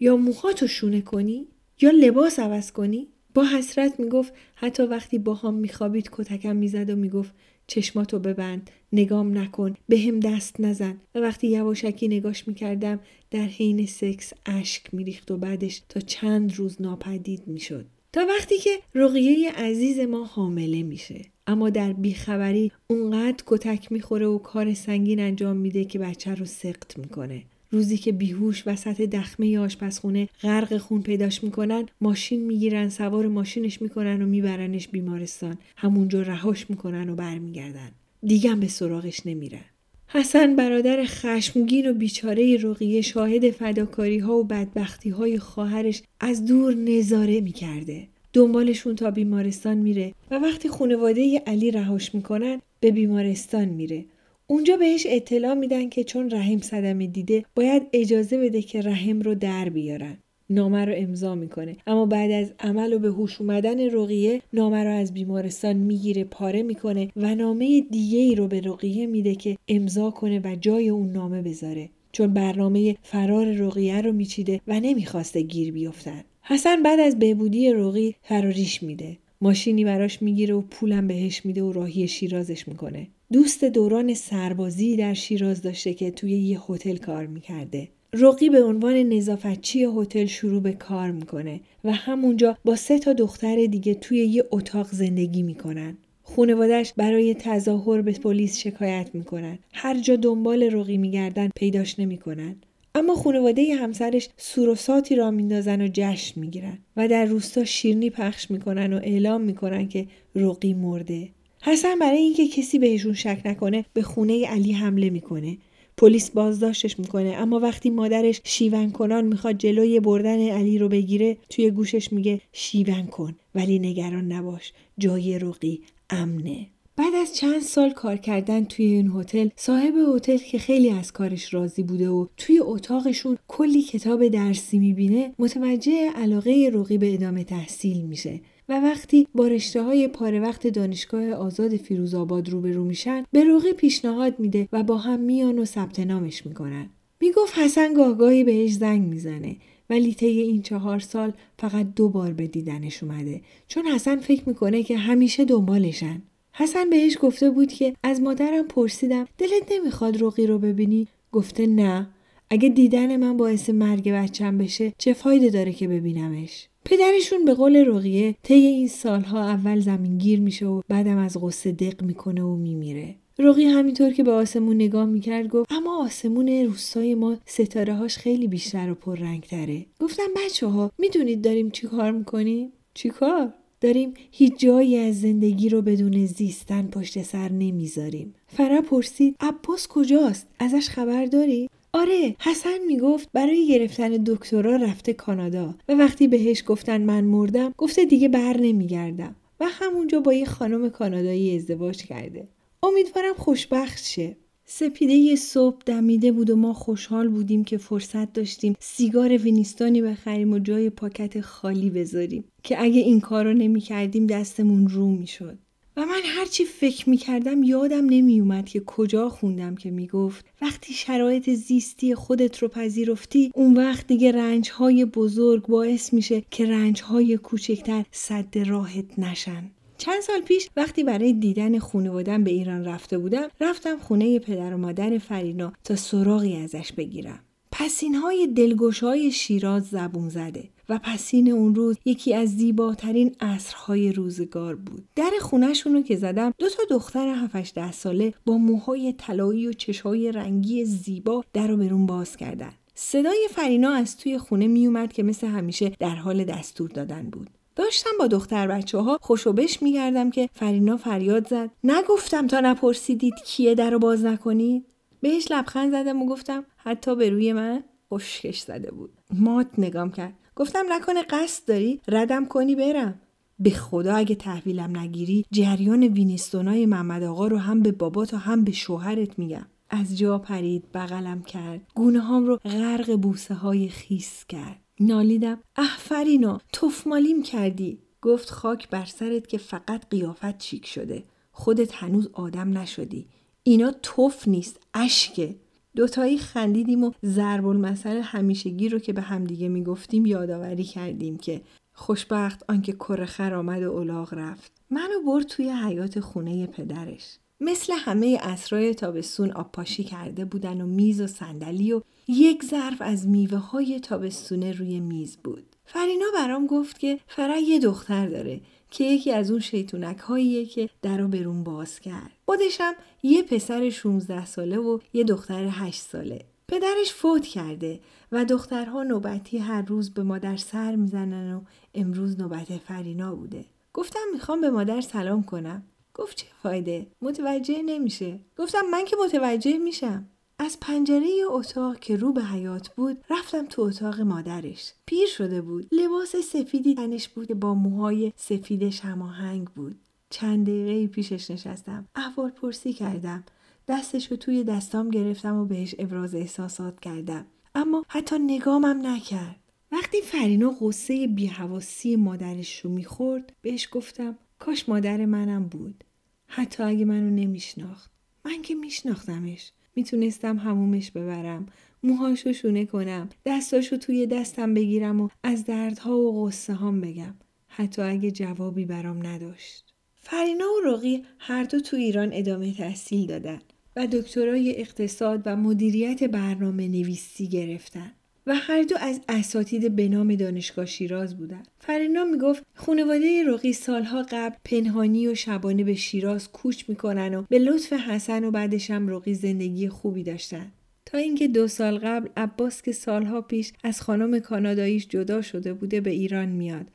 یا 0.00 0.16
موهاتو 0.16 0.66
شونه 0.66 1.00
کنی؟ 1.00 1.46
یا 1.80 1.90
لباس 1.90 2.38
عوض 2.38 2.72
کنی؟ 2.72 3.08
با 3.34 3.44
حسرت 3.44 4.00
می‌گفت 4.00 4.32
حتی 4.54 4.82
وقتی 4.82 5.18
با 5.18 5.34
هم 5.34 5.54
میخوابید 5.54 6.10
کتکم 6.12 6.56
می‌زد 6.56 6.90
و 6.90 6.96
می‌گفت 6.96 7.32
چشماتو 7.72 8.18
ببند 8.18 8.70
نگام 8.92 9.38
نکن 9.38 9.74
به 9.88 9.98
هم 9.98 10.20
دست 10.20 10.60
نزن. 10.60 11.00
و 11.14 11.18
وقتی 11.18 11.46
یواشکی 11.46 12.08
نگاش 12.08 12.48
می‌کردم 12.48 13.00
در 13.30 13.44
حین 13.44 13.86
سکس 13.86 14.32
اشک 14.46 14.94
میریخت 14.94 15.30
و 15.30 15.36
بعدش 15.36 15.82
تا 15.88 16.00
چند 16.00 16.56
روز 16.56 16.82
ناپدید 16.82 17.42
می‌شد. 17.46 17.86
تا 18.12 18.26
وقتی 18.28 18.58
که 18.58 18.70
رقیه 18.94 19.52
عزیز 19.52 19.98
ما 19.98 20.24
حامله 20.24 20.82
میشه. 20.82 21.20
اما 21.46 21.70
در 21.70 21.92
بیخبری 21.92 22.72
اونقدر 22.86 23.44
کتک 23.46 23.92
می‌خوره 23.92 24.26
و 24.26 24.38
کار 24.38 24.74
سنگین 24.74 25.20
انجام 25.20 25.56
میده 25.56 25.84
که 25.84 25.98
بچه 25.98 26.34
رو 26.34 26.44
سقط 26.44 26.98
می‌کنه. 26.98 27.42
روزی 27.72 27.96
که 27.96 28.12
بیهوش 28.12 28.62
وسط 28.66 29.00
دخمه 29.00 29.58
آشپزخونه 29.58 30.28
غرق 30.42 30.76
خون 30.76 31.02
پیداش 31.02 31.44
می‌کنن 31.44 31.86
ماشین 32.00 32.46
می‌گیرن 32.46 32.88
سوار 32.88 33.26
ماشینش 33.26 33.82
می‌کنن 33.82 34.22
و 34.22 34.26
میبرنش 34.26 34.88
بیمارستان. 34.88 35.58
همونجا 35.76 36.22
رهاش 36.22 36.70
می‌کنن 36.70 37.08
و 37.08 37.14
برمیگردن. 37.14 37.90
دیگم 38.22 38.60
به 38.60 38.68
سراغش 38.68 39.26
نمیرن. 39.26 39.64
حسن 40.08 40.56
برادر 40.56 41.04
خشمگین 41.04 41.90
و 41.90 41.92
بیچاره 41.92 42.56
رقیه 42.56 43.00
شاهد 43.00 43.50
فداکاری 43.50 44.18
ها 44.18 44.36
و 44.36 44.44
بدبختی 44.44 45.10
های 45.10 45.38
خواهرش 45.38 46.02
از 46.20 46.44
دور 46.44 46.74
نظاره 46.74 47.40
می‌کرده. 47.40 48.08
دنبالشون 48.32 48.96
تا 48.96 49.10
بیمارستان 49.10 49.76
میره 49.76 50.14
و 50.30 50.38
وقتی 50.38 50.68
خانواده 50.68 51.42
علی 51.46 51.70
رهاش 51.70 52.14
می‌کنن 52.14 52.60
به 52.80 52.90
بیمارستان 52.90 53.64
میره. 53.64 54.04
اونجا 54.46 54.76
بهش 54.76 55.06
اطلاع 55.08 55.54
میدن 55.54 55.88
که 55.88 56.04
چون 56.04 56.30
رحم 56.30 56.58
صدمه 56.58 57.06
دیده 57.06 57.44
باید 57.54 57.82
اجازه 57.92 58.38
بده 58.38 58.62
که 58.62 58.80
رحم 58.80 59.20
رو 59.20 59.34
در 59.34 59.68
بیارن. 59.68 60.16
نامه 60.50 60.84
رو 60.84 60.92
امضا 60.96 61.34
می‌کنه. 61.34 61.76
اما 61.86 62.06
بعد 62.06 62.30
از 62.30 62.52
عمل 62.60 62.92
و 62.92 62.98
به 62.98 63.08
هوش 63.08 63.40
اومدن 63.40 63.90
رقیه 63.90 64.42
نامه 64.52 64.84
رو 64.84 64.90
از 64.90 65.14
بیمارستان 65.14 65.76
می‌گیره 65.76 66.24
پاره 66.24 66.62
می‌کنه 66.62 67.08
و 67.16 67.34
نامه 67.34 67.80
دیگه 67.80 68.18
ای 68.18 68.34
رو 68.34 68.48
به 68.48 68.60
رقیه 68.60 69.06
میده 69.06 69.34
که 69.34 69.56
امضا 69.68 70.10
کنه 70.10 70.40
و 70.44 70.56
جای 70.60 70.88
اون 70.88 71.12
نامه 71.12 71.42
بذاره. 71.42 71.88
چون 72.12 72.34
برنامه 72.34 72.96
فرار 73.02 73.46
رقیه 73.52 74.00
رو 74.00 74.12
میچیده 74.12 74.60
و 74.68 74.80
نمی‌خواسته 74.80 75.42
گیر 75.42 75.72
بیفتن. 75.72 76.24
حسن 76.42 76.82
بعد 76.82 77.00
از 77.00 77.18
بهبودی 77.18 77.72
رقی 77.72 78.14
فراریش 78.22 78.82
میده. 78.82 79.16
ماشینی 79.40 79.84
براش 79.84 80.22
می‌گیره 80.22 80.54
و 80.54 80.60
پولم 80.60 81.06
بهش 81.06 81.46
میده 81.46 81.62
و 81.62 81.72
راهی 81.72 82.08
شیرازش 82.08 82.68
می‌کنه. 82.68 83.06
دوست 83.32 83.64
دوران 83.64 84.14
سربازی 84.14 84.96
در 84.96 85.14
شیراز 85.14 85.62
داشته 85.62 85.94
که 85.94 86.10
توی 86.10 86.32
یه 86.32 86.60
هتل 86.68 86.96
کار 86.96 87.26
می‌کرده. 87.26 87.88
رقی 88.12 88.50
به 88.50 88.64
عنوان 88.64 88.94
نظافتچی 88.94 89.86
هتل 89.96 90.26
شروع 90.26 90.62
به 90.62 90.72
کار 90.72 91.10
می‌کنه 91.10 91.60
و 91.84 91.92
همونجا 91.92 92.56
با 92.64 92.76
سه 92.76 92.98
تا 92.98 93.12
دختر 93.12 93.66
دیگه 93.66 93.94
توی 93.94 94.18
یه 94.18 94.44
اتاق 94.50 94.88
زندگی 94.90 95.42
می‌کنن. 95.42 95.96
خونوادش 96.22 96.92
برای 96.96 97.34
تظاهر 97.34 98.02
به 98.02 98.12
پلیس 98.12 98.58
شکایت 98.58 99.10
می‌کنن. 99.14 99.58
هر 99.72 100.00
جا 100.00 100.16
دنبال 100.16 100.62
رقی 100.62 100.96
میگردن 100.96 101.50
پیداش 101.56 101.98
نمی‌کنن. 101.98 102.56
اما 102.94 103.14
خانواده 103.14 103.74
همسرش 103.74 104.28
سوروساتی 104.36 105.14
را 105.14 105.30
میندازن 105.30 105.80
و 105.80 105.88
جشن 105.92 106.40
می‌گیرن 106.40 106.78
و 106.96 107.08
در 107.08 107.24
روستا 107.24 107.64
شیرنی 107.64 108.10
پخش 108.10 108.50
می‌کنن 108.50 108.92
و 108.92 108.96
اعلام 108.96 109.40
می‌کنن 109.40 109.88
که 109.88 110.06
رقی 110.34 110.74
مرده. 110.74 111.28
حسن 111.64 111.98
برای 111.98 112.18
اینکه 112.18 112.48
کسی 112.48 112.78
بهشون 112.78 113.14
شک 113.14 113.42
نکنه 113.44 113.84
به 113.92 114.02
خونه 114.02 114.46
علی 114.46 114.72
حمله 114.72 115.10
می‌کنه. 115.10 115.58
پلیس 115.96 116.30
بازداشتش 116.30 116.98
می‌کنه 116.98 117.34
اما 117.38 117.60
وقتی 117.60 117.90
مادرش 117.90 118.40
شیون 118.44 118.90
کنان 118.90 119.24
می‌خواد 119.24 119.58
جلوی 119.58 120.00
بردن 120.00 120.48
علی 120.48 120.78
رو 120.78 120.88
بگیره 120.88 121.36
توی 121.50 121.70
گوشش 121.70 122.12
میگه 122.12 122.40
شیون 122.52 123.06
کن 123.06 123.34
ولی 123.54 123.78
نگران 123.78 124.32
نباش 124.32 124.72
جای 124.98 125.38
رقی 125.38 125.80
امنه. 126.10 126.66
بعد 126.96 127.14
از 127.14 127.36
چند 127.36 127.62
سال 127.62 127.90
کار 127.90 128.16
کردن 128.16 128.64
توی 128.64 128.84
این 128.84 129.12
هتل 129.16 129.48
صاحب 129.56 129.94
هتل 130.16 130.36
که 130.36 130.58
خیلی 130.58 130.90
از 130.90 131.12
کارش 131.12 131.54
راضی 131.54 131.82
بوده 131.82 132.08
و 132.08 132.26
توی 132.36 132.60
اتاقشون 132.60 133.38
کلی 133.48 133.82
کتاب 133.82 134.28
درسی 134.28 134.78
می‌بینه 134.78 135.34
متوجه 135.38 136.10
علاقه 136.14 136.70
رقی 136.74 136.98
به 136.98 137.14
ادامه 137.14 137.44
تحصیل 137.44 138.02
میشه. 138.02 138.40
و 138.68 138.80
وقتی 138.80 139.28
با 139.34 139.46
رشته 139.48 139.82
های 139.82 140.08
پاره 140.08 140.40
وقت 140.40 140.66
دانشگاه 140.66 141.30
آزاد 141.30 141.76
فیروزآباد 141.76 142.48
روبرو 142.48 142.84
میشن 142.84 143.24
به 143.32 143.44
روغی 143.44 143.72
پیشنهاد 143.72 144.40
میده 144.40 144.68
و 144.72 144.82
با 144.82 144.96
هم 144.96 145.20
میان 145.20 145.58
و 145.58 145.64
ثبت 145.64 146.00
نامش 146.00 146.46
می‌کنن. 146.46 146.90
می‌گفت 147.20 147.58
حسن 147.58 147.94
گاهگاهی 147.94 148.44
بهش 148.44 148.72
زنگ 148.72 149.08
می‌زنه 149.08 149.56
ولی 149.90 150.14
طی 150.14 150.26
این 150.26 150.62
چهار 150.62 150.98
سال 150.98 151.32
فقط 151.58 151.94
دو 151.96 152.08
بار 152.08 152.32
به 152.32 152.46
دیدنش 152.46 153.02
اومده. 153.02 153.40
چون 153.68 153.86
حسن 153.86 154.16
فکر 154.16 154.48
می‌کنه 154.48 154.82
که 154.82 154.96
همیشه 154.96 155.44
دنبالشن. 155.44 156.22
حسن 156.52 156.90
بهش 156.90 157.18
گفته 157.20 157.50
بود 157.50 157.72
که 157.72 157.94
از 158.02 158.20
مادرم 158.20 158.68
پرسیدم 158.68 159.26
دلت 159.38 159.72
نمی‌خواد 159.72 160.22
رقی 160.22 160.46
رو 160.46 160.58
ببینی؟ 160.58 161.08
گفته 161.32 161.66
نه. 161.66 162.08
اگه 162.50 162.68
دیدن 162.68 163.16
من 163.16 163.36
باعث 163.36 163.70
مرگ 163.70 164.10
بچم 164.10 164.58
بشه 164.58 164.92
چه 164.98 165.12
فایده 165.12 165.50
داره 165.50 165.72
که 165.72 165.88
ببینمش؟ 165.88 166.68
پدرشون 166.84 167.44
به 167.44 167.54
قول 167.54 167.76
رقیه 167.76 168.34
طی 168.42 168.54
این 168.54 168.88
سالها 168.88 169.44
اول 169.44 169.80
زمینگیر 169.80 170.40
میشه 170.40 170.66
و 170.66 170.82
بعدم 170.88 171.18
از 171.18 171.36
غصه 171.40 171.72
دق 171.72 172.02
می‌کنه 172.02 172.42
و 172.42 172.56
میمیره 172.56 173.14
رقی 173.38 173.64
همینطور 173.64 174.12
که 174.12 174.22
به 174.22 174.30
آسمون 174.30 174.76
نگاه 174.76 175.06
می‌کرد 175.06 175.48
گفت 175.48 175.72
اما 175.72 176.04
آسمون 176.04 176.48
روستای 176.48 177.14
ما 177.14 177.36
ستاره 177.46 177.94
هاش 177.94 178.16
خیلی 178.18 178.48
بیشتر 178.48 178.90
و 178.90 178.94
پررنگ 178.94 179.42
تره 179.42 179.86
گفتم 180.00 180.28
بچه 180.36 180.66
ها 180.66 180.92
می‌دونید 180.98 181.42
داریم 181.42 181.70
چی 181.70 181.86
کار 181.86 182.10
می‌کنیم؟ 182.10 182.72
چی 182.94 183.08
کار؟ 183.08 183.54
داریم 183.80 184.14
هیچ 184.30 184.58
جایی 184.58 184.96
از 184.96 185.20
زندگی 185.20 185.68
رو 185.68 185.82
بدون 185.82 186.26
زیستن 186.26 186.86
پشت 186.86 187.22
سر 187.22 187.48
نمی‌ذاریم. 187.48 188.34
فرا 188.46 188.80
پرسید 188.80 189.36
عباس 189.40 189.88
کجاست؟ 189.88 190.46
ازش 190.58 190.88
خبر 190.88 191.26
داری؟ 191.26 191.68
آره 191.94 192.36
حسن 192.40 192.78
می‌گفت 192.86 193.28
برای 193.32 193.68
گرفتن 193.68 194.08
دکترا 194.08 194.76
رفته 194.76 195.12
کانادا 195.12 195.74
و 195.88 195.92
وقتی 195.92 196.28
بهش 196.28 196.62
گفتن 196.66 197.02
من 197.02 197.24
مردم 197.24 197.74
گفته 197.78 198.04
دیگه 198.04 198.28
بر 198.28 198.56
نمیگردم 198.56 199.36
و 199.60 199.66
همونجا 199.68 200.20
با 200.20 200.32
یه 200.32 200.44
خانم 200.44 200.90
کانادایی 200.90 201.56
ازدواج 201.56 201.96
کرده 201.96 202.48
امیدوارم 202.82 203.34
خوشبخت 203.34 204.04
شه 204.04 204.36
سپیده 204.64 205.36
صبح 205.36 205.76
دمیده 205.86 206.32
بود 206.32 206.50
و 206.50 206.56
ما 206.56 206.72
خوشحال 206.72 207.28
بودیم 207.28 207.64
که 207.64 207.78
فرصت 207.78 208.32
داشتیم 208.32 208.76
سیگار 208.80 209.36
وینیستانی 209.36 210.02
بخریم 210.02 210.52
و 210.52 210.58
جای 210.58 210.90
پاکت 210.90 211.40
خالی 211.40 211.90
بذاریم 211.90 212.44
که 212.62 212.82
اگه 212.82 213.00
این 213.00 213.20
کار 213.20 213.44
رو 213.44 213.52
نمی 213.52 213.80
کردیم 213.80 214.26
دستمون 214.26 214.88
رو 214.88 215.10
می 215.10 215.26
شد. 215.26 215.58
و 215.96 216.06
من 216.06 216.20
هرچی 216.24 216.64
فکر 216.64 217.10
می 217.10 217.16
کردم 217.16 217.62
یادم 217.62 218.04
نمی 218.04 218.40
اومد 218.40 218.68
که 218.68 218.80
کجا 218.80 219.28
خوندم 219.28 219.74
که 219.74 219.90
می 219.90 220.06
گفت 220.06 220.44
وقتی 220.62 220.92
شرایط 220.92 221.50
زیستی 221.50 222.14
خودت 222.14 222.58
رو 222.58 222.68
پذیرفتی 222.68 223.50
اون 223.54 223.76
وقت 223.76 224.06
دیگه 224.06 224.32
رنج 224.32 224.70
های 224.70 225.04
بزرگ 225.04 225.66
باعث 225.66 226.12
میشه 226.12 226.42
که 226.50 226.66
رنج 226.66 227.02
های 227.02 227.36
کوچکتر 227.36 228.04
صد 228.10 228.58
راهت 228.58 229.18
نشن. 229.18 229.70
چند 229.98 230.20
سال 230.20 230.40
پیش 230.40 230.68
وقتی 230.76 231.04
برای 231.04 231.32
دیدن 231.32 231.78
خانوادم 231.78 232.44
به 232.44 232.50
ایران 232.50 232.84
رفته 232.84 233.18
بودم 233.18 233.48
رفتم 233.60 233.98
خونه 233.98 234.38
پدر 234.38 234.74
و 234.74 234.78
مادر 234.78 235.18
فرینا 235.18 235.72
تا 235.84 235.96
سراغی 235.96 236.56
ازش 236.56 236.92
بگیرم. 236.92 237.40
پسین 237.72 238.14
های 238.14 238.46
دلگوش 238.46 239.02
های 239.02 239.30
شیراز 239.30 239.88
زبون 239.88 240.28
زده 240.28 240.68
و 240.88 240.98
پسین 241.02 241.52
اون 241.52 241.74
روز 241.74 241.96
یکی 242.04 242.34
از 242.34 242.48
زیباترین 242.48 243.36
عصرهای 243.40 244.12
روزگار 244.12 244.74
بود. 244.74 245.04
در 245.16 245.30
خونهشون 245.40 245.94
رو 245.94 246.02
که 246.02 246.16
زدم 246.16 246.52
دو 246.58 246.68
تا 246.68 246.82
دختر 246.90 247.28
7 247.28 247.74
ده 247.74 247.92
ساله 247.92 248.34
با 248.46 248.58
موهای 248.58 249.12
طلایی 249.12 249.66
و 249.66 249.72
چشهای 249.72 250.32
رنگی 250.32 250.84
زیبا 250.84 251.44
در 251.52 251.66
رو 251.66 251.76
برون 251.76 252.06
باز 252.06 252.36
کردن. 252.36 252.72
صدای 252.94 253.48
فرینا 253.50 253.90
از 253.90 254.16
توی 254.16 254.38
خونه 254.38 254.66
میومد 254.66 255.12
که 255.12 255.22
مثل 255.22 255.46
همیشه 255.46 255.92
در 255.98 256.14
حال 256.14 256.44
دستور 256.44 256.90
دادن 256.90 257.22
بود. 257.22 257.50
داشتم 257.76 258.10
با 258.18 258.26
دختر 258.26 258.66
بچه 258.66 258.98
ها 258.98 259.18
خوشوبش 259.22 259.82
میگردم 259.82 260.30
که 260.30 260.48
فرینا 260.52 260.96
فریاد 260.96 261.48
زد 261.48 261.70
نگفتم 261.84 262.46
تا 262.46 262.60
نپرسیدید 262.60 263.34
کیه 263.34 263.74
در 263.74 263.90
رو 263.90 263.98
باز 263.98 264.24
نکنید 264.24 264.86
بهش 265.20 265.46
لبخند 265.50 265.90
زدم 265.90 266.22
و 266.22 266.26
گفتم 266.26 266.64
حتی 266.76 267.16
به 267.16 267.30
روی 267.30 267.52
من 267.52 267.84
خشکش 268.12 268.60
زده 268.60 268.90
بود 268.90 269.10
مات 269.30 269.66
نگام 269.78 270.10
کرد 270.10 270.34
گفتم 270.56 270.84
نکنه 270.88 271.22
قصد 271.22 271.68
داری؟ 271.68 272.00
ردم 272.08 272.46
کنی 272.46 272.74
برم. 272.74 273.20
به 273.58 273.70
خدا 273.70 274.14
اگه 274.14 274.34
تحویلم 274.34 274.98
نگیری 274.98 275.44
جریان 275.50 276.02
وینستونای 276.02 276.86
محمد 276.86 277.22
آقا 277.22 277.46
رو 277.46 277.58
هم 277.58 277.82
به 277.82 277.92
بابات 277.92 278.34
و 278.34 278.36
هم 278.36 278.64
به 278.64 278.72
شوهرت 278.72 279.38
میگم. 279.38 279.66
از 279.90 280.18
جا 280.18 280.38
پرید 280.38 280.92
بغلم 280.94 281.42
کرد. 281.42 281.80
گونه 281.94 282.20
هام 282.20 282.46
رو 282.46 282.56
غرق 282.56 283.16
بوسه 283.16 283.54
های 283.54 283.88
خیس 283.88 284.44
کرد. 284.48 284.80
نالیدم 285.00 285.58
احفرینا 285.76 286.60
توفمالیم 286.72 287.42
کردی. 287.42 287.98
گفت 288.22 288.50
خاک 288.50 288.88
بر 288.88 289.04
سرت 289.04 289.46
که 289.46 289.58
فقط 289.58 290.08
قیافت 290.10 290.58
چیک 290.58 290.86
شده. 290.86 291.24
خودت 291.52 291.94
هنوز 291.94 292.28
آدم 292.32 292.78
نشدی. 292.78 293.26
اینا 293.62 293.92
توف 294.02 294.48
نیست 294.48 294.80
اشکه. 294.94 295.56
دوتایی 295.96 296.38
خندیدیم 296.38 297.04
و 297.04 297.12
ضرب 297.24 297.66
المثل 297.66 298.20
همیشگی 298.20 298.88
رو 298.88 298.98
که 298.98 299.12
به 299.12 299.20
همدیگه 299.20 299.68
می‌گفتیم 299.68 300.26
یادآوری 300.26 300.84
کردیم 300.84 301.36
که 301.36 301.60
خوشبخت 301.92 302.64
آنکه 302.68 302.92
کره 302.92 303.26
خر 303.26 303.54
آمد 303.54 303.82
و 303.82 303.92
الاغ 303.92 304.34
رفت. 304.34 304.72
منو 304.90 305.22
برد 305.26 305.46
توی 305.46 305.70
حیات 305.70 306.20
خونه 306.20 306.66
پدرش. 306.66 307.38
مثل 307.60 307.92
همه 307.96 308.38
اسرای 308.42 308.94
تابستون 308.94 309.50
آبپاشی 309.50 310.04
کرده 310.04 310.44
بودن 310.44 310.80
و 310.80 310.86
میز 310.86 311.20
و 311.20 311.26
صندلی 311.26 311.92
و 311.92 312.00
یک 312.28 312.64
ظرف 312.64 312.96
از 313.00 313.28
میوه 313.28 313.58
های 313.58 314.00
تابستونه 314.00 314.72
روی 314.72 315.00
میز 315.00 315.36
بود. 315.36 315.76
فرینا 315.84 316.26
برام 316.34 316.66
گفت 316.66 316.98
که 316.98 317.18
فرا 317.26 317.56
یه 317.56 317.78
دختر 317.78 318.28
داره 318.28 318.60
که 318.92 319.04
یکی 319.04 319.32
از 319.32 319.50
اون 319.50 319.60
شیطونک 319.60 320.18
هاییه 320.18 320.66
که 320.66 320.88
در 321.02 321.18
رو 321.18 321.28
برون 321.28 321.64
باز 321.64 322.00
کرد. 322.00 322.30
خودشم 322.46 322.92
یه 323.22 323.42
پسر 323.42 323.90
16 323.90 324.46
ساله 324.46 324.78
و 324.78 324.98
یه 325.12 325.24
دختر 325.24 325.68
8 325.70 326.00
ساله. 326.00 326.44
پدرش 326.68 327.12
فوت 327.12 327.46
کرده 327.46 328.00
و 328.32 328.44
دخترها 328.44 329.02
نوبتی 329.02 329.58
هر 329.58 329.82
روز 329.82 330.14
به 330.14 330.22
مادر 330.22 330.56
سر 330.56 330.96
می‌زنن 330.96 331.54
و 331.54 331.60
امروز 331.94 332.40
نوبت 332.40 332.76
فرینا 332.76 333.34
بوده. 333.34 333.64
گفتم 333.94 334.24
می‌خوام 334.32 334.60
به 334.60 334.70
مادر 334.70 335.00
سلام 335.00 335.42
کنم. 335.42 335.82
گفت 336.14 336.36
چه 336.36 336.46
فایده؟ 336.62 337.06
متوجه 337.22 337.82
نمیشه. 337.82 338.38
گفتم 338.58 338.82
من 338.92 339.04
که 339.04 339.16
متوجه 339.24 339.78
میشم. 339.78 340.26
از 340.64 340.80
پنجره 340.80 341.28
اتاق 341.50 341.98
که 341.98 342.16
رو 342.16 342.32
به 342.32 342.44
حیات 342.44 342.88
بود 342.88 343.24
رفتم 343.30 343.66
تو 343.66 343.82
اتاق 343.82 344.20
مادرش. 344.20 344.92
پیر 345.06 345.26
شده 345.26 345.62
بود. 345.62 345.88
لباس 345.92 346.36
سفیدی 346.36 346.94
تنش 346.94 347.28
بود 347.28 347.46
که 347.46 347.54
با 347.54 347.74
موهای 347.74 348.32
سفیدش 348.36 349.00
هماهنگ 349.00 349.68
بود. 349.68 349.98
چند 350.30 350.66
دقیقه 350.66 351.06
پیشش 351.06 351.50
نشستم. 351.50 352.08
احوال 352.14 352.50
پرسی 352.50 352.92
کردم. 352.92 353.44
دستش 353.88 354.30
رو 354.30 354.36
توی 354.36 354.64
دستام 354.64 355.10
گرفتم 355.10 355.56
و 355.56 355.64
بهش 355.64 355.94
ابراز 355.98 356.34
احساسات 356.34 357.00
کردم. 357.00 357.46
اما 357.74 358.04
حتی 358.08 358.38
نگامم 358.38 359.06
نکرد. 359.06 359.60
وقتی 359.92 360.20
فرینا 360.20 360.74
غصه 360.80 361.26
بیحواسی 361.26 362.16
مادرش 362.16 362.80
رو 362.80 362.90
می‌خورد 362.90 363.52
بهش 363.62 363.88
گفتم 363.92 364.38
کاش 364.58 364.88
مادر 364.88 365.26
منم 365.26 365.64
بود. 365.68 366.04
حتی 366.46 366.82
اگه 366.82 367.04
منو 367.04 367.30
نمیشناخت. 367.30 368.10
من 368.44 368.62
که 368.62 368.74
میشناختمش. 368.74 369.72
می‌تونستم 369.96 370.58
همومش 370.58 371.10
ببرم. 371.10 371.66
موهاشو 372.02 372.52
شونه 372.52 372.86
کنم. 372.86 373.28
دستاشو 373.46 373.96
توی 373.96 374.26
دستم 374.26 374.74
بگیرم 374.74 375.20
و 375.20 375.28
از 375.42 375.64
دردها 375.64 376.18
و 376.18 376.44
غصه 376.44 376.74
هم 376.74 377.00
بگم. 377.00 377.34
حتی 377.68 378.02
اگه 378.02 378.30
جوابی 378.30 378.84
برام 378.84 379.26
نداشت. 379.26 379.94
فرینا 380.14 380.64
و 380.64 380.88
رقی 380.88 381.22
هر 381.38 381.64
دو 381.64 381.80
تو 381.80 381.96
ایران 381.96 382.30
ادامه 382.32 382.74
تحصیل 382.74 383.26
دادن 383.26 383.58
و 383.96 384.06
دکترای 384.06 384.80
اقتصاد 384.80 385.42
و 385.46 385.56
مدیریت 385.56 386.24
برنامه 386.24 386.88
نویسی 386.88 387.48
گرفتن. 387.48 388.12
و 388.46 388.54
هر 388.54 388.82
دو 388.82 388.96
از 389.00 389.20
اساتید 389.28 389.96
به 389.96 390.08
نام 390.08 390.34
دانشگاه 390.34 390.86
شیراز 390.86 391.36
بودند. 391.36 391.68
فرینا 391.78 392.24
می‌گفت 392.24 392.62
خانواده 392.74 393.44
رقی 393.44 393.72
سالها 393.72 394.22
قبل 394.22 394.56
پنهانی 394.64 395.28
و 395.28 395.34
شبانه 395.34 395.84
به 395.84 395.94
شیراز 395.94 396.52
کوچ 396.52 396.84
می‌کنن 396.88 397.34
و 397.34 397.44
به 397.48 397.58
لطف 397.58 397.92
حسن 397.92 398.44
و 398.44 398.50
بعدش 398.50 398.90
هم 398.90 399.08
رقی 399.08 399.34
زندگی 399.34 399.88
خوبی 399.88 400.22
داشتن. 400.22 400.72
تا 401.06 401.18
اینکه 401.18 401.48
دو 401.48 401.68
سال 401.68 401.98
قبل 401.98 402.28
عباس 402.36 402.82
که 402.82 402.92
سالها 402.92 403.40
پیش 403.40 403.72
از 403.84 404.00
خانم 404.00 404.38
کاناداییش 404.38 405.08
جدا 405.08 405.42
شده 405.42 405.72
بوده 405.72 406.00
به 406.00 406.10
ایران 406.10 406.48
میاد. 406.48 406.86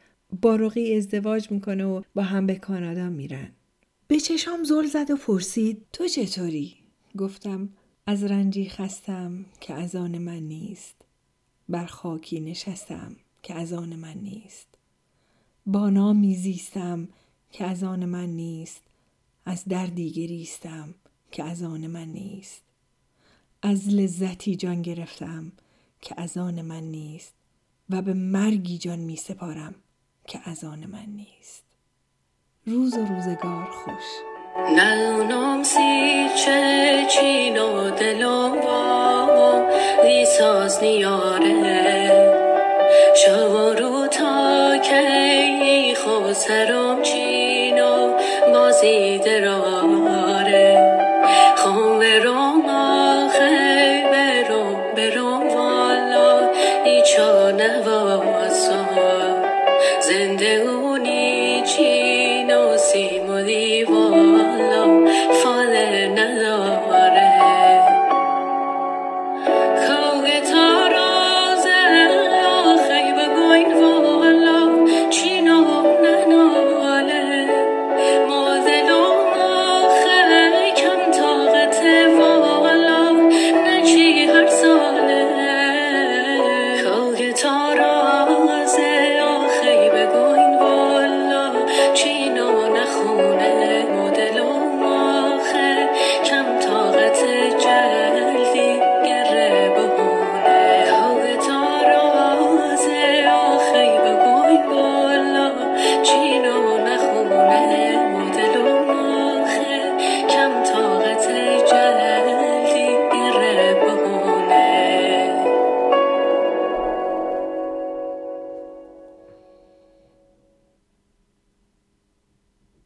با 0.41 0.56
رقی 0.56 0.95
ازدواج 0.98 1.52
می‌کنه 1.52 1.86
و 1.86 2.02
با 2.16 2.24
هم 2.24 2.45
به 2.48 2.56
کانادا 2.56 3.10
میرن. 3.10 3.50
به 4.08 4.20
چشام 4.20 4.64
زل 4.64 4.86
زد 4.86 5.12
و 5.12 5.16
پرسید 5.16 5.78
تو 5.93 6.08
چطوری؟ 6.08 6.76
گفتم 7.18 7.70
از 8.08 8.24
رنجی 8.24 8.70
خستم 8.70 9.45
که 9.62 9.74
از 9.74 9.95
آن 9.95 10.18
من 10.18 10.39
نیست. 10.39 10.97
بر 11.70 11.86
خاکی 11.86 12.39
نشستم 12.39 13.15
که 13.43 13.53
از 13.53 13.74
آن 13.74 13.95
من 13.95 14.13
نیست. 14.13 14.68
با 15.65 15.89
نامی 15.89 16.36
زیستم 16.36 17.07
که 17.51 17.65
از 17.65 17.84
آن 17.84 18.05
من 18.05 18.30
نیست. 18.30 18.82
از 19.45 19.65
دردی 19.65 20.11
گریستم 20.11 20.95
که 21.32 21.43
از 21.43 21.63
آن 21.63 21.88
من 21.88 22.07
نیست. 22.07 22.61
از 23.61 23.88
لذتی 23.88 24.55
جان 24.55 24.82
گرفتم 24.82 25.51
که 26.01 26.15
از 26.18 26.38
آن 26.38 26.61
من 26.61 26.84
نیست. 26.84 27.34
و 27.89 28.01
به 28.01 28.13
مرگی 28.13 28.78
جان 28.78 28.99
می 28.99 29.15
سپارم 29.15 29.76
که 30.28 30.39
از 30.49 30.63
آن 30.63 30.86
من 30.86 31.05
نیست. 31.05 31.63
روز 32.65 32.93
و 32.93 33.05
روزگار 33.05 33.65
خوش. 33.65 34.03
ندونم 34.76 35.63
سی 35.63 36.30
چه 36.45 37.05
چین 37.09 37.57
و 37.57 37.91
دلم 37.91 38.57
ساز 40.38 40.84
نیاره. 40.84 41.58
شو 43.16 44.08
تا 44.08 44.78
کی 44.78 45.96
خو 45.96 46.34
سرم 46.34 47.02
چینو 47.02 48.14
بازی 48.54 49.20
درام 49.20 49.26